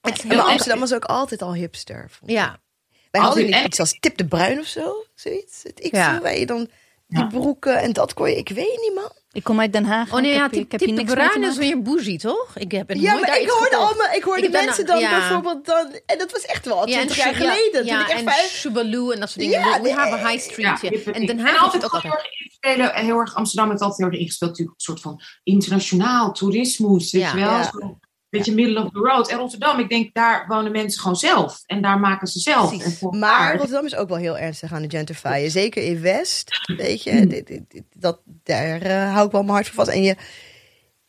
[0.00, 2.10] Ja, maar Amsterdam was ook altijd al hipster.
[2.26, 2.60] Ja,
[3.10, 3.64] Wij Altijd hadden niet echt.
[3.66, 5.04] iets als Tip de Bruin of zo.
[5.14, 5.62] Zoiets.
[5.62, 6.14] Het ik Ja.
[6.14, 6.68] zo, waar je dan
[7.08, 7.26] die Ja.
[7.26, 8.36] broeken en dat kon je...
[8.36, 9.12] Ik weet niet, man.
[9.32, 10.12] Ik kom uit Den Haag.
[10.12, 12.56] Oh nee, ik ja, heb, type, ik heb type bruin is weer bougie, toch?
[12.56, 15.18] Ik heb het Ja, nooit maar ik hoorde, allemaal, ik hoorde Ik mensen dan ja.
[15.18, 15.98] bijvoorbeeld dan...
[16.06, 17.84] En dat was echt wel Ja, 20 en jaar ja, geleden.
[17.84, 18.50] Ja, toen ik echt en vijf...
[18.50, 19.60] Shubaloo en dat soort dingen.
[19.60, 20.80] Ja, We a high street.
[20.80, 22.28] Ja, Ja, En Den en Haag heeft altijd het ook heel altijd.
[22.60, 24.50] erg heel erg Amsterdam heeft altijd heel erg ingespeeld.
[24.50, 27.12] Natuurlijk een soort van internationaal toerismus.
[27.12, 27.28] Weet Ja.
[27.30, 27.50] je wel?
[27.50, 27.70] Ja.
[28.30, 29.28] Beetje middle of the road.
[29.30, 31.62] En Rotterdam, ik denk daar wonen mensen gewoon zelf.
[31.66, 33.00] En daar maken ze zelf.
[33.00, 33.56] En Maar.
[33.56, 35.50] Rotterdam is ook wel heel ernstig aan het gentrifyen.
[35.50, 36.60] Zeker in West.
[36.76, 39.96] Weet je, dit- dat, daar eh, hou ik wel mijn hart voor vast.
[39.96, 40.16] En je,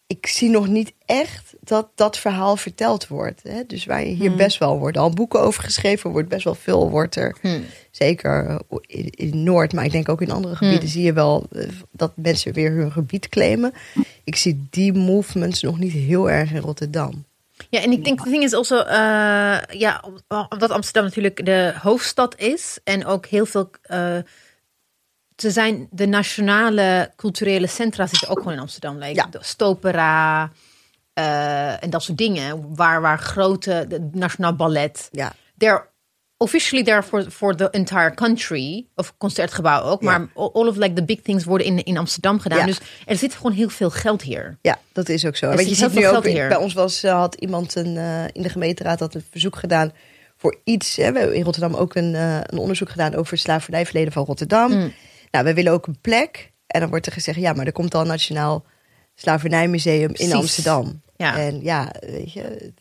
[0.09, 3.43] ik zie nog niet echt dat dat verhaal verteld wordt.
[3.43, 3.63] Hè?
[3.67, 4.19] Dus waar je Hmm.
[4.19, 7.35] hier best wel worden al boeken over geschreven, wordt best wel veel wordt er.
[7.41, 7.63] Hmm.
[7.91, 11.47] Zeker eh, in, in Noord, maar ik denk ook in andere gebieden zie je wel
[11.51, 13.73] eh, dat mensen weer hun gebied claimen.
[14.23, 17.25] Ik zie die movements nog niet heel erg in Rotterdam.
[17.69, 20.03] Ja, en ik denk, de ding is also, eh, ja,
[20.49, 23.69] omdat Amsterdam natuurlijk de hoofdstad is en ook heel veel,
[25.41, 28.97] ze zijn de nationale culturele centra zitten ook gewoon in Amsterdam.
[28.97, 29.27] Like Ja.
[29.31, 30.51] de Stopera
[31.13, 35.33] eh, en dat soort dingen, waar, waar grote, de Nationaal Ballet, Ja.
[35.57, 35.87] they're
[36.37, 40.17] officially there for, for the entire country, of concertgebouw ook, Ja.
[40.17, 42.57] maar all of like the big things worden in, in Amsterdam gedaan.
[42.59, 42.65] Ja.
[42.65, 44.57] Dus er zit gewoon heel veel geld hier.
[44.61, 45.47] Ja, dat is ook zo.
[45.47, 48.49] Want je ziet nu ook, bij ons was, eh, had iemand een, eh, in de
[48.49, 49.91] gemeenteraad had een verzoek gedaan
[50.37, 50.95] voor iets.
[50.95, 51.11] Hè.
[51.11, 54.71] We hebben in Rotterdam ook een, een onderzoek gedaan over het slavernijverleden van Rotterdam.
[54.71, 54.93] Mm.
[55.31, 56.51] Nou, we willen ook een plek.
[56.67, 58.65] En dan wordt er gezegd, ja, maar er komt al een Nationaal
[59.15, 60.33] Slavernijmuseum in Precies.
[60.33, 61.01] Amsterdam.
[61.17, 61.37] Ja.
[61.37, 62.71] En ja, weet je,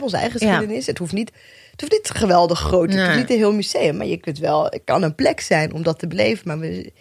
[0.00, 0.52] onze eigen Ja.
[0.52, 0.86] geschiedenis.
[0.86, 1.32] Het hoeft niet,
[1.70, 3.04] het hoeft niet geweldig groot, het Nee.
[3.06, 3.96] hoeft niet een heel museum.
[3.96, 6.46] Maar je kunt wel, het kan een plek zijn om dat te beleven.
[6.48, 6.92] Maar we,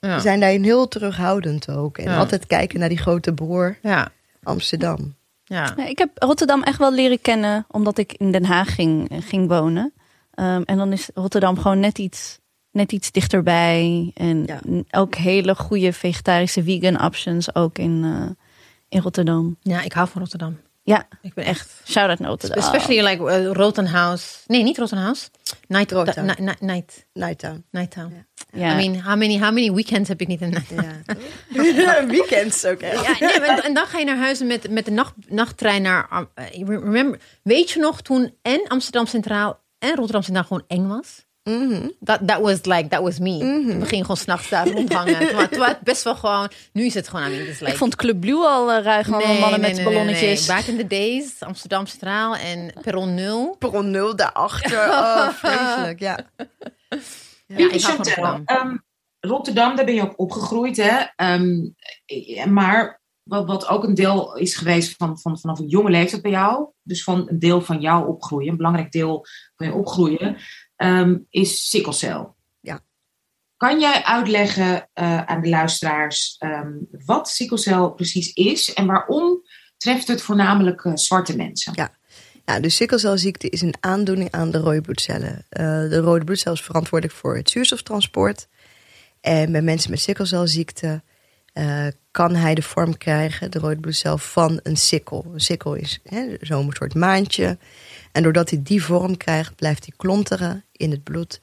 [0.00, 0.14] Ja.
[0.14, 1.98] we zijn daarin heel terughoudend ook.
[1.98, 2.18] En Ja.
[2.18, 4.08] altijd kijken naar die grote broer Ja,
[4.42, 5.14] Amsterdam.
[5.44, 5.72] ja.
[5.76, 9.48] Ja, ik heb Rotterdam echt wel leren kennen omdat ik in Den Haag ging, ging
[9.48, 9.92] wonen.
[10.34, 12.38] Ehm, en dan is Rotterdam gewoon net iets,
[12.78, 14.10] net iets dichterbij.
[14.14, 14.60] En Ja.
[14.90, 18.44] ook hele goede vegetarische vegan options ook in, eh,
[18.88, 19.56] in Rotterdam.
[19.62, 20.60] Ja, ik hou van Rotterdam.
[20.82, 21.80] Ja, Ik ben echt.
[21.84, 22.58] shout-out naar Rotterdam.
[22.58, 24.36] Especially like uh, Rotenhouse.
[24.46, 25.28] Nee, niet Rotenhouse.
[25.66, 25.90] Night.
[25.90, 27.64] Night, night, night, Nighttown.
[27.70, 28.24] Nighttown.
[28.52, 28.72] Ja.
[28.80, 30.50] I mean, how many, how many weekends heb ik niet in?
[30.50, 32.04] Ja.
[32.06, 33.18] Weekends ook echt.
[33.18, 36.08] Ja, nee, en dan ga je naar huis met, met de nacht, nachttrein naar.
[36.38, 41.26] uh, remember, weet je nog toen en Amsterdam Centraal en Rotterdam Centraal gewoon eng was?
[42.00, 43.38] Dat that was like, that was me.
[43.78, 45.18] We gingen gewoon s'nachts daar rondhangen.
[45.26, 47.96] Terwijl, terwijl het best wel gewoon, nu is het gewoon, I mean, like, Ik vond
[47.96, 50.46] Club Blue al uh, ruig, allemaal mannen met ballonnetjes.
[50.46, 53.56] Back in the days, Amsterdam Centraal en Perron 0.
[53.58, 54.86] Perron 0 daarachter.
[54.98, 56.18] Oh, vreselijk, ja.
[57.46, 58.42] Ja, ik Rotterdam.
[58.44, 58.76] ehm,
[59.20, 61.04] Rotterdam, daar ben je ook opgegroeid, hè?
[61.16, 61.68] Ehm,
[62.06, 66.22] eh, maar wat, wat ook een deel is geweest van, van, vanaf een jonge leeftijd
[66.22, 69.26] bij jou, dus van een deel van jouw opgroeien, een belangrijk deel
[69.56, 70.36] van je opgroeien,
[70.78, 72.36] ehm, is sikkelcel.
[72.60, 72.80] Ja.
[73.56, 79.42] Kan jij uitleggen eh, aan de luisteraars ehm, wat sikkelcel precies is en waarom
[79.76, 81.72] treft het voornamelijk eh, zwarte mensen?
[81.76, 81.96] Ja.
[82.48, 85.46] Ja, de sikkelcelziekte is een aandoening aan de rode bloedcellen.
[85.48, 88.48] Eh, de rode bloedcel is verantwoordelijk voor het zuurstoftransport.
[89.20, 91.02] En bij mensen met sikkelcelziekte
[91.58, 95.30] eh, kan hij de vorm krijgen, de rode bloedcel, van een sikkel.
[95.32, 96.00] Een sikkel is
[96.40, 97.58] zo'n soort maantje.
[98.12, 101.40] En doordat hij die vorm krijgt, blijft hij klonteren in het bloed.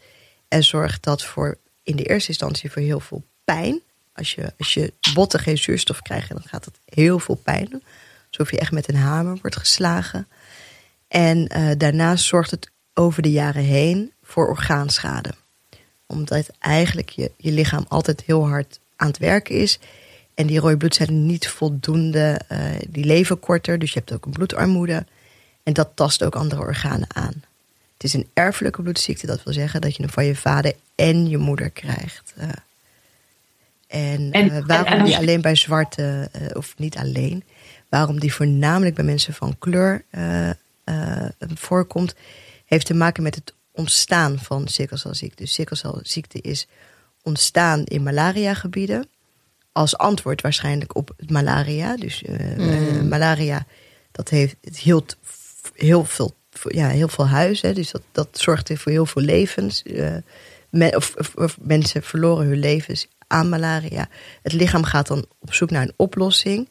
[0.47, 3.81] En zorgt dat voor in de eerste instantie voor heel veel pijn.
[4.13, 7.83] Als je, als je botten geen zuurstof krijgen, dan gaat dat heel veel pijn.
[8.27, 10.27] Alsof je echt met een hamer wordt geslagen.
[11.07, 15.29] En uh, daarnaast zorgt het over de jaren heen voor orgaanschade.
[16.05, 19.79] Omdat eigenlijk je, je lichaam altijd heel hard aan het werken is.
[20.35, 22.59] En die rode bloedcellen niet voldoende, uh,
[22.89, 23.79] die leven korter.
[23.79, 25.05] Dus je hebt ook een bloedarmoede.
[25.63, 27.43] En dat tast ook andere organen aan.
[27.93, 29.25] Het is een erfelijke bloedziekte.
[29.25, 32.33] Dat wil zeggen dat je hem van je vader en je moeder krijgt.
[32.37, 32.49] Uh,
[33.87, 37.43] en, en waarom en, die alleen bij zwarte, of niet alleen...
[37.89, 40.03] waarom die voornamelijk bij mensen van kleur
[41.53, 42.15] voorkomt,
[42.65, 45.43] heeft te maken met het ontstaan van sikkelcelziekte.
[45.43, 46.67] Dus sikkelcelziekte is
[47.23, 49.07] ontstaan in malariagebieden.
[49.75, 51.95] Als antwoord waarschijnlijk op het malaria.
[51.95, 53.07] Dus uh, mm.
[53.07, 53.65] malaria,
[54.11, 55.17] dat heeft, het hield
[55.73, 56.35] heel veel,
[56.67, 57.75] ja, heel veel huizen.
[57.75, 59.83] Dus dat, dat zorgde voor heel veel levens.
[60.69, 64.07] Men, of, of, of mensen verloren hun levens aan malaria.
[64.41, 66.69] Het lichaam gaat dan op zoek naar een oplossing.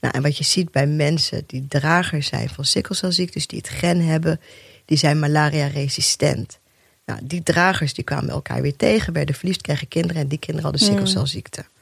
[0.00, 4.00] Nou, en wat je ziet bij mensen die dragers zijn van sikkelcelziektes, die het gen
[4.00, 4.40] hebben,
[4.84, 6.58] die zijn malaria-resistent.
[7.06, 10.70] Nou, die dragers die kwamen elkaar weer tegen, werden verliefd, kregen kinderen en die kinderen
[10.70, 11.60] hadden sikkelcelziekte.
[11.60, 11.78] Dus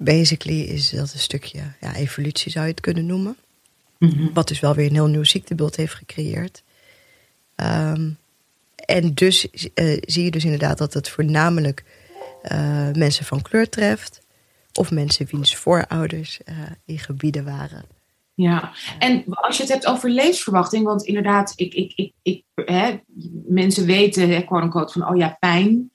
[0.00, 3.36] basically is dat een stukje ja, evolutie, zou je het kunnen noemen.
[3.98, 4.30] Mm -hmm.
[4.32, 6.62] Wat dus wel weer een heel nieuw ziektebeeld heeft gecreëerd.
[7.56, 8.18] Um,
[8.84, 11.84] en dus uh, zie je dus inderdaad dat het voornamelijk
[12.52, 14.20] uh, mensen van kleur treft
[14.72, 17.84] of mensen wiens voorouders uh, in gebieden waren.
[18.34, 23.00] Ja, en als je het hebt over levensverwachting, want inderdaad, ik, ik, ik, ik, hè,
[23.46, 25.90] mensen weten, hè, quote unquote, van oh ja, pijn.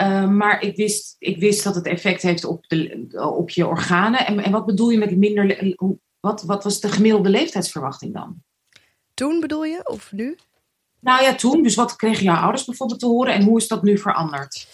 [0.00, 4.26] Uh, maar ik wist, ik wist dat het effect heeft op, de, op je organen.
[4.26, 5.74] En, en wat bedoel je met minder,
[6.20, 8.42] wat, wat was de gemiddelde leeftijdsverwachting dan?
[9.14, 10.36] Toen bedoel je, of nu?
[11.00, 11.62] Nou ja, toen.
[11.62, 14.68] Dus wat kregen jouw ouders bijvoorbeeld te horen en hoe is dat nu veranderd?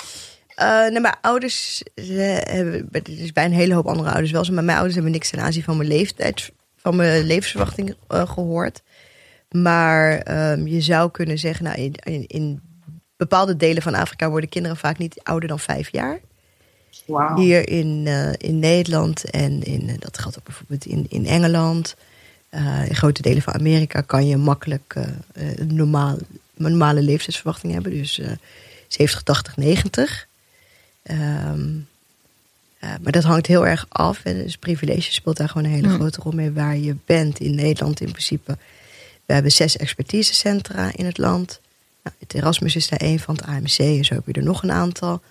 [0.58, 4.52] Uh, nou, mijn ouders hebben, het is bij een hele hoop andere ouders wel zo,
[4.52, 8.82] maar mijn ouders hebben niks ten aanzien van mijn leeftijd, van mijn levensverwachting uh, gehoord.
[9.50, 12.60] Maar um, je zou kunnen zeggen, nou, in, in, in,
[13.28, 16.20] bepaalde delen van Afrika worden kinderen vaak niet ouder dan vijf jaar.
[17.06, 17.38] Wow.
[17.38, 21.96] Hier in, uh, in Nederland en in, dat geldt ook bijvoorbeeld in, in Engeland.
[22.88, 24.94] in grote delen van Amerika kan je makkelijk
[25.32, 26.16] een normaal,
[26.54, 27.92] normale levensverwachting hebben.
[27.92, 28.20] Dus
[28.88, 30.26] 70, 80, 90.
[31.10, 31.86] Um,
[32.84, 34.20] uh, maar dat hangt heel erg af.
[34.24, 35.94] En dus privilege speelt daar gewoon een hele mm.
[35.94, 37.40] grote rol mee waar je bent.
[37.40, 38.56] In Nederland in principe.
[39.26, 41.60] We hebben zes expertisecentra in het land.
[42.05, 44.62] Nou, het Erasmus is daar één van, het AMC en zo heb je er nog
[44.62, 45.22] een aantal.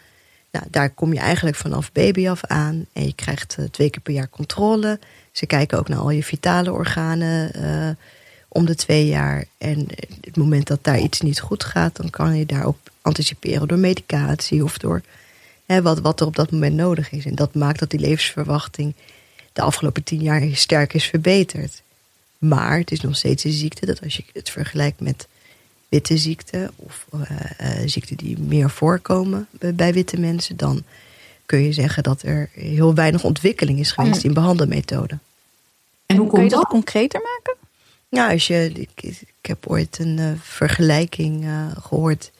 [0.51, 2.85] Nou, daar kom je eigenlijk vanaf baby af aan.
[2.93, 4.99] En je krijgt uh, twee keer per jaar controle.
[5.31, 7.89] Ze kijken ook naar al je vitale organen uh,
[8.47, 9.45] om de twee jaar.
[9.57, 9.87] En
[10.21, 14.63] het moment dat daar iets niet goed gaat, dan kan je daarop anticiperen door medicatie
[14.63, 15.01] of door
[15.65, 17.25] hè, wat, wat er op dat moment nodig is.
[17.25, 18.93] En dat maakt dat die levensverwachting
[19.53, 21.81] de afgelopen tien jaar sterk is verbeterd.
[22.37, 25.27] Maar het is nog steeds een ziekte dat als je het vergelijkt met
[25.93, 30.83] witte ziekten of uh, uh, ziekten die meer voorkomen bij witte mensen, dan
[31.45, 34.27] kun je zeggen dat er heel weinig ontwikkeling is geweest Mm.
[34.29, 35.21] in behandelmethoden.
[36.05, 36.69] En hoe Kun je dat dat?
[36.69, 37.55] concreter maken?
[38.09, 42.31] Ja, als je, ik, ik heb ooit een uh, vergelijking uh, gehoord.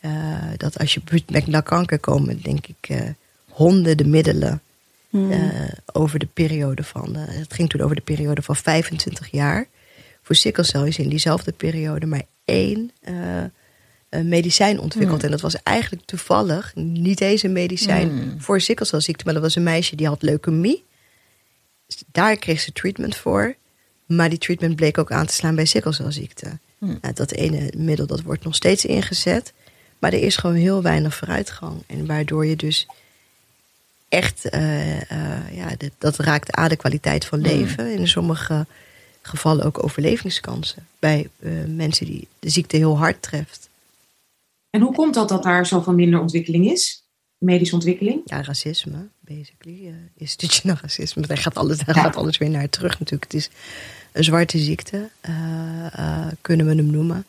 [0.00, 0.12] Uh,
[0.56, 3.00] dat als je met naar kanker komen, denk ik, uh,
[3.48, 4.60] honderden middelen
[5.10, 5.30] Hmm.
[5.32, 5.40] uh,
[5.92, 7.14] over de periode van.
[7.16, 9.66] het ging toen over de periode van 25 jaar.
[10.22, 12.90] Voor sikkelcel is in diezelfde periode maar één
[14.24, 15.16] medicijn ontwikkeld.
[15.16, 15.24] Hmm.
[15.24, 18.40] En dat was eigenlijk toevallig niet eens een medicijn Hmm.
[18.40, 20.84] voor sikkelcelziekte, maar dat was een meisje die had leukemie.
[22.12, 23.56] Daar kreeg ze treatment voor.
[24.06, 26.58] Maar die treatment bleek ook aan te slaan bij sikkelcelziekte.
[26.78, 26.98] Hmm.
[27.00, 29.52] Nou, dat ene middel dat wordt nog steeds ingezet.
[29.98, 31.82] Maar er is gewoon heel weinig vooruitgang.
[31.86, 32.86] En waardoor je dus
[34.08, 37.78] echt, eh, eh, ja, dat raakt aan de kwaliteit van leven.
[37.92, 38.66] En in sommige
[39.28, 40.86] gevallen ook overlevingskansen.
[40.98, 43.68] Bij eh, mensen die de ziekte heel hard treft.
[44.70, 47.02] En hoe komt dat dat daar zoveel minder ontwikkeling is?
[47.38, 48.20] Medische ontwikkeling?
[48.24, 49.86] Ja, racisme, basically.
[49.86, 51.26] eh institutioneel racisme.
[51.26, 53.32] Daar gaat, alles, daar gaat alles weer naar terug natuurlijk.
[53.32, 53.50] Het is
[54.12, 57.26] een zwarte ziekte, eh, kunnen we hem noemen.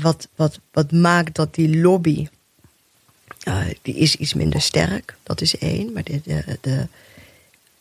[0.00, 2.28] Wat, wat, wat maakt dat die lobby...
[3.82, 5.92] die is iets minder sterk, dat is één.
[5.92, 6.86] Maar de, de, de,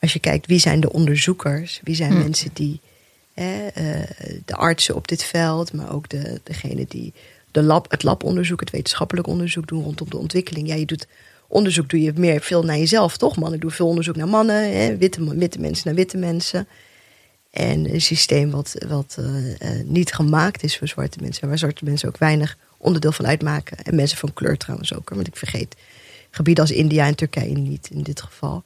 [0.02, 1.80] als je kijkt, wie zijn de onderzoekers?
[1.84, 2.80] Wie zijn mensen die...
[3.34, 4.08] eh, eh,
[4.46, 7.14] de artsen op dit veld, maar ook de, degene die
[7.52, 10.68] de lab, het labonderzoek, het wetenschappelijk onderzoek doen rondom de ontwikkeling.
[10.68, 11.08] Ja, je doet
[11.48, 13.38] onderzoek doe je meer veel naar jezelf, toch?
[13.38, 14.98] Mannen doen veel onderzoek naar mannen, hè?
[14.98, 16.68] Witte, witte mensen naar witte mensen.
[17.52, 21.48] En een systeem wat, wat eh, eh, niet gemaakt is voor zwarte mensen.
[21.48, 23.78] Waar zwarte mensen ook weinig onderdeel van uitmaken.
[23.78, 25.10] En mensen van kleur trouwens ook.
[25.10, 25.76] Want ik vergeet
[26.32, 28.64] gebieden als India en Turkije niet in dit geval.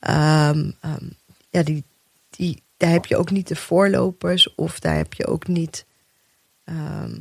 [0.00, 1.04] Ehm, ehm,
[1.50, 1.84] ja, die,
[2.30, 4.54] die, daar heb je ook niet de voorlopers.
[4.54, 5.84] Of daar heb je ook niet...
[6.64, 7.16] ehm,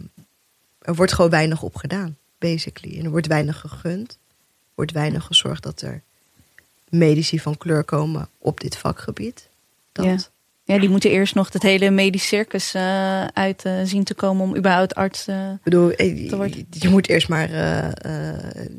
[0.79, 2.97] er wordt gewoon weinig op gedaan, basically.
[2.97, 4.11] En er wordt weinig gegund.
[4.11, 6.01] Er wordt weinig gezorgd dat er
[6.89, 9.49] medici van kleur komen op dit vakgebied.
[9.91, 10.05] Dat.
[10.05, 10.17] Ja.
[10.63, 14.43] Ja, die moeten eerst nog het hele medisch circus eh, uit eh, zien te komen
[14.45, 15.27] om überhaupt arts.
[15.27, 16.57] eh, Ik bedoel, Te worden.
[16.57, 17.49] je, je moet eerst maar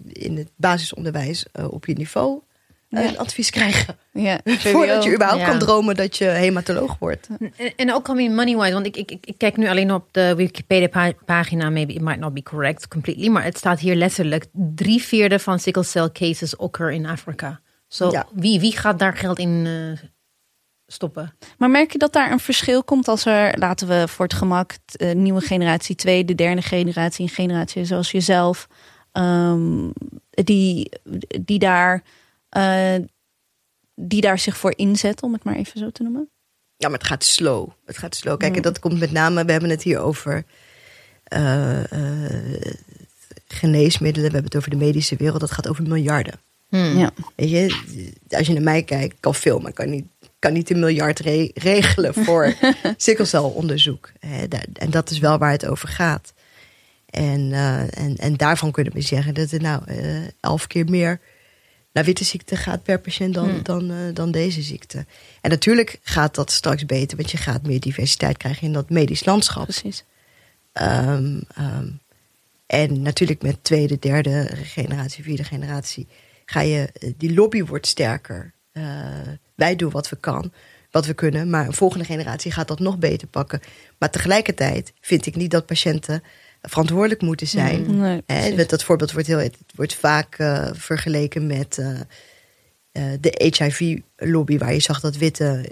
[0.06, 2.40] in het basisonderwijs op je niveau
[2.90, 3.08] Ja.
[3.08, 3.96] een advies krijgen.
[4.12, 4.40] ja,
[4.74, 5.48] Voordat je überhaupt Ja.
[5.48, 7.28] kan dromen dat je hematoloog wordt.
[7.56, 11.70] En, en ook alweer money-wise, want ik, ik, ik kijk nu alleen op de Wikipedia-pagina.
[11.70, 15.58] Maybe it might not be correct completely, maar het staat hier letterlijk: drie vierde van
[15.58, 17.60] sickle cell cases occur in Afrika.
[17.88, 20.08] Zo, wie, wie gaat daar geld in eh,
[20.86, 21.34] stoppen?
[21.58, 24.72] Maar merk je dat daar een verschil komt als er, laten we voor het gemak,
[24.96, 28.68] eh, nieuwe generatie, tweede, derde generatie, een generatie zoals jezelf,
[29.12, 29.88] ehm,
[30.30, 30.90] die,
[31.40, 32.02] die, daar,
[32.50, 32.94] eh,
[33.94, 36.30] die daar zich voor inzetten, om het maar even zo te noemen?
[36.76, 37.68] Ja, maar het gaat slow.
[37.86, 38.38] Het gaat slow.
[38.38, 38.56] Kijk, Mm.
[38.56, 40.44] en dat komt met name, we hebben het hier over
[41.24, 42.72] eh, eh,
[43.46, 45.40] geneesmiddelen, we hebben het over de medische wereld.
[45.40, 46.40] Dat gaat over miljarden.
[46.68, 46.98] Hmm.
[46.98, 47.10] Ja.
[47.36, 50.04] Weet je, als je naar mij kijkt, kan veel, maar kan niet,
[50.38, 52.54] kan niet een miljard re- regelen voor
[52.96, 54.12] sikkelcelonderzoek.
[54.72, 56.32] En dat is wel waar het over gaat.
[57.06, 61.20] En, eh, en, en daarvan kunnen we zeggen dat er nou eh, elf keer meer
[61.92, 63.62] naar witte ziekte gaat per patiënt dan, Hmm.
[63.62, 65.06] dan, eh, dan deze ziekte.
[65.40, 69.24] En natuurlijk gaat dat straks beter, want je gaat meer diversiteit krijgen in dat medisch
[69.24, 69.64] landschap.
[69.64, 70.04] Precies.
[70.72, 71.88] Ehm, ehm,
[72.66, 76.06] en natuurlijk met tweede, derde generatie, vierde generatie
[76.44, 78.52] ga je, eh, die lobby wordt sterker.
[78.72, 78.84] Eh,
[79.54, 80.52] wij doen wat we kan,
[80.90, 83.60] wat we kunnen, maar een volgende generatie gaat dat nog beter pakken.
[83.98, 86.22] Maar tegelijkertijd vind ik niet dat patiënten
[86.62, 87.98] verantwoordelijk moeten zijn.
[87.98, 88.66] Nee, precies.
[88.66, 92.00] dat, voorbeeld wordt, heel, het wordt vaak eh, vergeleken met eh,
[92.92, 95.64] eh, de HIV-lobby, waar je zag dat witte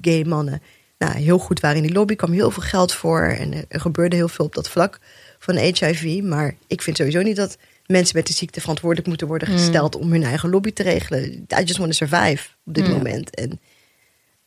[0.00, 0.62] gay mannen
[0.98, 2.14] nou, heel goed waren in die lobby.
[2.16, 4.98] kwam heel veel geld voor en er, gebeurde heel veel op dat vlak
[5.38, 6.22] van HIV.
[6.22, 10.12] Maar ik vind sowieso niet dat mensen met de ziekte verantwoordelijk moeten worden gesteld om
[10.12, 11.22] hun eigen lobby te regelen.
[11.58, 12.92] I just want to survive op dit Mm.
[12.92, 13.34] moment.
[13.34, 13.60] En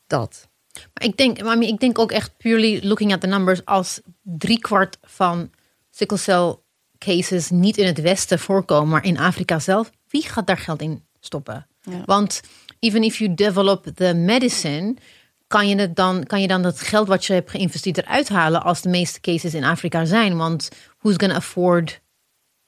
[0.08, 0.50] dat.
[0.74, 5.50] Maar ik denk, ik denk ook echt purely looking at the numbers als driekwart van
[5.90, 6.56] sickle cell
[6.98, 9.92] cases niet in het Westen voorkomen, maar in Afrika zelf.
[10.08, 11.68] Wie gaat daar geld in stoppen?
[11.82, 12.02] Ja.
[12.06, 12.42] Want
[12.80, 14.96] even if you develop the medicine,
[15.48, 18.64] kan je, het dan, kan je dan dat geld wat je hebt geïnvesteerd eruit halen
[18.64, 20.38] als de meeste cases in Afrika zijn?
[20.38, 20.70] Want
[21.00, 22.02] who's gonna afford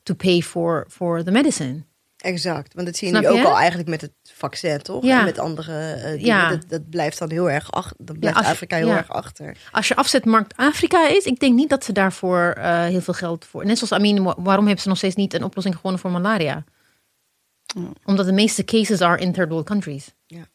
[0.04, 1.84] to pay for, for the medicine?
[2.24, 3.52] Exact, want dat zie je Snap nu ook je?
[3.52, 5.04] al eigenlijk met het vaccin, toch?
[5.04, 5.20] Ja.
[5.20, 6.26] En met andere eh, dingen.
[6.26, 6.50] Ja.
[6.50, 8.06] Dat, dat blijft dan heel erg achter.
[8.06, 8.98] Dat blijft als Afrika heel ja.
[8.98, 9.58] erg achter.
[9.72, 13.46] Als je afzetmarkt Afrika is, ik denk niet dat ze daarvoor eh, heel veel geld
[13.46, 13.66] voor.
[13.66, 16.64] Net zoals Amin, wa- waarom hebben ze nog steeds niet een oplossing gevonden voor malaria?
[18.06, 20.14] Omdat de meeste cases are in third world countries.
[20.26, 20.48] Ja.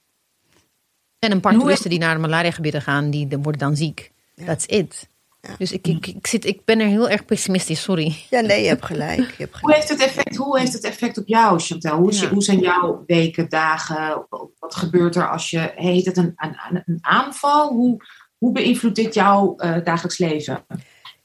[1.18, 4.12] En een paar toeristen die naar de malariagebieden gaan, die die worden dan ziek.
[4.34, 4.44] Ja.
[4.44, 5.08] That's it.
[5.40, 5.54] Ja.
[5.58, 8.16] Dus ik, ik, ik, zit, ik ben er heel erg pessimistisch, sorry.
[8.30, 9.18] Ja, nee, je hebt gelijk.
[9.18, 11.98] Je hebt Hoe heeft het effect, hoe heeft het effect op jou, Chantal?
[11.98, 12.32] Hoe, is je- Ja.
[12.32, 14.26] hoe zijn jouw weken, dagen?
[14.58, 15.72] Wat gebeurt er als je...
[15.76, 17.68] Heet het een, een, een aanval?
[17.72, 17.96] Hoe,
[18.38, 20.64] hoe beïnvloedt dit jouw eh, dagelijks leven?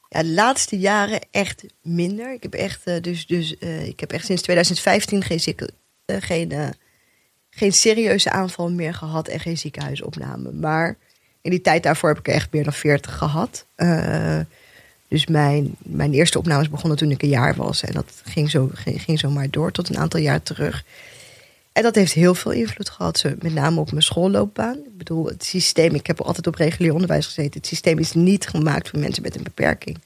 [0.08, 2.32] Ja, de laatste jaren echt minder.
[2.32, 5.70] Ik heb echt, eh, dus, dus, eh, ik heb echt sinds 2015 geen, zieke-
[6.06, 6.74] geen,
[7.50, 10.52] geen serieuze aanval meer gehad en geen ziekenhuisopname.
[10.52, 10.98] Maar
[11.44, 13.64] in die tijd daarvoor heb ik echt meer dan 40 gehad.
[13.74, 14.38] Eh,
[15.08, 17.82] dus mijn, mijn eerste opnames begonnen toen ik een jaar was.
[17.82, 20.84] En dat ging zo, ging, ging zo maar door tot een aantal jaar terug.
[21.72, 24.76] En dat heeft heel veel invloed gehad, met name op mijn schoolloopbaan.
[24.76, 27.52] Ik bedoel, het systeem, ik heb altijd op regulier onderwijs gezeten.
[27.60, 29.98] Het systeem is niet gemaakt voor mensen met een beperking.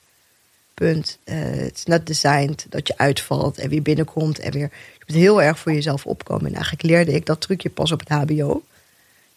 [0.75, 1.19] punt.
[1.25, 4.71] Eh, Het is not designed dat je uitvalt en weer binnenkomt en weer.
[4.99, 6.47] Je moet heel erg voor jezelf opkomen.
[6.47, 8.63] En eigenlijk leerde ik dat trucje pas op het HBO.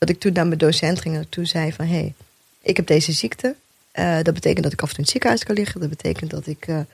[0.02, 2.14] Dat ik toen naar mijn docent ging en toen zei van hé, hey,
[2.62, 3.56] ik heb deze ziekte.
[3.92, 5.80] Eh, dat betekent dat ik af en toe in het ziekenhuis kan liggen.
[5.80, 6.86] Dat betekent dat ik eh, eh,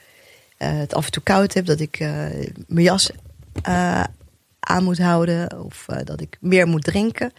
[0.57, 1.65] het af en toe koud heb.
[1.65, 1.99] Dat ik
[2.67, 3.11] mijn jas
[4.59, 5.63] aan moet houden.
[5.63, 7.31] Of dat ik meer moet drinken.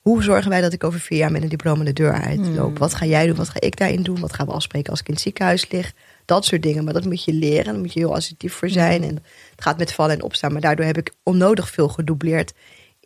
[0.00, 2.78] Hoe zorgen wij dat ik over vier jaar met een diploma de deur uitloop?
[2.78, 3.36] Wat ga jij doen?
[3.36, 4.20] Wat ga ik daarin doen?
[4.20, 5.92] Wat gaan we afspreken als ik in het ziekenhuis lig?
[6.24, 6.84] Dat soort dingen.
[6.84, 7.64] Maar dat moet je leren.
[7.64, 9.02] Daar moet je heel assertief voor zijn.
[9.02, 9.14] En
[9.50, 10.52] het gaat met vallen en opstaan.
[10.52, 12.52] Maar daardoor heb ik onnodig veel gedoubleerd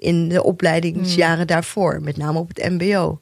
[0.02, 2.00] in de opleidingsjaren daarvoor.
[2.00, 3.20] Met name op het mbo.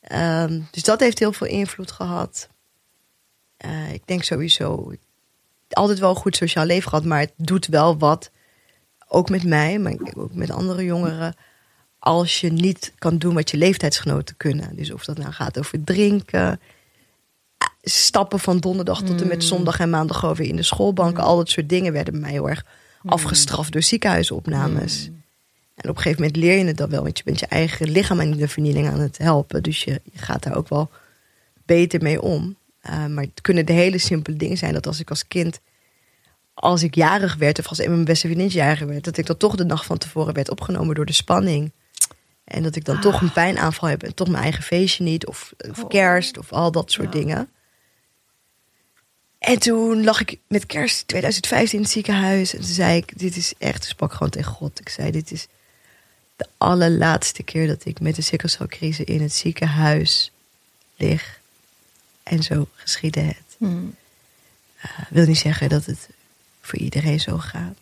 [0.00, 2.48] Ehm, dus dat heeft heel veel invloed gehad.
[3.56, 4.92] Eh, ik denk sowieso
[5.68, 8.30] altijd wel een goed sociaal leven gehad, maar het doet wel wat,
[9.08, 11.34] ook met mij, maar ook met andere jongeren,
[11.98, 14.76] als je niet kan doen wat je leeftijdsgenoten kunnen.
[14.76, 16.60] Dus of dat nou gaat over drinken,
[17.58, 21.36] eh, stappen van donderdag tot en met zondag en maandag over in de schoolbank, al
[21.36, 22.64] dat soort dingen werden bij mij heel erg
[23.04, 25.10] afgestraft door ziekenhuisopnames.
[25.82, 27.90] En op een gegeven moment leer je het dan wel, want je bent je eigen
[27.90, 29.62] lichaam aan de vernieling aan het helpen.
[29.62, 30.90] Dus je, je gaat daar ook wel
[31.64, 32.56] beter mee om.
[32.86, 35.60] Uh, maar het kunnen de hele simpele dingen zijn dat als ik als kind,
[36.54, 39.26] als ik jarig werd, of als een van mijn beste vriendin jarig werd, dat ik
[39.26, 41.72] dan toch de nacht van tevoren werd opgenomen door de spanning.
[42.44, 45.52] En dat ik dan toch een pijnaanval heb en toch mijn eigen feestje niet, of,
[45.70, 47.48] of kerst, of al dat soort dingen.
[49.38, 52.54] En toen lag ik met kerst 2015 in het ziekenhuis.
[52.54, 54.80] En toen zei ik, dit is echt, ik sprak gewoon tegen God.
[54.80, 55.48] Ik zei, dit is
[56.36, 60.32] de allerlaatste keer dat ik met de sikkelcelcrisis in het ziekenhuis
[60.96, 61.40] lig.
[62.22, 63.56] En zo geschiedde het.
[63.58, 63.94] Hmm.
[64.84, 66.08] Uh, wil niet zeggen dat het
[66.60, 67.78] voor iedereen zo gaat.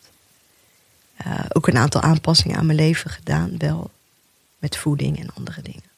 [1.25, 3.91] Uh, ook een aantal aanpassingen aan mijn leven gedaan, wel
[4.59, 5.89] met voeding en andere dingen.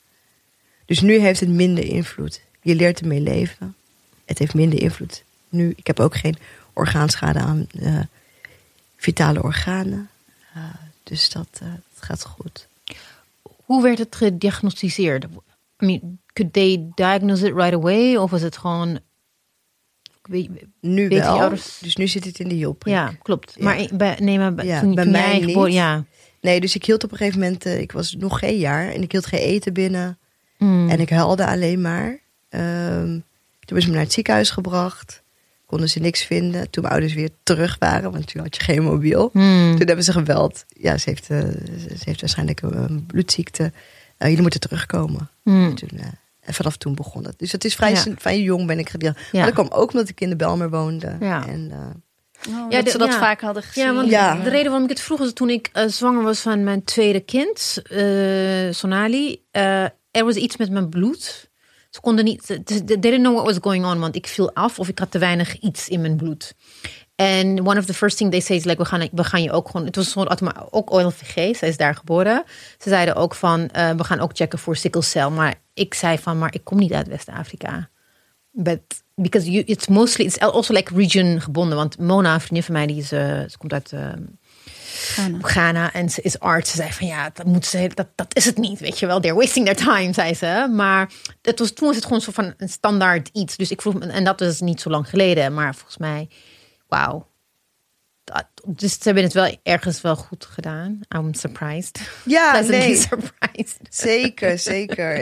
[0.86, 2.42] Dus nu heeft het minder invloed.
[2.62, 3.76] Je leert ermee leven.
[4.26, 5.74] Het heeft minder invloed nu.
[5.76, 6.38] Ik heb ook geen
[6.74, 8.00] orgaanschade aan uh,
[8.98, 10.10] vitale organen.
[11.04, 12.68] Dus dat, dat, gaat goed.
[13.42, 15.24] Hoe werd het gediagnosticeerd?
[15.24, 18.16] I mean, could they diagnose it right away?
[18.16, 19.00] Of was het gewoon...
[20.80, 21.50] Nu wel.
[21.50, 22.94] Dus nu zit het in de hielprik.
[22.94, 23.54] Ja, klopt.
[23.58, 23.64] Ja.
[23.64, 25.46] Maar bij, nee, maar bij, ja, toen, bij toen mij jij niet.
[25.46, 25.72] geboren...
[25.72, 26.06] Ja.
[26.42, 27.66] Nee, dus ik hield op een gegeven moment...
[27.66, 30.18] ik was nog geen jaar en ik hield geen eten binnen.
[30.58, 30.90] Mm.
[30.90, 32.20] En ik huilde alleen maar.
[32.50, 33.24] Um,
[33.60, 35.23] toen is me naar het ziekenhuis gebracht
[35.74, 36.70] konden ze niks vinden.
[36.70, 39.30] Toen mijn ouders weer terug waren, want toen had je geen mobiel.
[39.34, 39.76] Hmm.
[39.78, 40.66] Toen hebben ze gebeld.
[40.68, 43.64] Ja, ze heeft, uh, ze heeft waarschijnlijk een bloedziekte.
[43.64, 43.72] Uh,
[44.28, 45.30] jullie moeten terugkomen.
[45.44, 45.66] Hmm.
[45.66, 46.02] En, toen, uh,
[46.40, 47.40] en vanaf toen begon het.
[47.40, 48.04] Dus het is vrij, Ja.
[48.18, 49.16] vrij jong ben ik gedeeld.
[49.18, 49.24] Ja.
[49.32, 51.16] Maar dat kwam ook omdat ik in de Belmer woonde.
[51.20, 51.48] Ja.
[51.48, 51.78] En, uh,
[52.50, 53.20] Oh, Ja, dat de- ze dat ja.
[53.20, 53.84] vaak hadden gezien.
[53.86, 54.36] Ja, want Ja.
[54.36, 57.20] de reden waarom ik het vroeg is toen ik eh, zwanger was van mijn tweede
[57.20, 61.50] kind, eh, Sonali, eh, er was iets met mijn bloed.
[61.94, 64.88] Ze konden niet, they didn't know what was going on, want ik viel af of
[64.88, 66.54] ik had te weinig iets in mijn bloed.
[67.16, 69.52] En one of the first thing they say is like, we gaan, we gaan je
[69.52, 72.44] ook gewoon, het was gewoon ook OLVG, zij is daar geboren.
[72.78, 75.32] Ze zeiden ook van, eh, we gaan ook checken voor sikkelcel.
[75.32, 77.90] Maar ik zei van, maar ik kom niet uit West-Afrika.
[78.52, 78.82] But
[79.16, 81.78] because you, it's mostly, it's also like region gebonden.
[81.78, 83.20] Want Mona, een vriendin van mij, die is, eh,
[83.50, 84.10] ze komt uit eh,
[84.94, 85.38] Ghana.
[85.42, 86.70] Ghana en ze is arts.
[86.70, 89.20] Ze zei van ja, dat, moet ze, dat, dat is het niet, weet je wel.
[89.20, 90.68] They're wasting their time, zei ze.
[90.72, 93.58] Maar het was, toen was het gewoon zo van een standaard iets.
[93.58, 95.54] Dus ik vroeg me, en dat is niet zo lang geleden.
[95.54, 96.30] Maar volgens mij,
[96.88, 97.28] wauw.
[98.24, 101.00] Dat- Dus ze hebben het wel ergens wel goed gedaan.
[101.16, 102.00] I'm surprised.
[102.26, 102.96] ja, nee.
[102.96, 103.78] surprised.
[103.90, 105.16] Zeker, zeker.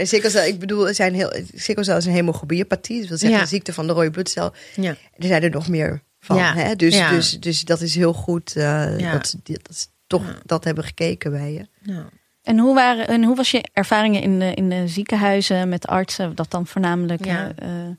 [0.47, 2.99] Ik bedoel, zijn heel, sikkelcel is een hemoglobiepathie.
[2.99, 3.43] Dat wil zeggen Ja.
[3.43, 4.53] een ziekte van de rode bloedcel.
[4.75, 4.89] Ja.
[5.17, 6.35] Er zijn er nog meer van.
[6.37, 6.75] Ja, Hè?
[6.75, 7.09] Dus, ja.
[7.09, 9.11] dus, dus dat is heel goed eh, Ja.
[9.11, 10.37] dat, ze, dat ze toch Ja.
[10.45, 11.67] dat hebben gekeken bij je.
[11.81, 12.09] Ja.
[12.43, 16.35] En hoe, waren, en hoe was je ervaringen in de, in de ziekenhuizen met artsen?
[16.35, 17.25] Dat dan voornamelijk.
[17.25, 17.51] Ja.
[17.55, 17.89] eh, eh,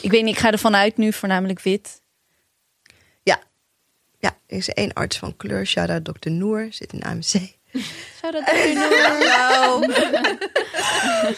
[0.00, 2.00] ik weet niet, ik ga ervan uit nu voornamelijk wit.
[4.20, 7.56] Ja, er is één arts van kleur, shout-out dokter Noor, zit in AMC.
[8.20, 9.94] Zou dat doen?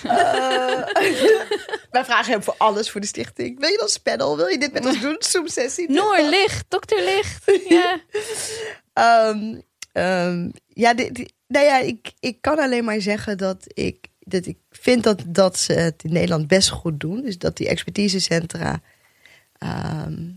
[1.90, 3.60] Wij vragen hem voor alles voor de stichting.
[3.60, 4.36] Wil je dan panel?
[4.36, 5.16] Wil je dit met ons doen?
[5.18, 5.90] Zoom-sessie?
[5.90, 7.60] Noor, licht, dokter licht.
[7.68, 8.00] Ja.
[8.92, 9.60] Ehm,
[9.92, 14.46] ehm, ja, dit- dit- nou ja, ik, ik kan alleen maar zeggen dat ik, dat
[14.46, 17.22] ik vind dat, dat ze het in Nederland best goed doen.
[17.22, 18.80] Dus dat die expertisecentra
[19.58, 20.28] ehm,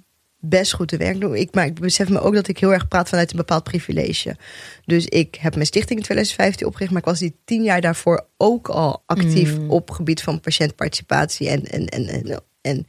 [0.46, 1.36] best goed te werk doen.
[1.36, 4.36] Ik, maar ik besef me ook dat ik heel erg praat vanuit een bepaald privilege.
[4.86, 8.28] Dus ik heb mijn stichting in 2015 opgericht, maar ik was die tien jaar daarvoor
[8.38, 9.70] ook al actief Mm.
[9.70, 11.50] op gebied van patiëntparticipatie.
[11.50, 12.88] En, en, en, en, en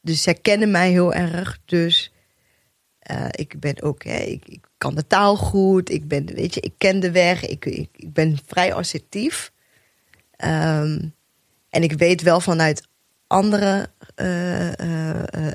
[0.00, 1.58] dus zij kennen mij heel erg.
[1.64, 2.12] Dus
[2.98, 5.90] eh, ik ben ook, hè, ik, ik kan de taal goed.
[5.90, 7.46] Ik ben, weet je, ik ken de weg.
[7.46, 9.52] Ik, ik, ik ben vrij assertief.
[10.36, 10.98] Ehm,
[11.68, 12.88] en ik weet wel vanuit
[13.26, 13.90] andere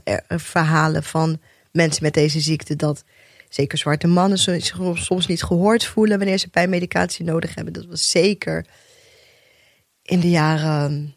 [0.03, 1.39] er- verhalen van
[1.71, 2.75] mensen met deze ziekte.
[2.75, 3.03] Dat
[3.49, 7.73] zeker zwarte mannen zich soms niet gehoord voelen wanneer ze pijnmedicatie nodig hebben.
[7.73, 8.65] Dat was zeker
[10.01, 11.15] in de jaren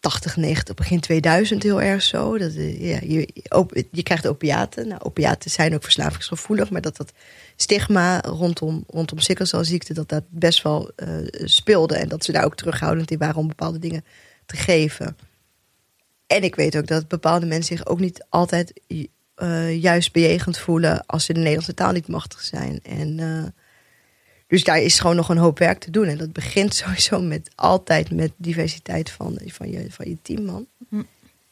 [0.00, 2.38] 80, 90, begin 2000 heel erg zo.
[2.38, 3.28] Dat, eh, ja, je,
[3.90, 4.88] je krijgt opiaten.
[4.88, 7.12] Nou, opiaten zijn ook verslavingsgevoelig, maar dat dat
[7.56, 11.08] stigma rondom, rondom sikkelcelziekte, dat dat best wel eh,
[11.44, 11.96] speelde.
[11.96, 14.04] En dat ze daar ook terughoudend in waren om bepaalde dingen
[14.46, 15.16] te geven.
[16.30, 18.80] En ik weet ook dat bepaalde mensen zich ook niet altijd
[19.34, 22.80] eh, juist bejegend voelen als ze de Nederlandse taal niet machtig zijn.
[22.82, 23.44] En eh,
[24.46, 26.06] dus daar is gewoon nog een hoop werk te doen.
[26.06, 30.66] En dat begint sowieso met altijd met diversiteit van, van, je, van je team, man.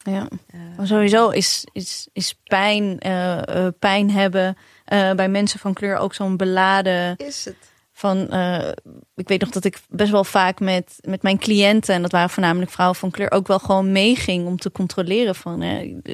[0.03, 0.29] Ja.
[0.77, 5.97] Maar sowieso is, is, is pijn, eh, eh, pijn hebben eh, bij mensen van kleur
[5.97, 7.57] ook zo'n beladen Is het?
[7.99, 8.29] Van.
[8.29, 8.69] eh,
[9.15, 12.31] ik weet nog dat ik best wel vaak met, met mijn cliënten, en dat waren
[12.31, 15.59] voornamelijk vrouwen van kleur, ook wel gewoon meeging om te controleren van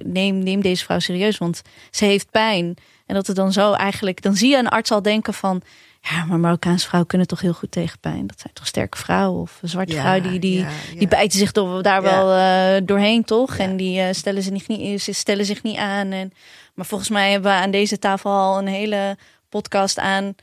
[0.05, 2.77] neem, neem deze vrouw serieus, want ze heeft pijn.
[3.07, 5.63] En dat het dan zo eigenlijk, dan zie je een arts al denken van.
[6.01, 8.27] Ja, maar Marokkaanse vrouwen kunnen toch heel goed tegen pijn.
[8.27, 10.69] Dat zijn toch sterke vrouwen of een zwarte Ja, vrouw die, die, ja,
[10.99, 13.57] die bijten zich door, daar wel eh, doorheen, toch?
[13.57, 16.11] En die eh, stellen, ze niet, niet, ze stellen zich niet aan.
[16.11, 16.33] En,
[16.75, 19.17] maar volgens mij hebben we aan deze tafel al een hele
[19.49, 20.35] podcast aan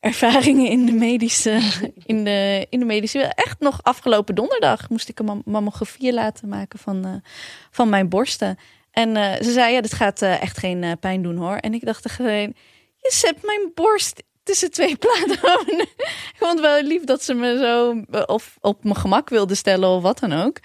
[0.00, 1.60] ervaringen in de medische.
[2.04, 3.20] In de, in de medische.
[3.22, 7.30] Echt nog afgelopen donderdag moest ik een mam- mammografie laten maken van, eh,
[7.70, 8.56] van mijn borsten.
[8.90, 11.56] En eh, ze zei, ja, dit gaat eh, echt geen pijn doen hoor.
[11.56, 12.54] En ik dacht er gewoon,
[12.96, 15.32] je zet mijn borst tussen twee platen.
[15.66, 19.88] ik vond het wel lief dat ze me zo of op mijn gemak wilde stellen
[19.88, 20.58] of wat dan ook.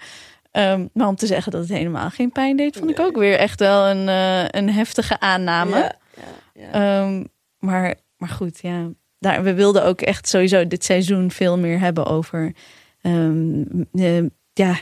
[0.50, 3.38] Ehm, maar om te zeggen dat het helemaal geen pijn deed, vond ik ook weer
[3.38, 4.08] echt wel een,
[4.56, 5.76] een heftige aanname.
[5.76, 7.02] Ja, ja, ja.
[7.02, 7.24] Ehm,
[7.58, 8.88] maar, maar goed, ja.
[9.22, 12.52] Daar, we wilden ook echt sowieso dit seizoen veel meer hebben over
[13.00, 14.80] eh, ja,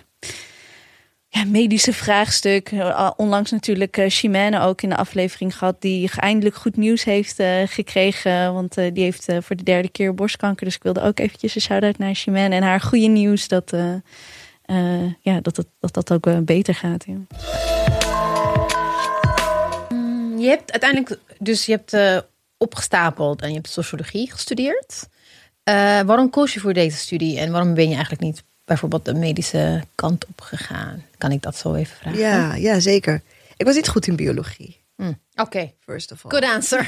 [1.28, 2.70] ja, medische vraagstuk.
[2.72, 7.38] Eh, Onlangs natuurlijk uh, Chimène ook in de aflevering gehad, die eindelijk goed nieuws heeft
[7.38, 8.55] eh, gekregen.
[8.55, 10.64] Want die heeft voor de derde keer borstkanker.
[10.64, 13.72] Dus ik wilde ook eventjes een shout-out naar Chimène en haar goede nieuws dat,
[15.20, 17.05] ja, dat, dat, dat dat ook beter gaat.
[17.07, 17.16] Ja.
[20.38, 21.93] Je hebt uiteindelijk, dus je hebt
[22.61, 25.08] opgestapeld en je hebt sociologie gestudeerd.
[25.62, 29.14] Eh, waarom koos je voor deze studie en waarom ben je eigenlijk niet bijvoorbeeld de
[29.14, 31.04] medische kant op gegaan?
[31.18, 32.18] Kan ik dat zo even vragen?
[32.20, 33.22] Ja, ja, zeker.
[33.56, 36.30] Ik was niet goed in biologie, Hm, Oké, first of all.
[36.30, 36.84] good answer.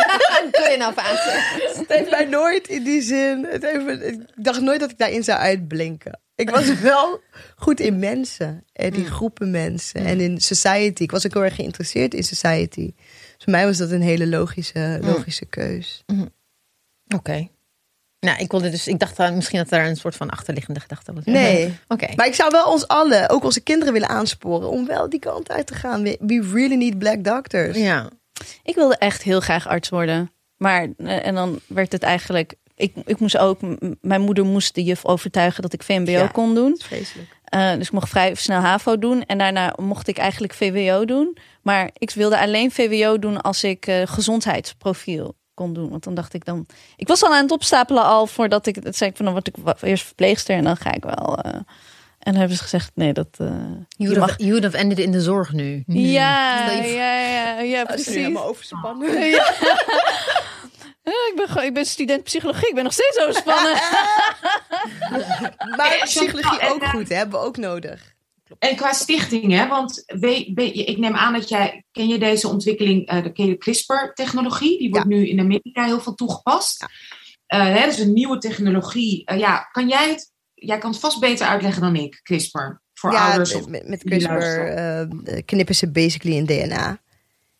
[0.52, 1.34] good enough answer.
[1.76, 3.46] Het heeft mij nooit in die zin.
[3.50, 6.20] Het heeft, ik dacht nooit dat ik daarin zou uitblinken.
[6.34, 7.20] Ik was wel
[7.56, 11.02] goed in mensen en in groepen mensen en in society.
[11.02, 12.92] Ik was ook heel erg geïnteresseerd in society.
[13.36, 16.04] Dus voor mij was dat een hele logische, logische keus.
[17.14, 17.48] Oké.
[18.20, 21.12] Nou, ik wilde dus, ik dacht dan misschien dat daar een soort van achterliggende gedachte
[21.12, 21.24] was.
[21.24, 21.78] Nee.
[21.88, 22.06] Oké.
[22.16, 25.50] Maar ik zou wel ons allen, ook onze kinderen willen aansporen om wel die kant
[25.50, 26.02] uit te gaan.
[26.02, 27.76] We, we really need black doctors.
[27.76, 28.08] Ja.
[28.62, 30.30] Ik wilde echt heel graag arts worden.
[30.56, 32.54] Maar, eh, en dan werd het eigenlijk...
[32.76, 33.60] Ik, ik moest ook...
[34.00, 36.26] Mijn moeder moest de juf overtuigen dat ik VMBO Ja.
[36.26, 36.70] kon doen.
[36.70, 37.28] Dat is vreselijk.
[37.44, 39.24] Eh, dus ik mocht vrij snel HAVO doen.
[39.24, 41.36] En daarna mocht ik eigenlijk VWO doen.
[41.66, 45.90] Maar ik wilde alleen VWO doen als ik eh, gezondheidsprofiel kon doen.
[45.90, 46.66] Want dan dacht ik dan...
[46.96, 48.74] Ik was al aan het opstapelen al voordat ik...
[48.82, 51.38] Het zei ik van, dan word ik eerst verpleegster en dan ga ik wel...
[51.38, 53.28] eh, en dan hebben ze gezegd, nee, dat...
[53.38, 54.28] eh, You je would, mag...
[54.28, 55.82] have, you would have ended in de zorg nu.
[55.86, 58.14] Ja, je ja, ja, ja, nu precies.
[58.14, 59.20] helemaal overspannen.
[59.30, 59.52] Ja.
[61.02, 62.68] Ja, ik, ben, ik ben student psychologie.
[62.68, 63.72] Ik ben nog steeds overspannen.
[65.76, 67.14] Maar Ja, psychologie ook goed, hè?
[67.14, 68.14] hebben we ook nodig.
[68.58, 72.48] En qua stichting, hè, want we, we- ik neem aan dat jij, ken je deze
[72.48, 76.86] ontwikkeling, eh de ken je de CRISPR-technologie, die wordt nu in Amerika heel veel toegepast.
[77.46, 79.24] Eh, hè, dat is een nieuwe technologie.
[79.24, 82.58] Eh, ja, kan jij het, jij kan het vast beter uitleggen dan ik, CRISPR,
[82.94, 83.54] voor ja, ouders.
[83.54, 85.24] Of, met, met CRISPR luisteren.
[85.24, 87.00] eh, knippen ze basically in DNA.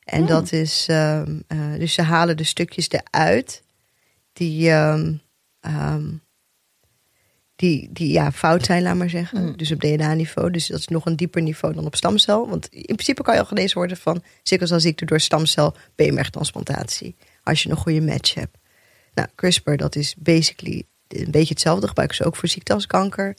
[0.04, 3.62] En dat is, ehm, eh, dus ze halen de stukjes eruit
[4.32, 5.14] die, ehm,
[5.60, 6.08] ehm,
[7.56, 9.44] die, die ja, fout zijn, laat maar zeggen.
[9.44, 9.56] Mm.
[9.56, 10.50] Dus op DNA-niveau.
[10.50, 12.48] Dus dat is nog een dieper niveau dan op stamcel.
[12.48, 17.16] Want in principe kan je al genezen worden van sikkelcelziekte door stamcel BMR-transplantatie.
[17.42, 18.56] Als je een goede match hebt.
[19.14, 21.86] Nou, CRISPR, dat is basically een beetje hetzelfde.
[21.86, 23.36] Gebruiken ze ook voor ziekte als kanker.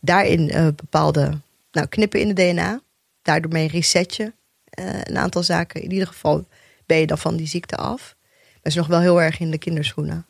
[0.00, 1.40] Daarin eh, bepaalde
[1.72, 2.80] nou, knippen in het DNA.
[3.22, 4.32] Daardoor mee reset je
[4.70, 5.82] eh, een aantal zaken.
[5.82, 6.46] In ieder geval
[6.86, 8.16] ben je dan van die ziekte af.
[8.52, 10.26] Maar is nog wel heel erg in de kinderschoenen.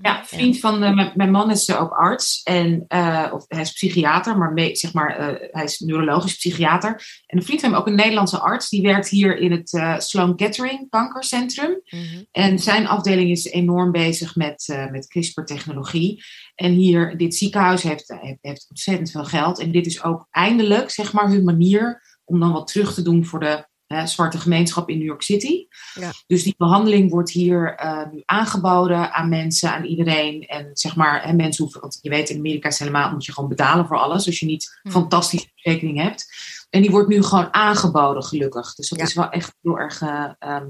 [0.00, 3.60] Ja, vriend van eh, mijn, mijn man is eh, ook arts en uh, of, hij
[3.60, 6.90] is psychiater, maar mee, zeg maar, uh, hij is neurologisch psychiater.
[7.26, 9.98] En een vriend van hem, ook een Nederlandse arts, die werkt hier in het uh,
[9.98, 11.80] Sloan Kettering kankercentrum.
[11.84, 12.26] Mm-hmm.
[12.30, 16.22] En zijn afdeling is enorm bezig met, met CRISPR-technologie.
[16.54, 19.58] En hier, dit ziekenhuis heeft, heeft, heeft ontzettend veel geld.
[19.58, 23.24] En dit is ook eindelijk, zeg maar, hun manier om dan wat terug te doen
[23.24, 25.66] voor de hè, zwarte gemeenschap in New York City.
[25.94, 26.10] Ja.
[26.26, 30.42] Dus die behandeling wordt hier uh, nu aangeboden aan mensen, aan iedereen.
[30.46, 33.32] En zeg maar, hè, mensen hoeven, want je weet in Amerika is helemaal, moet je
[33.32, 34.26] gewoon betalen voor alles.
[34.26, 34.90] Als je niet Hm.
[34.90, 36.26] fantastische verzekering hebt.
[36.70, 38.74] En die wordt nu gewoon aangeboden, gelukkig.
[38.74, 39.04] Dus dat Ja.
[39.04, 40.66] is wel echt heel erg eh, ehm,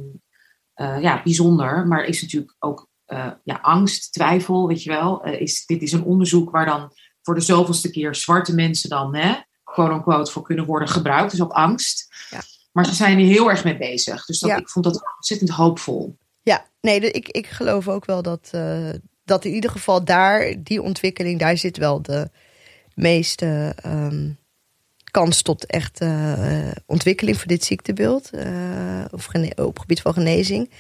[0.75, 1.87] eh, ja, bijzonder.
[1.87, 5.25] Maar is natuurlijk ook eh, ja, angst, twijfel, weet je wel.
[5.25, 6.93] Is, dit is een onderzoek waar dan
[7.23, 9.35] voor de zoveelste keer zwarte mensen dan, hè,
[9.65, 11.31] quote-unquote, voor kunnen worden gebruikt.
[11.31, 12.15] Dus ook angst.
[12.31, 12.41] Ja.
[12.75, 14.25] Maar ze zijn er heel erg mee bezig.
[14.25, 14.57] Dus dat, Ja.
[14.57, 16.17] ik vond dat ontzettend hoopvol.
[16.43, 18.89] Ja, nee, ik, ik geloof ook wel dat, eh,
[19.25, 22.31] dat in ieder geval daar, die ontwikkeling, daar zit wel de
[22.95, 24.31] meeste ehm,
[25.11, 28.31] kans tot echt eh, ontwikkeling voor dit ziektebeeld.
[28.31, 30.71] eh, of op gebied van genezing.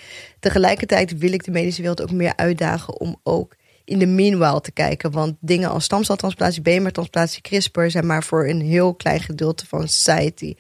[0.40, 4.72] Tegelijkertijd wil ik de medische wereld ook meer uitdagen om ook in de meanwhile te
[4.72, 5.10] kijken.
[5.10, 10.54] Want dingen als stamceltransplantatie, beenmertransplantatie, CRISPR zijn maar voor een heel klein gedeelte van society.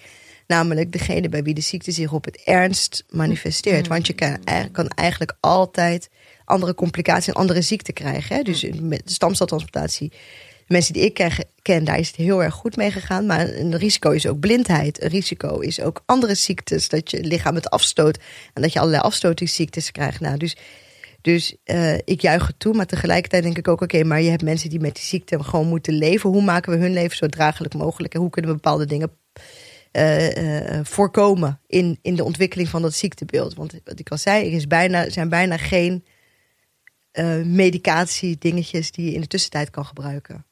[0.46, 3.86] Namelijk degene bij wie de ziekte zich op het ernst manifesteert.
[3.86, 6.10] Want je kan, eigenlijk- kan eigenlijk altijd
[6.44, 8.36] andere complicaties en andere ziekten krijgen.
[8.36, 8.42] Hè?
[8.42, 10.16] Dus met de stamceltransplantatie, de
[10.74, 11.32] mensen die ik ken,
[11.62, 13.26] ken, daar is het heel erg goed mee gegaan.
[13.26, 15.02] Maar een risico is ook blindheid.
[15.02, 16.88] Een risico is ook andere ziektes.
[16.88, 18.18] Dat je lichaam het afstoot.
[18.52, 20.20] En dat je allerlei afstotingsziektes krijgt.
[20.20, 20.56] Nou, dus
[21.24, 24.42] dus eh, ik juich het toe, maar tegelijkertijd denk ik ook: oké, maar je hebt
[24.42, 26.30] mensen die met die ziekte gewoon moeten leven.
[26.30, 28.14] Hoe maken we hun leven zo draaglijk mogelijk?
[28.14, 29.10] En hoe kunnen we bepaalde dingen
[29.94, 33.54] eh, eh, voorkomen in, in de ontwikkeling van dat ziektebeeld?
[33.54, 36.04] Want wat ik al zei, er is bijna, zijn bijna geen
[37.10, 40.46] eh medicatie dingetjes die je in de tussentijd kan gebruiken.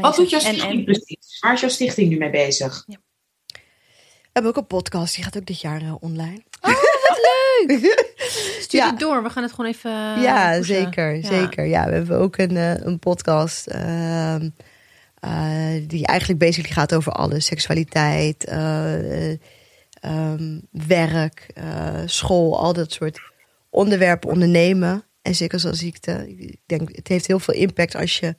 [0.00, 1.38] Wat doet jouw stichting en- precies?
[1.40, 2.84] Waar is jouw stichting nu mee bezig?
[2.86, 6.42] We hebben ook een podcast, die gaat ook dit jaar online.
[8.60, 8.90] Stuur Ja.
[8.90, 9.22] het door.
[9.22, 9.90] We gaan het gewoon even.
[10.20, 10.64] ja, pushen.
[10.64, 11.26] zeker, Ja.
[11.28, 11.64] zeker.
[11.64, 12.56] Ja, we hebben ook een,
[12.86, 13.80] een podcast ehm,
[14.42, 14.46] eh,
[15.86, 17.46] die eigenlijk basically gaat over alles.
[17.46, 19.38] Seksualiteit, eh, eh,
[20.00, 23.20] ehm, werk, eh, school, al dat soort
[23.70, 25.04] onderwerpen ondernemen.
[25.22, 26.24] En sikkelcelziekte.
[26.28, 28.34] Ik denk, het heeft heel veel impact als je...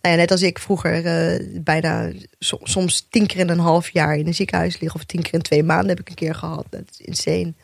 [0.00, 3.90] Nou ja, net als ik vroeger eh, bijna so- soms tien keer in een half
[3.90, 4.94] jaar in een ziekenhuis lig.
[4.94, 6.66] Of tien keer in twee maanden heb ik een keer gehad.
[6.70, 7.54] Dat is insane.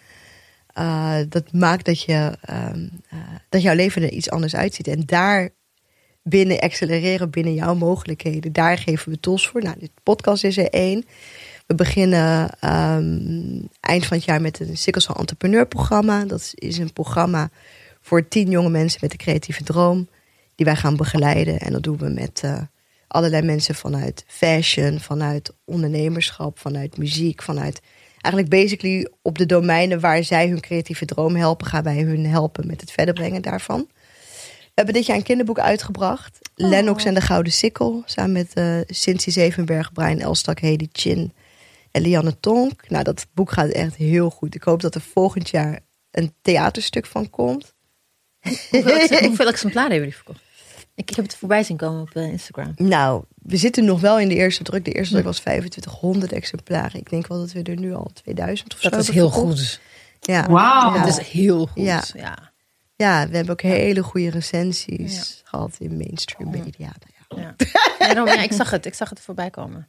[1.29, 2.71] Dat maakt dat, je, uh,
[3.49, 4.89] dat jouw leven er iets anders uitziet.
[4.89, 5.51] En daar
[6.31, 8.53] binnen accelereren, binnen jouw mogelijkheden.
[8.53, 9.63] Daar geven we tools voor.
[9.63, 11.05] Nou, dit podcast is er één.
[11.67, 16.25] We beginnen um, eind van het jaar met een Sickle Entrepreneur programma.
[16.25, 17.51] Dat is een programma
[18.01, 20.09] voor tien jonge mensen met een creatieve droom.
[20.55, 21.59] Die wij gaan begeleiden.
[21.59, 22.59] En dat doen we met uh,
[23.07, 27.81] allerlei mensen vanuit fashion, vanuit ondernemerschap, vanuit muziek, vanuit
[28.21, 32.67] eigenlijk basically op de domeinen waar zij hun creatieve droom helpen, gaan wij hun helpen
[32.67, 33.89] met het verder brengen daarvan.
[34.81, 36.39] We hebben dit jaar een kinderboek uitgebracht.
[36.57, 36.69] Oh.
[36.69, 38.03] Lennox en de Gouden Sikkel.
[38.05, 41.33] Samen met uh, Cincy Zevenberg, Brian Elstak, Hedy Chin
[41.91, 42.89] en Lianne Tonk.
[42.89, 44.55] Nou, dat boek gaat echt heel goed.
[44.55, 47.75] Ik hoop dat er volgend jaar een theaterstuk van komt.
[48.71, 50.41] Hoeveel, hoeveel exemplaren hebben jullie verkocht?
[50.95, 52.73] Ik, ik heb het voorbij zien komen op uh, Instagram.
[52.77, 54.85] Nou, we zitten nog wel in de eerste druk.
[54.85, 57.01] De eerste druk was 2500 exemplaren.
[57.01, 59.59] Ik denk wel dat we er nu al 2000 of dat zo is heel verkocht.
[59.59, 59.81] goed.
[60.21, 60.49] Ja.
[60.49, 60.99] Wauw.
[60.99, 61.83] Dat is heel goed.
[61.83, 62.05] Ja.
[62.15, 62.50] Ja.
[63.01, 65.49] Ja, we hebben ook hele goede recensies ja.
[65.49, 66.93] gehad in mainstream media.
[67.29, 67.37] Ja.
[67.37, 67.55] Ja.
[67.99, 68.87] daarom, ja, ik zag het.
[68.87, 69.89] Ik zag het voorbij komen.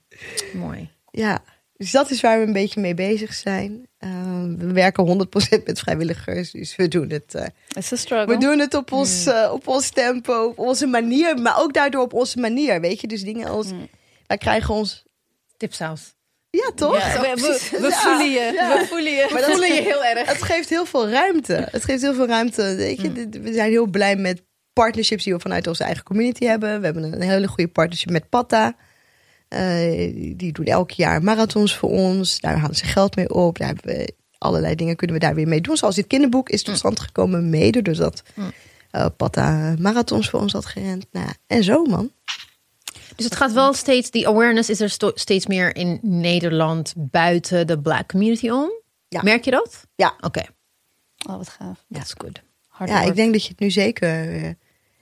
[0.54, 0.90] Mooi.
[1.12, 1.44] Ja,
[1.78, 3.88] dus dat is waar we een beetje mee bezig zijn.
[4.00, 4.10] Uh,
[4.58, 5.28] we werken
[5.60, 7.36] 100% met vrijwilligers, dus we doen het.
[7.36, 9.32] Uh, we doen het op ons, mm.
[9.32, 12.82] uh, op ons tempo, op onze manier, maar ook daardoor op onze manier.
[12.82, 13.72] Weet je, dus dingen als.
[13.72, 13.88] Mm.
[14.28, 15.04] Wij krijgen ons.
[15.58, 16.14] Tipsaus.
[16.52, 16.98] Ja, toch?
[16.98, 18.52] Ja, we, we, we, voelen je.
[18.54, 18.78] Ja.
[18.78, 19.28] We voelen je.
[19.32, 20.28] Maar we voelen dat, je heel erg.
[20.28, 21.68] Het geeft heel veel ruimte.
[21.72, 22.76] Het geeft heel veel ruimte.
[22.76, 23.44] Weet je, mm.
[23.44, 24.44] We zijn heel blij met
[24.74, 26.80] partnerships die we vanuit onze eigen community hebben.
[26.80, 28.76] We hebben een hele goede partnership met Patta.
[29.50, 32.40] Uh, die doen elk jaar marathons voor ons.
[32.40, 33.58] Daar halen ze geld mee op.
[33.58, 35.78] Daar hebben we allerlei dingen kunnen we daar weer mee doen.
[35.78, 38.24] Zoals dit kinderboek is tot stand gekomen mede doordat
[38.92, 41.06] uh, Patta marathons voor ons had gerend.
[41.12, 42.12] Nou, en zo man.
[43.16, 47.80] Dus het gaat wel steeds, die awareness is er steeds meer in Nederland buiten de
[47.80, 48.72] black community om.
[49.08, 49.22] Ja.
[49.24, 49.88] Merk je dat?
[49.96, 50.14] Ja.
[50.18, 50.26] Oké.
[50.26, 50.50] Okay.
[51.30, 51.86] Oh, wat gaaf.
[51.88, 52.42] Dat is goed.
[52.86, 54.36] Ja, ik denk dat je het nu zeker...
[54.36, 54.50] Uh,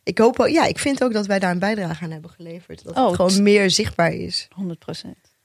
[0.04, 2.84] ik hoop ook, ja, ik vind ook dat wij daar een bijdrage aan hebben geleverd.
[2.84, 4.48] Dat oh, het gewoon meer zichtbaar is.
[4.56, 5.36] 100 procent.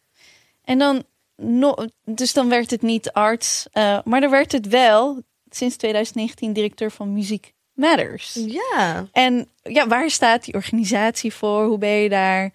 [0.64, 1.04] En dan,
[1.36, 6.52] no, dus dan werkt het niet arts, uh, maar dan werkt het wel sinds 2019
[6.52, 8.38] directeur van muziek matters.
[8.46, 9.08] Ja.
[9.12, 11.64] En ja, waar staat die organisatie voor?
[11.64, 12.52] Hoe ben je daar?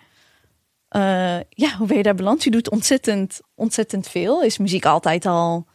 [0.89, 2.43] eh, ja, hoe ben je daar beland?
[2.43, 4.43] Je doet ontzettend, ontzettend veel.
[4.43, 5.67] Is muziek altijd al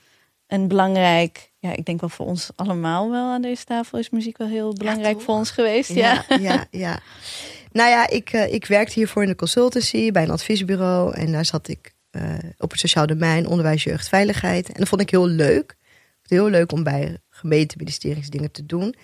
[0.47, 1.53] een belangrijk?
[1.59, 4.73] Ja, ik denk wel voor ons allemaal wel aan deze tafel is muziek wel heel
[4.73, 5.93] belangrijk voor ons geweest.
[5.93, 6.25] Ja.
[6.29, 7.01] Ja, ja, ja.
[7.73, 11.15] Nou ja, ik, eh, ik werkte hiervoor in de consultancy bij een adviesbureau.
[11.15, 12.23] En daar zat ik eh,
[12.59, 14.69] op het sociaal domein, onderwijs, jeugd, veiligheid.
[14.69, 15.77] En dat vond ik heel leuk.
[16.23, 18.95] Heel leuk om bij gemeenteministeries dingen te doen.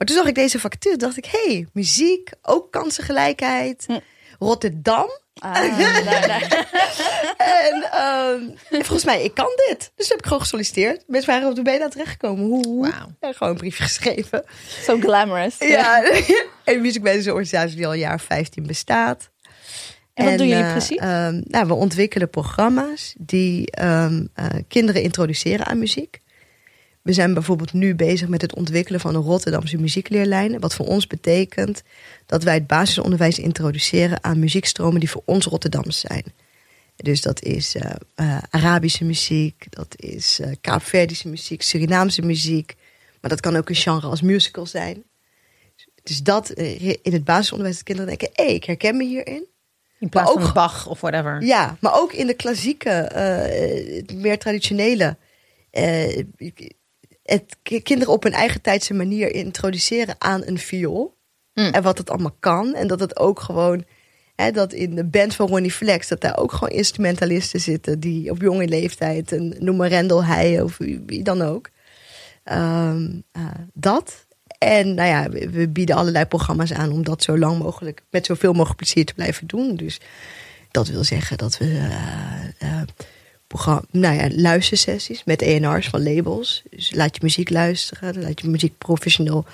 [0.00, 3.84] Maar toen zag ik deze factuur, dacht ik, hé, hey, muziek, ook kansengelijkheid.
[3.86, 3.98] Hm.
[4.38, 5.08] Rotterdam.
[5.34, 6.68] Ah, daar, daar.
[7.36, 9.92] En ehm, en volgens mij, ik kan dit.
[9.96, 11.04] Dus heb ik gewoon gesolliciteerd.
[11.06, 12.44] Mensen waren op de benen terechtgekomen.
[12.44, 12.66] Hoe?
[12.66, 12.86] hoe?
[13.20, 14.44] Ja, gewoon een briefje geschreven.
[14.84, 15.56] Zo glamorous.
[15.76, 16.02] Ja,
[16.64, 19.30] en Music is een organisatie die al een jaar 15 bestaat.
[20.14, 20.98] En wat doen jullie eh, precies?
[20.98, 26.20] ehm, nou, we ontwikkelen programma's die ehm, eh, kinderen introduceren aan muziek.
[27.10, 30.60] We zijn bijvoorbeeld nu bezig met het ontwikkelen van een Rotterdamse muziekleerlijn.
[30.60, 31.82] Wat voor ons betekent
[32.26, 36.24] dat wij het basisonderwijs introduceren aan muziekstromen die voor ons Rotterdams zijn.
[36.96, 42.74] Dus dat is eh, eh, Arabische muziek, dat is eh Kaapverdische muziek, Surinaamse muziek.
[43.20, 45.02] Maar dat kan ook een genre als musical zijn.
[46.02, 49.44] Dus dat in het basisonderwijs dat kinderen denken, hé, ik herken me hierin.
[49.98, 51.42] In plaats Maar van ook- Bach of whatever.
[51.42, 55.16] Ja, maar ook in de klassieke, meer traditionele.
[57.32, 61.18] Het ki- kinderen op hun eigen tijdse manier introduceren aan een viool.
[61.54, 61.64] Mm.
[61.66, 62.74] En wat het allemaal kan.
[62.74, 63.84] En dat het ook gewoon,
[64.34, 68.30] hè, dat in de band van Ronnie Flex, dat daar ook gewoon instrumentalisten zitten die
[68.30, 71.70] op jonge leeftijd, en noem maar Rendel Heij of wie, dan ook.
[72.44, 74.26] Ehm, eh, dat.
[74.58, 78.26] En nou ja, we, we bieden allerlei programma's aan om dat zo lang mogelijk, met
[78.26, 79.76] zoveel mogelijk plezier te blijven doen.
[79.76, 80.00] Dus
[80.70, 82.82] dat wil zeggen dat we eh, eh,
[83.50, 86.62] programma, nou ja, luistersessies met ENR's van labels.
[86.70, 89.44] Dus laat je muziek luisteren, laat je muziek professioneel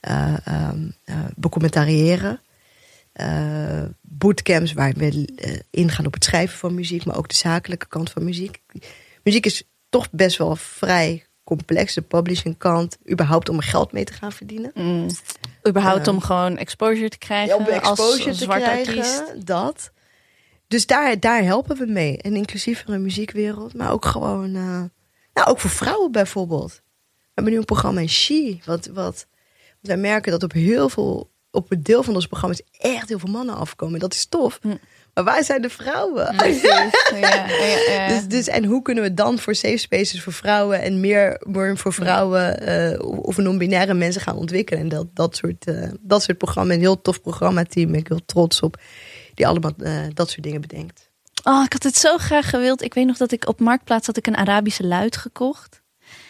[0.00, 2.40] ehm, eh, becommentariëren.
[3.12, 5.28] Eh, bootcamps waar we
[5.70, 8.60] ingaan op het schrijven van muziek, maar ook de zakelijke kant van muziek.
[9.22, 14.04] Muziek is toch best wel vrij complex, de publishing kant, überhaupt om er geld mee
[14.04, 14.70] te gaan verdienen.
[14.74, 15.06] Mm.
[15.68, 19.46] Überhaupt om gewoon exposure te krijgen Ja, om exposure als, als te krijgen, artiest.
[19.46, 19.90] dat.
[20.68, 22.18] Dus daar, daar helpen we mee.
[22.22, 24.82] Een inclusievere muziekwereld, maar ook gewoon, eh,
[25.34, 26.72] nou ook voor vrouwen bijvoorbeeld.
[26.72, 29.26] We hebben nu een programma in She, wat, wat,
[29.80, 33.30] wij merken dat op heel veel, op een deel van ons programma's echt heel veel
[33.30, 34.00] mannen afkomen.
[34.00, 34.58] Dat is tof.
[34.62, 34.76] Hm.
[35.14, 36.34] Maar waar zijn de vrouwen?
[36.34, 37.46] Ja, ja,
[37.88, 38.08] ja.
[38.14, 41.40] Dus, dus, en hoe kunnen we dan voor safe spaces voor vrouwen en meer,
[41.74, 44.82] voor vrouwen eh, of non-binaire mensen gaan ontwikkelen?
[44.82, 48.24] En dat, dat, soort, eh, dat soort programma, een heel tof programmateam, ben ik heel
[48.26, 48.80] trots op,
[49.38, 51.10] die allemaal eh, dat soort dingen bedenkt.
[51.44, 52.82] Oh, ik had het zo graag gewild.
[52.82, 55.82] Ik weet nog dat ik op Marktplaats had ik een Arabische luid gekocht.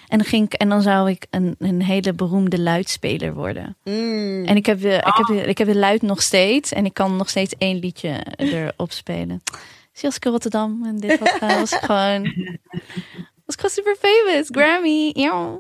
[0.09, 3.77] En dan, ging ik, en dan zou ik een, een hele beroemde luidspeler worden.
[4.47, 6.73] En ik heb, de, ik, heb de, ik heb de luid nog steeds.
[6.73, 9.43] En ik kan nog steeds één liedje erop spelen.
[9.93, 12.23] Zie als ik in Rotterdam en dit wat was gewoon...
[13.45, 14.47] Was gewoon super famous.
[14.51, 15.11] Grammy.
[15.15, 15.59] Ja.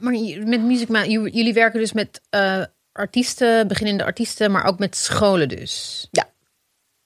[0.00, 0.12] Maar
[0.44, 2.62] met muziek, maar j- jullie werken dus met eh,
[2.92, 6.08] artiesten, beginnende artiesten, maar ook met scholen dus.
[6.10, 6.30] Ja.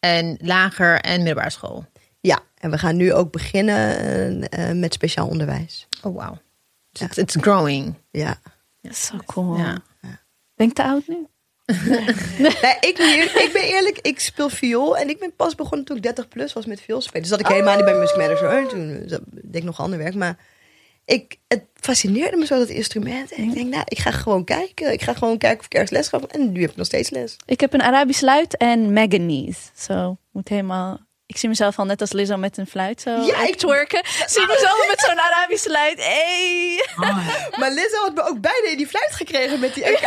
[0.00, 1.84] En lager en middelbare school.
[2.20, 5.88] Ja, en we gaan nu ook beginnen eh, eh, met speciaal onderwijs.
[6.02, 6.36] Oh wow.
[6.92, 7.94] Dus it's, it's growing.
[8.10, 8.40] Ja.
[8.90, 9.56] Zo cool.
[9.56, 9.82] Ja.
[10.54, 11.26] Ben ik te oud nu?
[12.38, 15.86] Nee, ik, ben eerlijk, ik ben eerlijk, ik speel viool en ik ben pas begonnen
[15.86, 17.22] toen ik 30 plus was met viool spelen.
[17.22, 18.68] Dus dat ik helemaal niet bij Music Matters hoor.
[18.68, 20.38] Toen eh, deed ik nog ander werk, maar
[21.04, 23.32] ik, het fascineerde me zo dat instrument.
[23.32, 24.92] En ik denk, nou, ik ga gewoon kijken.
[24.92, 26.20] Ik ga gewoon kijken of ik ergens les ga.
[26.28, 27.36] En nu heb ik nog steeds les.
[27.46, 29.60] Ik heb een Arabisch luid en Meganese.
[29.74, 31.05] Zo, moet helemaal...
[31.26, 34.02] Ik zie mezelf al net als Lizzo met een fluit zo Ja, ik- twerken.
[34.26, 35.98] zie mezelf met zo'n Arabische luid.
[36.04, 36.84] Hey.
[37.58, 40.00] Maar Lizzo had me ook bijna in die fluit gekregen met die EK.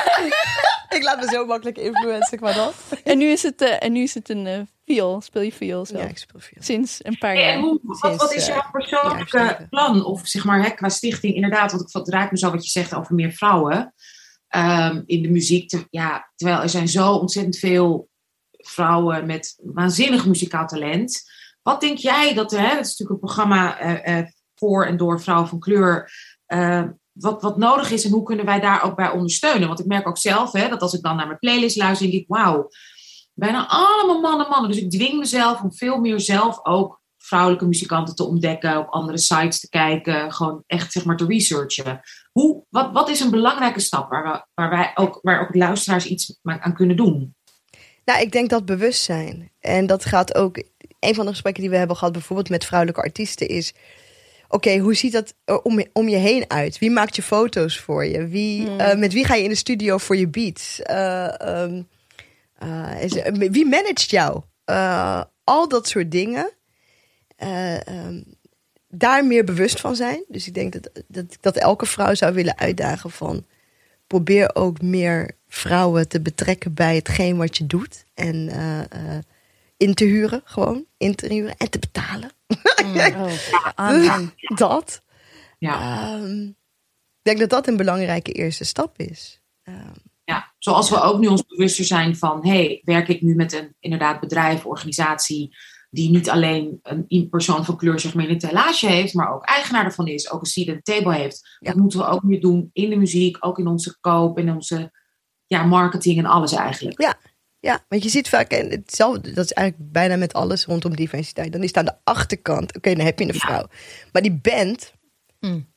[0.97, 2.73] ik laat me zo makkelijk influencen qua dat.
[3.03, 5.21] En nu is het, eh, en nu is het een eh viool.
[5.21, 5.97] Speel je viool zo.
[5.97, 6.63] Ja, ik speel viool.
[6.63, 7.57] Sinds een paar En jaar.
[7.59, 10.05] hoe, wat, wat is Sinds, jouw eh, persoonlijke plan?
[10.05, 12.69] Of zeg maar hè, qua stichting, inderdaad, want ik- het raakt me zo wat je
[12.71, 13.93] zegt over meer vrouwen
[14.47, 15.71] ehm, in de muziek.
[15.89, 18.08] Ja, terwijl er zijn zo ontzettend veel
[18.69, 21.21] vrouwen met waanzinnig muzikaal talent.
[21.61, 24.25] Wat denk jij dat er, hè, dat is natuurlijk een programma eh, eh,
[24.55, 26.11] voor en door vrouwen van kleur,
[26.45, 29.67] eh, wat, wat nodig is en hoe kunnen wij daar ook bij ondersteunen?
[29.67, 32.21] Want ik merk ook zelf hè, dat als ik dan naar mijn playlist luister, denk
[32.21, 32.69] ik, wauw,
[33.33, 34.71] bijna allemaal mannen, mannen.
[34.71, 39.17] Dus ik dwing mezelf om veel meer zelf ook vrouwelijke muzikanten te ontdekken, op andere
[39.17, 42.01] sites te kijken, gewoon echt zeg maar te researchen.
[42.31, 46.05] Hoe, wat, wat is een belangrijke stap waar, we, waar wij ook, waar ook luisteraars
[46.05, 47.35] iets aan kunnen doen?
[48.09, 49.51] Nou, ik denk dat bewustzijn.
[49.59, 50.63] En dat gaat ook.
[50.99, 53.73] Een van de gesprekken die we hebben gehad, bijvoorbeeld met vrouwelijke artiesten, is
[54.47, 56.79] oké, hoe ziet dat er om, je- om je heen uit?
[56.79, 58.27] Wie maakt je foto's voor je?
[58.27, 58.79] Wie, Hmm.
[58.79, 60.81] eh, met wie ga je in de studio voor je beats?
[60.81, 61.81] Eh, ehm,
[62.57, 63.21] eh, is-
[63.51, 64.41] wie managt jou?
[65.43, 66.51] Al dat soort dingen.
[67.35, 68.21] Eh, ehm,
[68.87, 70.23] daar meer bewust van zijn.
[70.27, 73.45] Dus ik denk dat, dat, dat elke vrouw zou willen uitdagen van...
[74.07, 78.05] probeer ook meer vrouwen te betrekken bij hetgeen wat je doet.
[78.13, 79.23] En eh, eh,
[79.77, 80.85] in te huren, gewoon.
[80.97, 82.31] In te huren en te betalen.
[82.85, 83.31] Oh,
[83.75, 84.33] amen.
[84.55, 85.01] dat.
[85.57, 86.01] Ja.
[86.01, 86.55] Ehm, ik
[87.21, 89.41] denk dat dat een belangrijke eerste stap is.
[89.63, 89.93] Ehm,
[90.23, 93.75] Ja, zoals we ook nu ons bewuster zijn van, hey, werk ik nu met een
[93.79, 95.55] inderdaad bedrijf, organisatie,
[95.89, 99.43] die niet alleen een persoon van kleur zeg maar in een tellage heeft, maar ook
[99.43, 101.57] eigenaar ervan is, ook een seat at the table heeft.
[101.59, 101.71] Ja.
[101.71, 104.91] Dat moeten we ook nu doen in de muziek, ook in onze koop, in onze
[105.49, 107.15] ja, marketing en alles eigenlijk.
[107.59, 111.51] ja, want je ziet vaak, en hetzelfde, dat is eigenlijk bijna met alles rondom diversiteit.
[111.51, 113.39] Dan is het aan de achterkant, oké, dan heb je een Ja.
[113.39, 113.67] vrouw.
[114.11, 114.93] Maar die band,
[115.39, 115.67] Mm.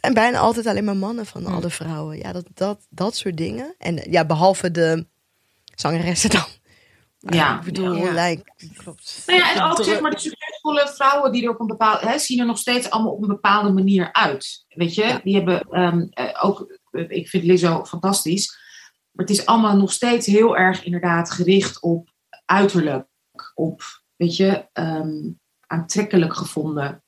[0.00, 2.18] en bijna altijd alleen maar mannen van alle vrouwen.
[2.18, 3.74] Ja, dat, dat, dat soort dingen.
[3.78, 5.06] En ja, behalve de
[5.74, 6.44] zangeressen dan.
[7.18, 7.58] Ja.
[7.58, 8.26] Ik bedoel, Ja.
[8.28, 8.42] like,
[8.76, 9.22] Klopt.
[9.26, 12.18] Nou ja, en ook zeg maar de succesvolle vrouwen die er op een bepaalde, hè,
[12.18, 14.64] zien er nog steeds allemaal op een bepaalde manier uit.
[14.68, 15.20] Weet je, Ja.
[15.24, 18.58] die hebben ehm, eh, ook, eh, ik vind Lizzo fantastisch,
[19.16, 22.10] maar het is allemaal nog steeds heel erg inderdaad gericht op
[22.44, 23.06] uiterlijk,
[23.54, 23.82] op,
[24.16, 25.30] weet je, ehm,
[25.66, 27.04] aantrekkelijk gevonden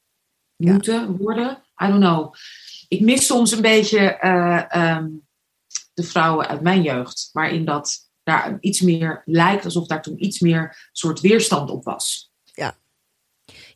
[0.56, 0.72] Ja.
[0.72, 1.62] moeten worden.
[1.82, 2.34] I don't know.
[2.88, 5.08] Ik mis soms een beetje eh, ehm,
[5.94, 10.40] de vrouwen uit mijn jeugd, waarin dat daar iets meer lijkt alsof daar toen iets
[10.40, 12.26] meer soort weerstand op was.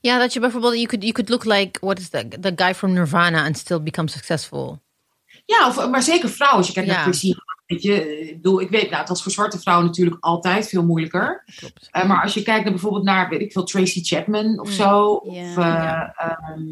[0.00, 2.74] Ja, dat je bijvoorbeeld, you could, you could look like, what is the, the guy
[2.74, 4.82] from Nirvana and still become successful.
[5.44, 6.58] Ja, of, maar zeker vrouwen.
[6.58, 6.94] Als je kijkt Ja.
[6.94, 7.34] naar Chrissy,
[7.72, 10.84] weet je, ik bedoel, ik weet, nou, het was voor zwarte vrouwen natuurlijk altijd veel
[10.84, 11.44] moeilijker.
[11.90, 14.74] Eh, maar als je kijkt naar bijvoorbeeld naar, weet ik veel, Tracy Chapman of Mm.
[14.74, 15.20] zo.
[15.24, 15.42] Ja.
[15.50, 16.66] Of, eh, ehm,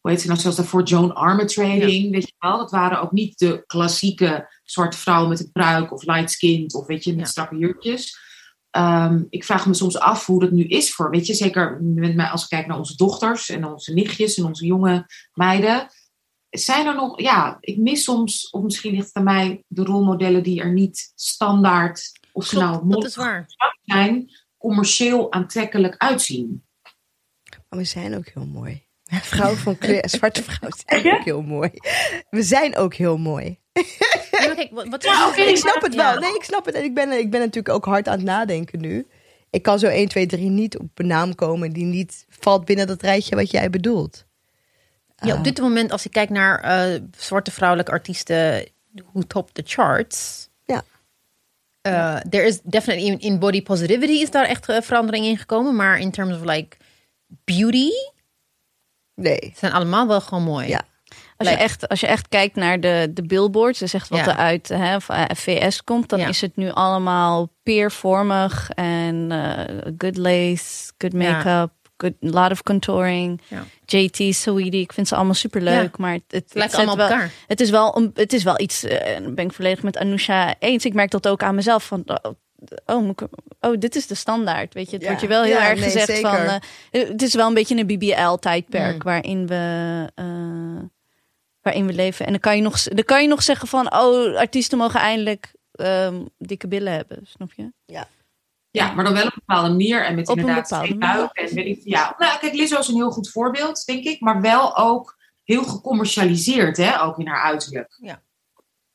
[0.00, 2.58] hoe heet ze nou, zelfs daarvoor Joan Armatrading, weet je wel.
[2.58, 6.86] Dat waren ook niet de klassieke zwarte vrouwen met een pruik of light skinned of
[6.86, 7.26] weet je, met Ja.
[7.30, 8.18] strakke jurkjes.
[8.70, 12.14] Ehm, ik vraag me soms af hoe dat nu is voor, weet je, zeker met
[12.14, 15.86] mij als ik kijk naar onze dochters en onze nichtjes en onze jonge meiden.
[16.50, 20.42] Zijn er nog, ja, ik mis soms, of misschien ligt het aan mij, de rolmodellen
[20.42, 23.44] die er niet standaard, of ze nou Klopt, mooi
[23.82, 26.64] zijn, commercieel aantrekkelijk uitzien.
[27.68, 28.88] Maar we zijn ook heel mooi.
[29.32, 31.70] Vrouwen van kleur, zwarte vrouwen zijn ook heel mooi.
[32.30, 33.58] We zijn ook heel mooi.
[34.30, 36.18] Kijk, wat, Ja, ik snap het wel.
[36.18, 36.74] Nee, ik snap het.
[36.74, 39.06] En ik ben, ik ben natuurlijk ook hard aan het nadenken nu.
[39.50, 42.86] Ik kan zo 1, 2, 3 niet op een naam komen die niet valt binnen
[42.86, 44.26] dat rijtje wat jij bedoelt.
[45.20, 48.66] Ja, op dit moment, als ik kijk naar eh, zwarte vrouwelijke artiesten
[49.12, 50.48] who top the charts.
[50.64, 50.82] Ja.
[51.80, 55.76] eh, there is definitely in, in body positivity is daar echt eh, verandering in gekomen.
[55.76, 56.76] Maar in terms of like
[57.44, 57.88] beauty,
[59.14, 59.52] Nee.
[59.56, 60.68] zijn allemaal wel gewoon mooi.
[60.68, 60.82] Ja.
[61.36, 64.26] Als je, echt, als je echt kijkt naar de, de billboards, dus echt wat Ja.
[64.28, 66.28] er uit hè, van, VS komt, dan Ja.
[66.28, 71.18] is het nu allemaal peervormig en eh, good lace, good Ja.
[71.32, 73.40] make-up, good, lot of contouring.
[73.48, 73.64] Ja.
[73.84, 75.90] JT, Saweetie, ik vind ze allemaal superleuk, Ja.
[75.96, 77.30] maar het, het, Het lijkt allemaal op wel, elkaar.
[77.46, 80.84] het is wel, een, het is wel iets, eh, ben ik volledig met Anousha eens.
[80.84, 82.32] Ik merk dat ook aan mezelf van, oh,
[82.86, 83.10] oh,
[83.60, 84.92] oh dit is de standaard, weet je.
[84.92, 85.06] Het Ja.
[85.08, 86.30] wordt je wel heel Ja, erg nee, gezegd zeker.
[86.30, 86.60] van,
[86.90, 89.02] eh, het is wel een beetje een BBL-tijdperk Mm.
[89.02, 90.04] waarin we...
[90.14, 90.24] eh,
[91.62, 92.24] waarin we leven.
[92.26, 95.52] En dan kan je nog, dan kan je nog zeggen van, oh, artiesten mogen eindelijk
[95.72, 97.72] ehm, dikke billen hebben, snap je?
[97.86, 98.08] Ja,
[98.72, 101.32] maar dan wel op een bepaalde manier en met Op inderdaad geen buik.
[101.32, 102.14] En weet ik, ja.
[102.18, 104.20] Nou, kijk, Lizzo is een heel goed voorbeeld, denk ik.
[104.20, 107.96] Maar wel ook heel gecommercialiseerd, hè, ook in haar uiterlijk.
[108.02, 108.22] Ja.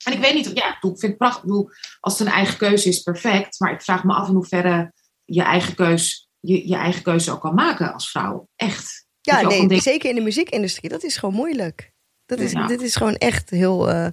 [0.06, 1.42] En ik weet niet, ja, ik vind het prachtig.
[1.44, 1.70] Ik bedoel,
[2.00, 3.60] als het een eigen keuze is, perfect.
[3.60, 4.94] Maar ik vraag me af in hoeverre
[5.24, 8.50] je eigen keus, je, je eigen keuze ook kan maken als vrouw.
[8.56, 9.06] Echt.
[9.22, 10.90] Ja, nee, zeker in de muziekindustrie.
[10.90, 11.94] Dat is gewoon moeilijk.
[12.26, 12.68] Dat is, Ja.
[12.68, 13.90] Dit is gewoon echt heel...
[13.90, 14.08] eh,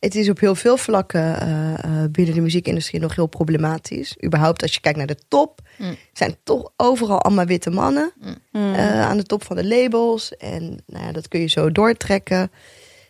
[0.00, 4.16] het is op heel veel vlakken eh, eh, binnen de muziekindustrie nog heel problematisch.
[4.24, 5.60] Überhaupt als je kijkt naar de top.
[5.78, 5.96] Mm.
[6.12, 8.12] zijn toch overal allemaal witte mannen.
[8.52, 8.74] Mm.
[8.74, 10.36] eh, aan de top van de labels.
[10.36, 12.50] En nou ja, dat kun je zo doortrekken.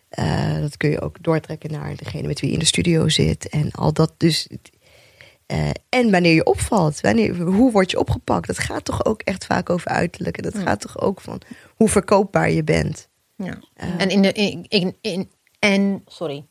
[0.09, 3.49] Eh, dat kun je ook doortrekken naar degene met wie je in de studio zit.
[3.49, 4.47] En al dat dus...
[5.45, 8.47] eh, en wanneer je opvalt, wanneer, hoe word je opgepakt?
[8.47, 10.37] Dat gaat toch ook echt vaak over uiterlijk.
[10.37, 10.61] En dat Mm.
[10.61, 11.41] gaat toch ook van
[11.75, 13.07] hoe verkoopbaar je bent.
[13.35, 13.59] Ja.
[13.97, 16.45] En in de in, in, in- en sorry,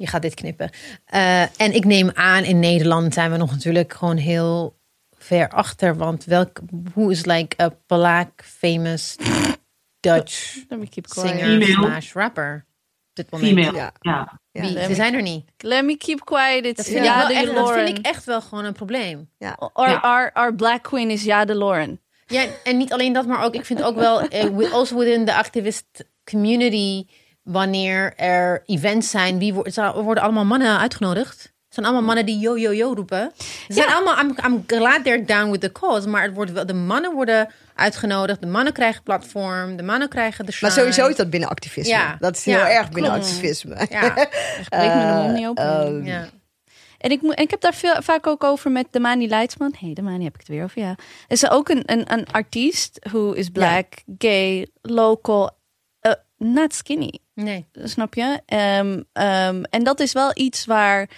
[0.00, 0.70] je gaat dit knippen.
[1.04, 4.78] Eh, en ik neem aan, in Nederland zijn we nog natuurlijk gewoon heel
[5.18, 5.96] ver achter.
[5.96, 6.60] Want welk,
[6.94, 9.16] hoe is like a black famous
[10.00, 11.28] Dutch Let me keep quiet.
[11.28, 12.64] singer slash rapper?
[13.12, 13.52] Dit moment.
[13.58, 13.76] female.
[13.76, 13.92] Ja.
[14.00, 14.40] Ja.
[14.52, 14.72] Ja, Wie?
[14.72, 15.44] let Ze zijn er niet.
[15.58, 16.64] Let me keep quiet.
[16.64, 19.30] It's Dat vind, ja, ik, echt, dat vind ik echt wel gewoon een probleem.
[19.72, 19.98] Our, Ja.
[20.00, 22.00] our, our black queen is Ja de Lauren.
[22.26, 25.34] Ja, en niet alleen dat, maar ook, ik vind ook wel, eh, also within the
[25.34, 25.86] activist
[26.24, 27.06] community,
[27.50, 31.42] wanneer er events zijn, wie wordt, er worden allemaal mannen uitgenodigd.
[31.42, 33.32] Het zijn allemaal mannen die yo yo yo roepen.
[33.36, 36.08] Ze zijn allemaal, I'm, I'm glad they're down with the cause.
[36.08, 38.40] Maar het wordt wel, de mannen worden uitgenodigd.
[38.40, 39.76] De mannen krijgen platform.
[39.76, 40.86] De mannen krijgen de Maar shine.
[40.86, 41.92] sowieso is dat binnen activisme.
[41.92, 42.16] Ja.
[42.20, 43.26] Dat is Ja, heel erg binnen klopt.
[43.26, 43.86] activisme.
[43.90, 44.12] Ja,
[44.68, 45.64] Breek me de mond niet open.
[45.64, 46.24] ehm, ja.
[46.98, 49.74] En ik, en ik heb daar veel, vaak ook over met Damani Leidsman.
[49.78, 50.94] Hé, hey, Damani heb ik het weer over, ja.
[51.28, 53.86] Is er ook een, een, een artiest who is black,
[54.18, 55.50] gay, local,
[56.40, 57.18] not skinny.
[57.34, 57.66] Nee.
[57.72, 58.40] Snap je?
[58.46, 61.10] Ehm, ehm, en dat is wel iets waar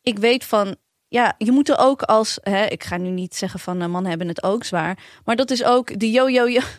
[0.00, 0.76] ik weet van.
[1.08, 2.38] Ja, je moet er ook als.
[2.42, 4.98] Hè, ik ga nu niet zeggen van uh, mannen hebben het ook zwaar.
[5.24, 5.98] Maar dat is ook.
[5.98, 6.60] De yo-yo-yo.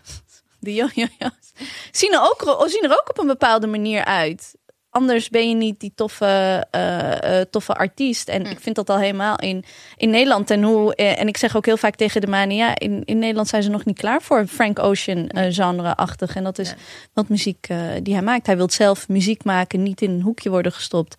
[0.59, 1.53] De yo-yo-yo's.
[1.91, 4.55] Zien er, ook, zien er ook op een bepaalde manier uit.
[4.93, 8.29] Anders ben je niet die toffe, eh, eh, toffe artiest.
[8.29, 9.63] En ik vind dat al helemaal in,
[9.97, 10.49] in Nederland.
[10.51, 12.79] En, hoe, eh, en ik zeg ook heel vaak tegen de mania.
[12.79, 16.35] In, in Nederland zijn ze nog niet klaar voor Frank Ocean genre-achtig.
[16.35, 16.73] En dat is
[17.13, 17.67] wat muziek
[18.03, 18.45] die hij maakt.
[18.45, 21.15] Hij wil zelf muziek maken, niet in een hoekje worden gestopt.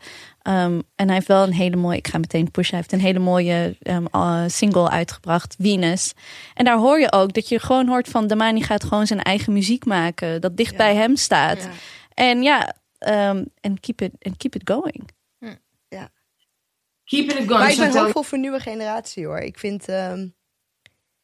[0.49, 3.09] Um, en hij heeft wel een hele mooie, ik ga meteen pushen, hij heeft een
[3.09, 6.13] hele mooie um, uh, single uitgebracht, Venus.
[6.55, 9.53] En daar hoor je ook dat je gewoon hoort van Damani gaat gewoon zijn eigen
[9.53, 10.77] muziek maken, dat dicht ja.
[10.77, 11.59] bij hem staat.
[11.59, 11.71] Ja.
[12.15, 12.75] En ja,
[13.05, 15.11] en um, keep, it, and keep it going.
[15.89, 16.11] Ja.
[17.05, 17.49] Keep it going.
[17.49, 19.39] Maar ik ben hoopvol voor nieuwe generatie hoor.
[19.39, 20.35] Ik vind um,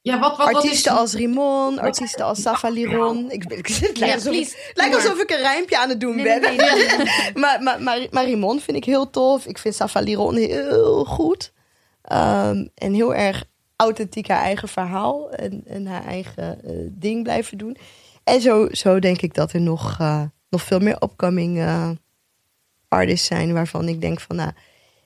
[0.03, 3.31] ja, wat, wat, artiesten wat als Rimon, artiesten als Safa Liron.
[3.31, 6.41] Ik, ik, het lijkt, alsof, het lijkt alsof ik een rijmpje aan het doen nee,
[6.41, 6.41] ben.
[6.41, 9.47] Nee, nee, maar, maar, maar, maar Rimon vind ik heel tof.
[9.47, 11.53] Ik vind Safa Liron heel goed.
[12.13, 13.45] Um, en heel erg
[13.77, 17.77] authentiek haar eigen verhaal en, en haar eigen uh, ding blijven doen.
[18.25, 21.91] En zo, zo denk ik dat er nog, uh, nog veel meer upcoming uh,
[22.89, 24.53] artists zijn waarvan ik denk van nou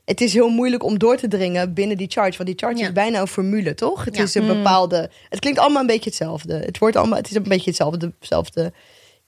[0.05, 2.37] het is heel moeilijk om door te dringen binnen die charge.
[2.37, 2.87] Want die charge ja.
[2.87, 4.05] is bijna een formule, toch?
[4.05, 4.23] Het ja.
[4.23, 5.11] is een bepaalde.
[5.29, 6.55] Het klinkt allemaal een beetje hetzelfde.
[6.55, 7.19] Het wordt allemaal.
[7.19, 8.73] Het is een beetje hetzelfde, hetzelfde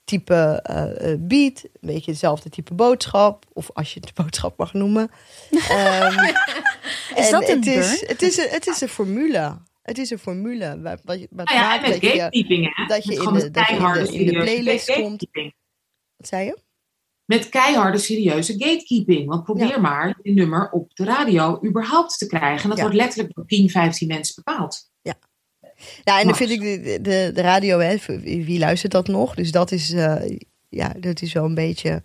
[0.03, 5.11] type uh, beat, een beetje hetzelfde type boodschap, of als je het boodschap mag noemen.
[5.51, 6.35] um,
[7.21, 9.57] is dat een het is, het is een, het is een formule.
[9.81, 10.81] Het is een formule.
[10.81, 13.33] Wat, wat, wat nou ja, maakt dat je, dat je in de, dat je in
[13.33, 15.25] de, in de playlist komt.
[16.17, 16.65] Wat zei je?
[17.27, 19.27] met keiharde serieuze gatekeeping.
[19.27, 19.79] Want probeer ja.
[19.79, 22.63] maar je nummer op de radio überhaupt te krijgen.
[22.63, 22.83] En dat ja.
[22.83, 24.91] wordt letterlijk door 10, 15 mensen bepaald.
[25.01, 25.15] Ja.
[26.03, 29.35] Ja, en dan vind ik de, de, de radio, hè, wie luistert dat nog?
[29.35, 30.37] Dus dat is, uh,
[30.69, 32.03] ja, dat is wel een beetje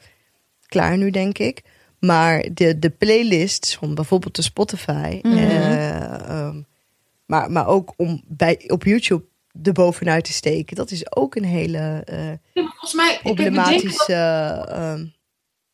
[0.66, 1.62] klaar nu, denk ik.
[1.98, 5.38] Maar de, de playlists van bijvoorbeeld de Spotify, mm -hmm.
[5.38, 6.66] uh, um,
[7.26, 9.24] maar, maar ook om bij, op YouTube
[9.62, 10.76] er bovenuit te steken.
[10.76, 14.12] Dat is ook een hele uh, ja, volgens mij, problematische...
[14.68, 15.00] Ik, uh,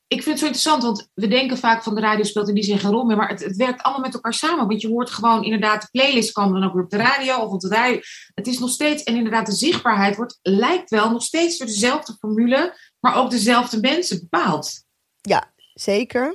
[0.08, 2.64] ik vind het zo interessant, want we denken vaak van de radio speelt in die
[2.64, 3.16] zin geen rol meer.
[3.16, 4.66] Maar het, het, werkt allemaal met elkaar samen.
[4.66, 7.50] Want je hoort gewoon inderdaad, de playlist kan dan ook weer op de radio of
[7.50, 8.00] op de radio.
[8.34, 12.16] Het is nog steeds, en inderdaad de zichtbaarheid wordt, lijkt wel nog steeds door dezelfde
[12.18, 14.84] formule, maar ook dezelfde mensen bepaald.
[15.20, 16.34] Ja, zeker.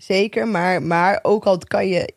[0.00, 2.12] Zeker, maar, maar ook al kan je,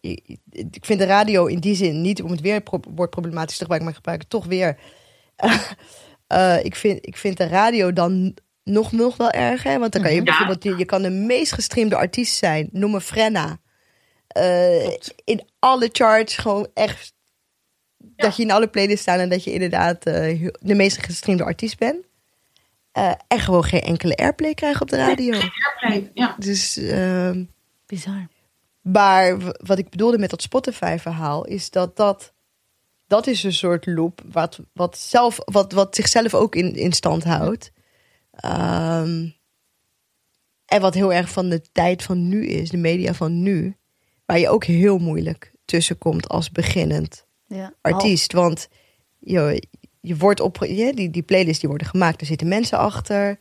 [0.51, 2.64] ik vind de radio in die zin niet om het weer
[2.95, 4.77] woord problematisch te gebruiken, maar ik gebruik het toch weer.
[5.43, 5.69] Uh,
[6.57, 8.34] uh, ik, vind, ik vind de radio dan
[8.64, 9.80] nog, nog wel erg, hè?
[9.80, 10.23] want dan kan je ja.
[10.23, 13.60] bijvoorbeeld, je, je kan de meest gestreamde artiest zijn, noem me Frenna.
[14.38, 14.88] Uh,
[15.23, 17.14] in alle charts gewoon echt,
[17.97, 18.07] ja.
[18.15, 22.05] dat je in alle playlists staan en dat je inderdaad de meest gestreamde artiest bent.
[23.27, 25.31] en gewoon geen enkele airplay krijgen op de radio.
[25.31, 25.51] Nee,
[25.81, 26.35] airplay, ja.
[26.39, 26.77] Dus...
[26.77, 27.43] ehm,
[27.94, 28.28] Bizar.
[28.82, 32.34] Maar wat ik bedoelde met dat Spotify-verhaal is dat dat,
[33.07, 37.24] dat is een soort loop wat, wat, zelf, wat, wat zichzelf ook in, in stand
[37.24, 37.72] houdt.
[38.45, 39.36] Um,
[40.65, 43.78] en wat heel erg van de tijd van nu is, de media van nu,
[44.26, 47.74] waar je ook heel moeilijk tussenkomt als beginnend ja.
[47.82, 48.34] artiest.
[48.34, 48.68] Want
[49.20, 49.68] je,
[50.02, 53.40] je wordt op, je, die, die playlists die worden gemaakt, er zitten mensen achter.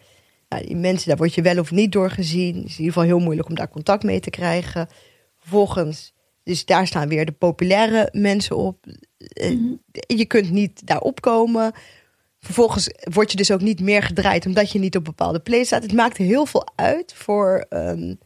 [0.52, 2.54] Nou, die mensen, daar word je wel of niet door gezien.
[2.54, 4.88] Het is in ieder geval heel moeilijk om daar contact mee te krijgen.
[5.38, 8.86] Vervolgens, dus daar staan weer de populaire mensen op.
[9.34, 9.82] Mm-hmm.
[10.06, 11.72] Je kunt niet daarop komen.
[12.38, 15.82] Vervolgens word je dus ook niet meer gedraaid omdat je niet op bepaalde plays staat.
[15.82, 18.18] Het maakt heel veel uit voor um,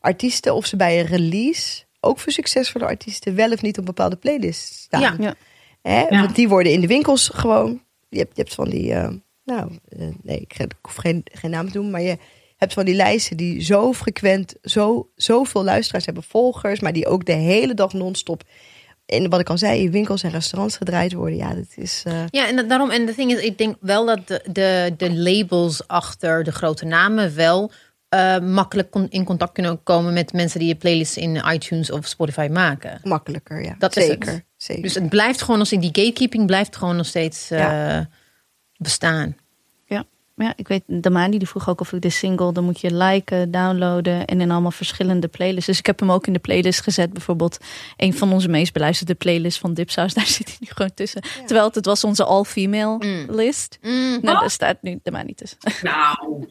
[0.00, 4.16] artiesten of ze bij een release, ook voor succesvolle artiesten, wel of niet op bepaalde
[4.16, 5.00] playlists staan.
[5.00, 5.34] Ja, ja.
[5.82, 6.20] Hè?
[6.20, 7.82] Want die worden in de winkels gewoon.
[8.08, 8.92] Je hebt, je hebt van die.
[8.92, 9.08] Uh,
[9.48, 12.18] nou, uh, nee, ik, ik hoef geen, geen naam te doen, maar je
[12.56, 17.24] hebt van die lijsten die zo frequent, zo, zoveel luisteraars hebben, volgers, maar die ook
[17.24, 18.42] de hele dag non-stop
[19.06, 21.36] in wat ik al zei, in winkels en restaurants gedraaid worden.
[21.36, 22.02] Ja, dat is.
[22.06, 22.24] Uh...
[22.30, 25.86] Ja, en daarom, en de ding is, ik denk wel dat de, de, de labels
[25.86, 27.70] achter de grote namen wel
[28.14, 32.48] uh, makkelijk in contact kunnen komen met mensen die je playlists in iTunes of Spotify
[32.50, 33.00] maken.
[33.02, 33.74] Makkelijker, ja.
[33.78, 34.44] Dat zeker, is het.
[34.56, 34.82] zeker.
[34.82, 38.00] Dus het blijft gewoon als in die gatekeeping blijft gewoon nog steeds uh.
[38.78, 39.36] Bestaan.
[39.84, 40.04] Ja.
[40.36, 43.50] Ja, ik weet, Damani die vroeg ook of ik de single, dan moet je liken,
[43.50, 45.66] downloaden en in allemaal verschillende playlists.
[45.66, 47.12] Dus ik heb hem ook in de playlist gezet.
[47.12, 47.58] Bijvoorbeeld
[47.96, 51.22] een van onze meest beluisterde playlists van Dipsaus, daar zit hij nu gewoon tussen.
[51.22, 53.34] Terwijl het, het was onze all-female Mm.
[53.34, 53.78] list.
[53.82, 54.18] Mm.
[54.22, 55.58] Nou, daar staat nu Damani tussen.
[55.82, 56.16] Nou.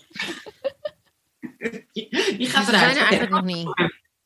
[2.37, 2.95] Je gaat we zijn eruit.
[2.95, 3.67] er eigenlijk nog niet.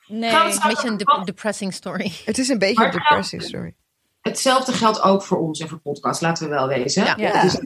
[0.08, 0.32] Nee.
[0.32, 2.12] Een beetje een de- depressing story.
[2.26, 3.74] Het is een beetje een depressive story.
[4.22, 7.04] Hetzelfde geldt ook voor ons en voor podcast, laten we wel wezen.
[7.04, 7.14] Ja.
[7.18, 7.42] Ja.
[7.42, 7.60] Dus-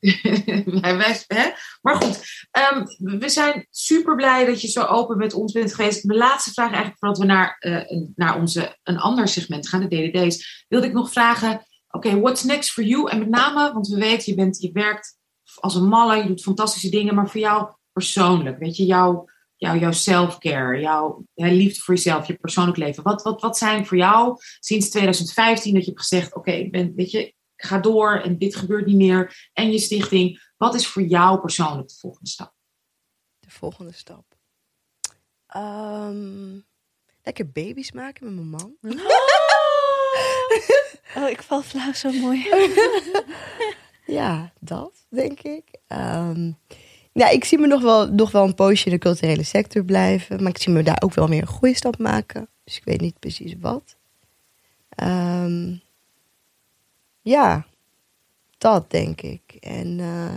[0.80, 1.50] wij- wij- hè?
[1.82, 2.20] Maar goed,
[2.50, 6.04] ehm, we zijn super blij dat je zo open met ons bent geweest.
[6.04, 9.88] Mijn laatste vraag eigenlijk, voordat we naar, eh, een- naar onze, een ander segment gaan,
[9.88, 13.10] de DDD's, wilde ik nog vragen, oké, what's next for you?
[13.10, 15.18] En met name, want we weten, je, bent, je werkt
[15.60, 19.28] als een malle, je doet fantastische dingen, maar voor jou persoonlijk, weet je, jouw,
[19.62, 23.02] jouw, jouw self-care, jouw hè, liefde voor jezelf, je persoonlijk leven.
[23.02, 26.94] Wat, wat, wat zijn voor jou sinds 2015 dat je hebt gezegd, oké, ik ben,
[26.94, 29.50] weet je, ik ga door en dit gebeurt niet meer.
[29.52, 32.54] En je stichting, wat is voor jou persoonlijk de volgende stap?
[33.38, 34.24] De volgende stap.
[35.46, 36.58] Ehm,
[37.22, 38.76] lekker baby's maken met mijn man.
[41.16, 42.48] Oh, ik val flauw zo mooi.
[44.06, 45.64] Ja, dat denk ik.
[45.86, 46.52] Ehm,
[47.12, 50.42] ja, ik zie me nog wel, nog wel een poosje in de culturele sector blijven.
[50.42, 52.48] Maar ik zie me daar ook wel weer een groeistap maken.
[52.64, 53.96] Dus ik weet niet precies wat.
[54.88, 55.74] Ehm,
[57.20, 57.66] ja,
[58.58, 59.42] dat denk ik.
[59.60, 60.34] En eh,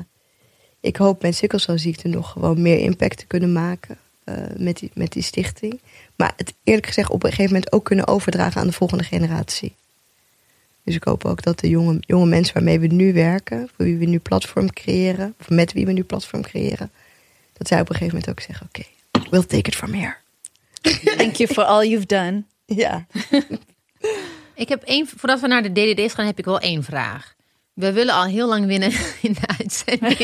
[0.79, 3.97] ik hoop met sikkelcelziekte nog gewoon meer impact te kunnen maken.
[4.23, 5.81] eh, met, die, met die stichting.
[6.15, 9.75] Maar het eerlijk gezegd op een gegeven moment ook kunnen overdragen aan de volgende generatie.
[10.85, 13.97] Dus ik hoop ook dat de jonge, jonge mensen waarmee we nu werken, voor wie
[13.97, 16.91] we nu platform creëren, of met wie we nu platform creëren,
[17.53, 18.83] dat zij op een gegeven moment ook zeggen: Oké,
[19.29, 20.15] we'll take it from here.
[21.17, 22.43] Thank you for all you've done.
[22.65, 23.05] Ja.
[24.55, 27.35] Ik heb één, voordat we naar de DDD's gaan, heb ik wel één vraag.
[27.73, 28.91] We willen al heel lang winnen
[29.21, 30.17] in de uitzending.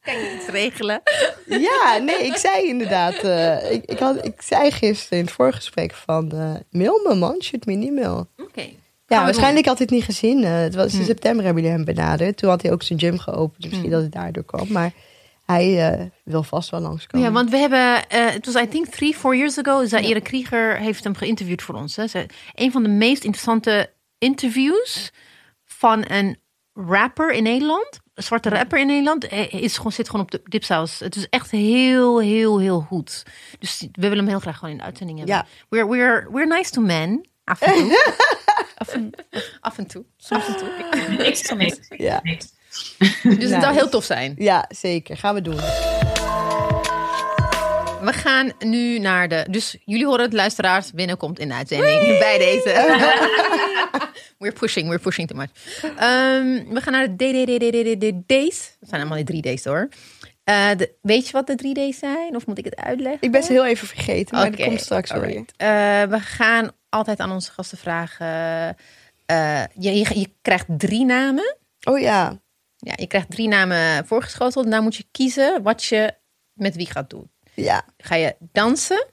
[0.00, 1.02] kan je iets regelen?
[1.46, 5.94] ja, nee, ik zei inderdaad, eh, ik, ik, had, ik zei gisteren in het voorgesprek
[5.94, 8.28] van, eh, mail me man, shoot me een e-mail.
[8.36, 8.68] Oké.
[9.08, 10.44] Ja, waarschijnlijk had hij het niet gezien.
[10.44, 11.04] Eh, het was in Hm.
[11.06, 12.36] september hebben jullie hem benaderd.
[12.36, 13.58] Toen had hij ook zijn gym geopend.
[13.64, 13.90] Misschien Hm.
[13.90, 14.72] dat het daardoor kwam.
[14.72, 14.92] Maar
[15.46, 17.26] hij eh, wil vast wel langskomen.
[17.26, 20.76] Ja, want we hebben, eh, het was I think three, four years ago, Zaire Krieger
[20.78, 21.96] heeft hem geïnterviewd voor ons.
[21.96, 22.06] Hè.
[22.06, 25.12] Ze, een van de meest interessante interviews
[25.64, 26.36] van een
[26.74, 30.98] rapper in Nederland, een zwarte rapper in Nederland, is gewoon, zit gewoon op de dipsaus.
[30.98, 33.22] Het is echt heel, heel, heel goed.
[33.58, 35.36] Dus we willen hem heel graag gewoon in de uitzending hebben.
[35.36, 35.46] Ja.
[35.68, 37.28] We're, we're, we're nice to men.
[37.44, 38.16] Af en toe.
[38.78, 39.10] af, en,
[39.60, 40.04] af en toe.
[40.16, 40.68] Soms en toe.
[41.18, 42.20] Niks, niks, Ja.
[42.22, 42.46] niks.
[43.22, 44.34] Dus het zou heel tof zijn.
[44.38, 45.16] ja, zeker.
[45.16, 45.56] Gaan we doen.
[48.00, 49.46] We gaan nu naar de.
[49.50, 52.70] Dus jullie horen het, luisteraars, binnenkomt in de uitzending bij deze.
[54.38, 55.50] we're pushing, we're pushing too much.
[55.82, 58.76] Ehm, we gaan naar de DDDDD's.
[58.80, 59.88] Het zijn allemaal die drie D's hoor.
[60.48, 62.36] Eh, de, weet je wat de drie D's zijn?
[62.36, 63.22] Of moet ik het uitleggen?
[63.22, 64.36] Ik ben ze heel even vergeten.
[64.36, 65.44] Maar Oké, dat komt straks weer.
[65.56, 68.26] Eh, we gaan altijd aan onze gasten vragen.
[69.26, 71.56] eh, je, je, je krijgt drie namen.
[71.82, 72.40] Oh ja.
[72.76, 74.64] Ja, je krijgt drie namen voorgeschoteld.
[74.64, 76.14] En dan moet je kiezen wat je
[76.52, 77.30] met wie gaat doen.
[77.54, 77.84] Ja.
[77.96, 79.06] Ga je dansen,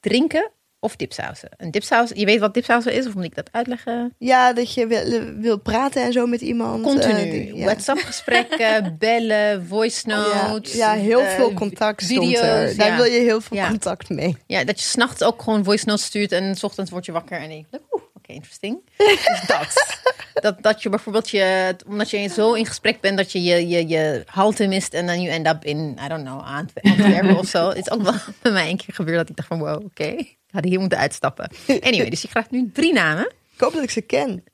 [0.00, 0.50] drinken
[0.80, 1.48] of dipsausen?
[1.56, 4.14] Een dipsaus, je weet wat dipsausen is, of moet ik dat uitleggen?
[4.18, 6.82] Ja, dat je wil, wil praten en zo met iemand.
[6.82, 7.14] Continu.
[7.20, 7.64] eh, die- ja.
[7.64, 10.72] WhatsApp-gesprekken, bellen, voice notes.
[10.72, 12.76] ja, heel eh, veel contact video's, er.
[12.76, 12.96] Daar ja.
[12.96, 14.36] wil je heel veel contact mee.
[14.46, 17.38] Ja, dat je s'nachts ook gewoon voice notes stuurt en s ochtends word je wakker
[17.38, 17.89] en oké,
[18.32, 18.80] interesting.
[18.96, 19.98] Dus dat.
[20.42, 20.62] dat.
[20.62, 24.22] Dat je bijvoorbeeld, je, omdat je zo in gesprek bent dat je je, je, je
[24.26, 27.68] halte mist en dan je end up in, I don't know, Antwer- Antwerpen of zo.
[27.68, 30.04] Het is ook wel bij mij een keer gebeurd dat ik dacht van, wow, oké,
[30.04, 31.50] ik had hier moeten uitstappen.
[31.80, 33.26] Anyway, dus je krijgt nu drie namen.
[33.54, 34.44] Ik hoop dat ik ze ken.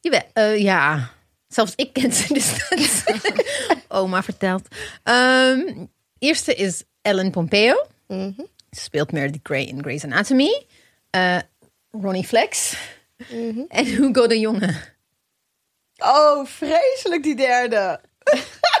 [0.00, 1.10] Jawel, eh, ja,
[1.48, 3.04] zelfs ik ken ze, dus
[3.88, 4.68] oma vertelt.
[5.02, 5.60] Ehm,
[6.18, 7.86] eerste is Ellen Pompeo.
[8.08, 8.30] Mhm.
[8.70, 10.64] Ze speelt Meredith Grey in Grey's Anatomy.
[11.10, 11.38] Eh,
[11.90, 12.76] Ronnie Flex.
[13.16, 13.60] Mhm.
[13.78, 14.94] En Hugo de Jonge.
[15.96, 18.00] Oh, vreselijk die derde.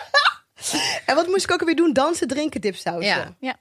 [1.06, 1.92] en wat moest ik ook weer doen?
[1.92, 3.36] Dansen, drinken, dipsausen.
[3.40, 3.56] Ja.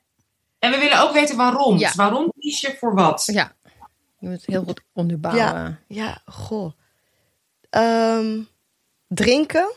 [0.60, 1.78] En we willen ook weten waarom.
[1.78, 1.88] Ja.
[1.88, 3.24] Dus waarom kies je voor wat?
[3.26, 3.56] Ja,
[4.20, 5.44] je moet het heel goed onderbouwen.
[5.44, 6.72] Ja, ja, goh.
[7.70, 8.42] Ehm,
[9.08, 9.72] drinken,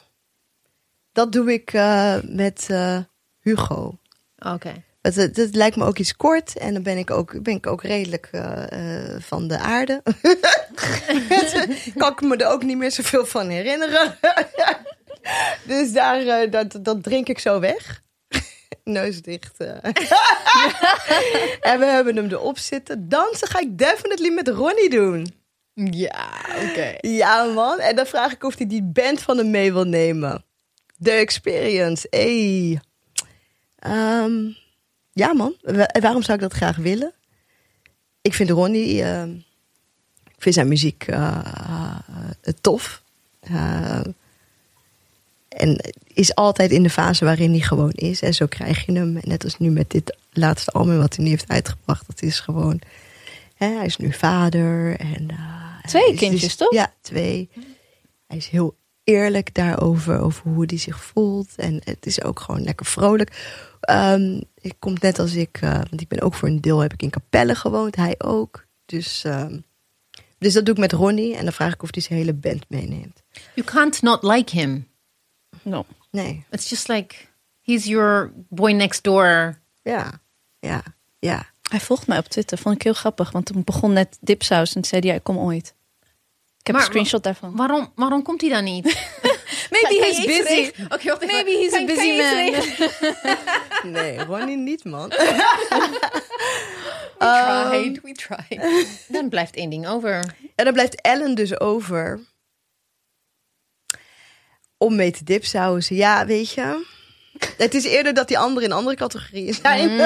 [1.12, 2.98] dat doe ik eh, met eh,
[3.40, 3.98] Hugo.
[4.38, 4.84] Oké.
[5.00, 7.66] Het, het, het lijkt me ook iets kort en dan ben ik ook, ben ik
[7.66, 10.02] ook redelijk eh, eh, van de aarde.
[11.96, 14.18] kan ik me er ook niet meer zoveel van herinneren.
[15.66, 18.02] dus daar, eh, dat, dat drink ik zo weg.
[18.84, 19.56] Neus dicht.
[21.60, 23.08] en we hebben hem erop zitten.
[23.08, 25.36] Dansen ga ik definitely met Ronnie doen.
[25.74, 26.28] Ja,
[26.68, 26.94] oké.
[27.00, 27.78] Ja, man.
[27.78, 30.44] En dan vraag ik of hij die band van hem mee wil nemen.
[31.02, 32.06] The Experience.
[32.10, 32.80] Hey.
[33.78, 34.50] Ehm,
[35.18, 35.54] ja, man.
[35.62, 37.12] Wa- waarom zou ik dat graag willen?
[38.22, 39.02] Ik vind Ronnie...
[39.02, 39.30] ehm,
[40.24, 41.38] ik vind zijn muziek eh,
[42.42, 43.02] eh, tof.
[43.40, 44.00] Eh,
[45.48, 45.80] en
[46.12, 48.22] is altijd in de fase waarin hij gewoon is.
[48.22, 49.16] En zo krijg je hem.
[49.16, 52.06] En net als nu met dit laatste album wat hij nu heeft uitgebracht.
[52.06, 52.80] Dat is gewoon...
[53.54, 54.96] Hè, hij is nu vader.
[54.98, 55.28] En,
[55.86, 56.72] Twee kindjes, dus- toch?
[56.72, 57.48] Ja, twee.
[58.26, 58.74] Hij is heel
[59.04, 60.20] eerlijk daarover.
[60.20, 61.48] Over hoe hij zich voelt.
[61.56, 63.30] En het is ook gewoon lekker vrolijk.
[63.80, 65.58] Ehm ik kom net als ik...
[65.60, 67.96] eh, want ik ben ook voor een deel heb ik in Capelle gewoond.
[67.96, 68.66] Hij ook.
[68.86, 69.24] Dus...
[69.24, 69.58] ehm,
[70.38, 71.36] dus dat doe ik met Ronnie.
[71.36, 73.22] En dan vraag ik of hij zijn hele band meeneemt.
[73.54, 74.88] You can't not like him.
[75.62, 75.86] No.
[76.10, 76.44] Nee.
[76.50, 77.14] It's just like
[77.62, 79.58] he's your boy next door.
[79.82, 80.20] Ja.
[80.60, 80.82] Ja.
[81.18, 81.46] Ja.
[81.70, 82.58] Hij volgt mij op Twitter.
[82.58, 83.30] Vond ik heel grappig.
[83.30, 84.68] Want toen begon net Dipsaus.
[84.68, 85.74] En toen zei hij, ja, ik kom ooit.
[86.58, 87.56] Ik heb Maar- een screenshot daarvan.
[87.56, 88.84] Waarom, waarom komt hij dan niet?
[89.70, 90.70] Maybe Kan- he's busy.
[90.88, 91.26] Oké, wacht even.
[91.34, 93.92] Maybe he's a Kan- busy man.
[93.92, 95.08] Nee, Ronnie niet, man.
[95.08, 95.18] We
[97.18, 98.88] tried, we tried.
[99.08, 100.34] Dan blijft één ding over.
[100.54, 102.20] En dan blijft Ellen dus over.
[104.76, 105.96] Om mee te dipsausen.
[105.96, 106.86] Ja, weet je.
[107.56, 109.96] Het is eerder dat die anderen in andere categorieën zijn.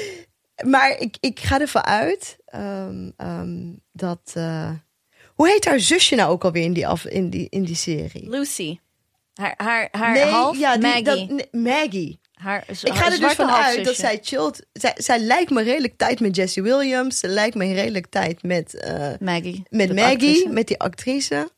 [0.72, 4.20] maar ik, ik ga ervan uit ehm, ehm, dat.
[4.34, 4.70] eh,
[5.34, 8.28] hoe heet haar zusje nou ook alweer in die, af, in die, in die serie?
[8.28, 8.78] Lucy.
[9.34, 11.04] Haar, haar, haar half ja, die- Maggie.
[11.04, 12.20] dat- nee, Maggie.
[12.32, 14.60] haar, Ik ga er dus van uit dat zij chillt.
[14.72, 17.18] Zij, zij lijkt me redelijk tijd met Jesse Williams.
[17.18, 19.62] Ze lijkt me redelijk tijd met, eh, Maggie.
[19.68, 20.48] met Maggie, actrice.
[20.48, 21.50] met die actrice.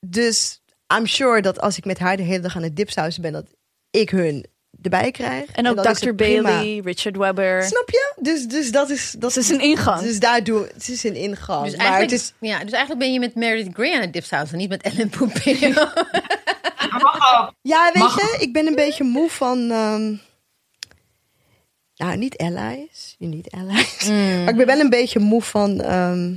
[0.00, 0.62] Dus
[0.96, 3.46] I'm sure dat als ik met haar de hele dag aan het dipsausen ben, dat
[3.90, 4.46] ik hun
[4.92, 5.50] erbij krijg.
[5.50, 6.12] En ook dan is Dr.
[6.14, 7.62] Bailey, Richard Webber.
[7.62, 8.12] Snap je?
[8.16, 9.14] Dus, dus dat is...
[9.18, 10.00] Dat Het is een ingang.
[10.00, 11.64] Dus daar doe het is een ingang.
[11.64, 12.32] Dus maar eigenlijk, het is...
[12.48, 15.68] ja, dus eigenlijk ben je met Meredith Grey aan het dipsausen, niet met Ellen Pompeo.
[17.62, 19.70] Ja, weet Mag- je, ik ben een beetje moe van...
[19.70, 20.14] ehm,
[21.96, 23.14] Nou, niet allies.
[23.18, 24.04] Niet allies.
[24.44, 25.80] Maar ik ben wel een beetje moe van...
[25.80, 26.32] ehm,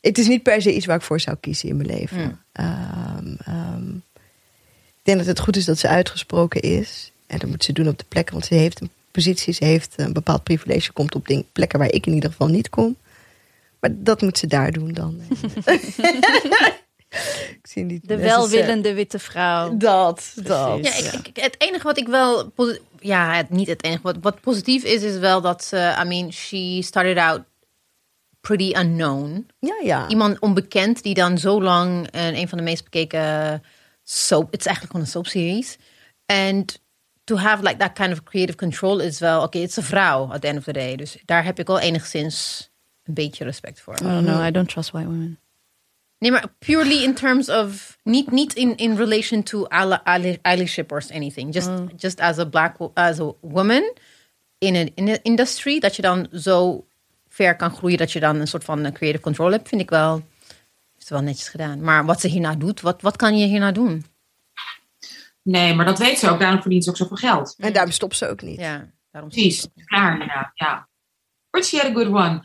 [0.00, 2.44] Het is niet per se iets waar ik voor zou kiezen in mijn leven.
[2.52, 3.84] Ehm, ehm,
[5.06, 7.10] denk dat het goed is dat ze uitgesproken is.
[7.26, 8.34] En dat moet ze doen op de plekken.
[8.34, 10.92] Want ze heeft een positie, ze heeft een bepaald privilege.
[10.92, 12.96] Komt op ding- plekken waar ik in ieder geval niet kom.
[13.80, 15.20] Maar dat moet ze daar doen dan.
[17.50, 19.76] ik zie niet De welwillende witte vrouw.
[19.76, 20.84] Dat, dat.
[20.84, 22.52] Ja, ik, ik- het enige wat ik wel...
[23.00, 24.02] Ja, het, niet het enige.
[24.02, 25.96] Wat, wat positief is, is wel dat ze...
[26.04, 27.42] I mean, she started out
[28.40, 29.46] pretty unknown.
[29.58, 30.08] Ja, ja.
[30.08, 32.08] Iemand onbekend die dan zo lang...
[32.10, 33.62] en een van de meest bekeken
[34.08, 34.56] soap...
[34.56, 35.76] Is eigenlijk gewoon een soapseries.
[36.26, 36.80] And
[37.24, 39.42] to have like that kind of creative control is wel...
[39.42, 40.96] Oké, het is een vrouw at the end of the day.
[40.96, 42.68] Dus daar heb ik wel enigszins
[43.04, 43.94] een beetje respect voor.
[43.94, 45.38] I don't know, I don't trust white women.
[46.18, 50.92] Nee, maar purely in terms of niet niet in in relation to ally- ally- allyship
[50.92, 51.54] or anything.
[51.54, 53.92] Just just as a black as a woman
[54.58, 56.86] in een in industry dat je dan zo
[57.28, 60.22] ver kan groeien dat je dan een soort van creative control hebt, vind ik wel
[61.14, 61.80] wel netjes gedaan.
[61.80, 64.04] Maar wat ze hierna doet, wat wat kan je hierna doen?
[65.42, 66.40] Nee, maar dat weet ze ook.
[66.40, 67.54] Daarom verdient ze ook zoveel geld.
[67.58, 68.60] En daarom stopt ze ook niet.
[68.60, 69.66] Ja, daarom Precies.
[69.84, 70.50] Klaar inderdaad.
[70.54, 70.88] Ja.
[71.50, 72.42] Pretty had a good one.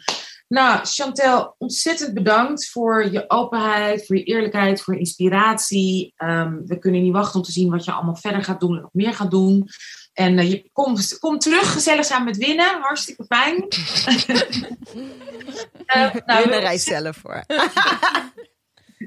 [0.48, 6.14] Nou, Chantel, ontzettend bedankt voor je openheid, voor je eerlijkheid, voor je inspiratie.
[6.16, 8.82] Ehm, we kunnen niet wachten om te zien wat je allemaal verder gaat doen en
[8.82, 9.68] nog meer gaat doen.
[10.14, 12.82] En eh, je komt, komt terug, gezellig samen met winnen.
[12.82, 13.68] Hartstikke fijn.
[15.86, 17.44] Eh, nou, Winnen rijdt zelf voor.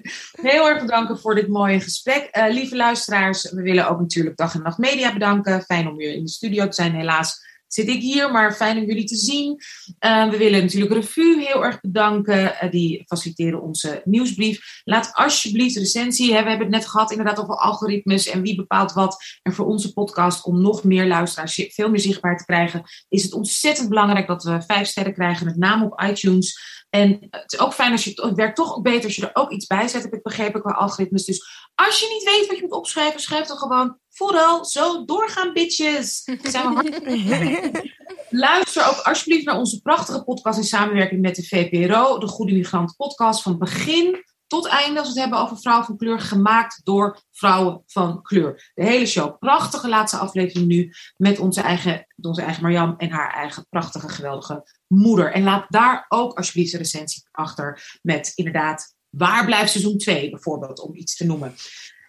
[0.43, 2.29] Heel erg bedanken voor dit mooie gesprek.
[2.31, 5.63] Eh, lieve luisteraars, we willen ook natuurlijk Dag en Nacht Media bedanken.
[5.63, 6.95] Fijn om weer in de studio te zijn.
[6.95, 7.43] Helaas
[7.75, 9.61] zit ik hier, maar fijn om jullie te zien.
[9.99, 12.61] Eh, we willen natuurlijk Revue heel erg bedanken.
[12.61, 14.81] Eh, die faciliteren onze nieuwsbrief.
[14.85, 16.35] Laat alsjeblieft recensie.
[16.35, 16.43] Hè.
[16.43, 19.25] We hebben het net gehad inderdaad over algoritmes en wie bepaalt wat.
[19.43, 23.33] En voor onze podcast, om nog meer luisteraars veel meer zichtbaar te krijgen, is het
[23.33, 26.73] ontzettend belangrijk dat we vijf sterren krijgen, met name op iTunes.
[26.91, 29.43] En het is ook fijn als je het werkt toch ook beter als je er
[29.43, 31.25] ook iets bij zet, heb ik begrepen qua algoritmes.
[31.25, 35.53] Dus als je niet weet wat je moet opschrijven, schrijf dan gewoon vooral zo doorgaan,
[35.53, 36.23] bitches.
[36.43, 37.93] Zijn we hard-
[38.31, 42.97] Luister ook alsjeblieft naar onze prachtige podcast in samenwerking met de VPRO, de Goede Migrant
[42.97, 47.19] podcast, van begin tot einde, als we het hebben over vrouwen van kleur, gemaakt door
[47.33, 48.71] vrouwen van kleur.
[48.75, 53.33] De hele show, prachtige laatste aflevering nu, met onze eigen, onze eigen Marjam en haar
[53.33, 55.33] eigen prachtige, geweldige moeder.
[55.33, 60.81] En laat daar ook alsjeblieft een recensie achter met inderdaad, waar blijft seizoen 2 bijvoorbeeld,
[60.81, 61.55] om iets te noemen.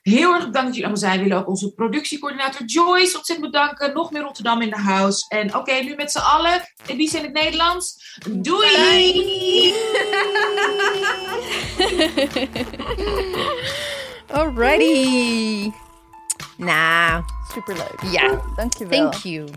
[0.05, 1.17] Heel erg bedankt dat jullie allemaal zijn.
[1.17, 3.93] We willen ook onze productiecoördinator Joyce ontzettend bedanken.
[3.93, 5.25] Nog meer Rotterdam in de house.
[5.27, 6.61] En oké, nu met z'n allen.
[6.85, 8.17] En wie zijn in het Nederlands?
[8.29, 9.73] Doei!
[14.31, 15.71] Alrighty.
[16.57, 17.23] Nou,
[17.53, 17.99] Superleuk.
[18.11, 18.41] ja.
[18.55, 19.09] Dankjewel.
[19.09, 19.47] Thank you.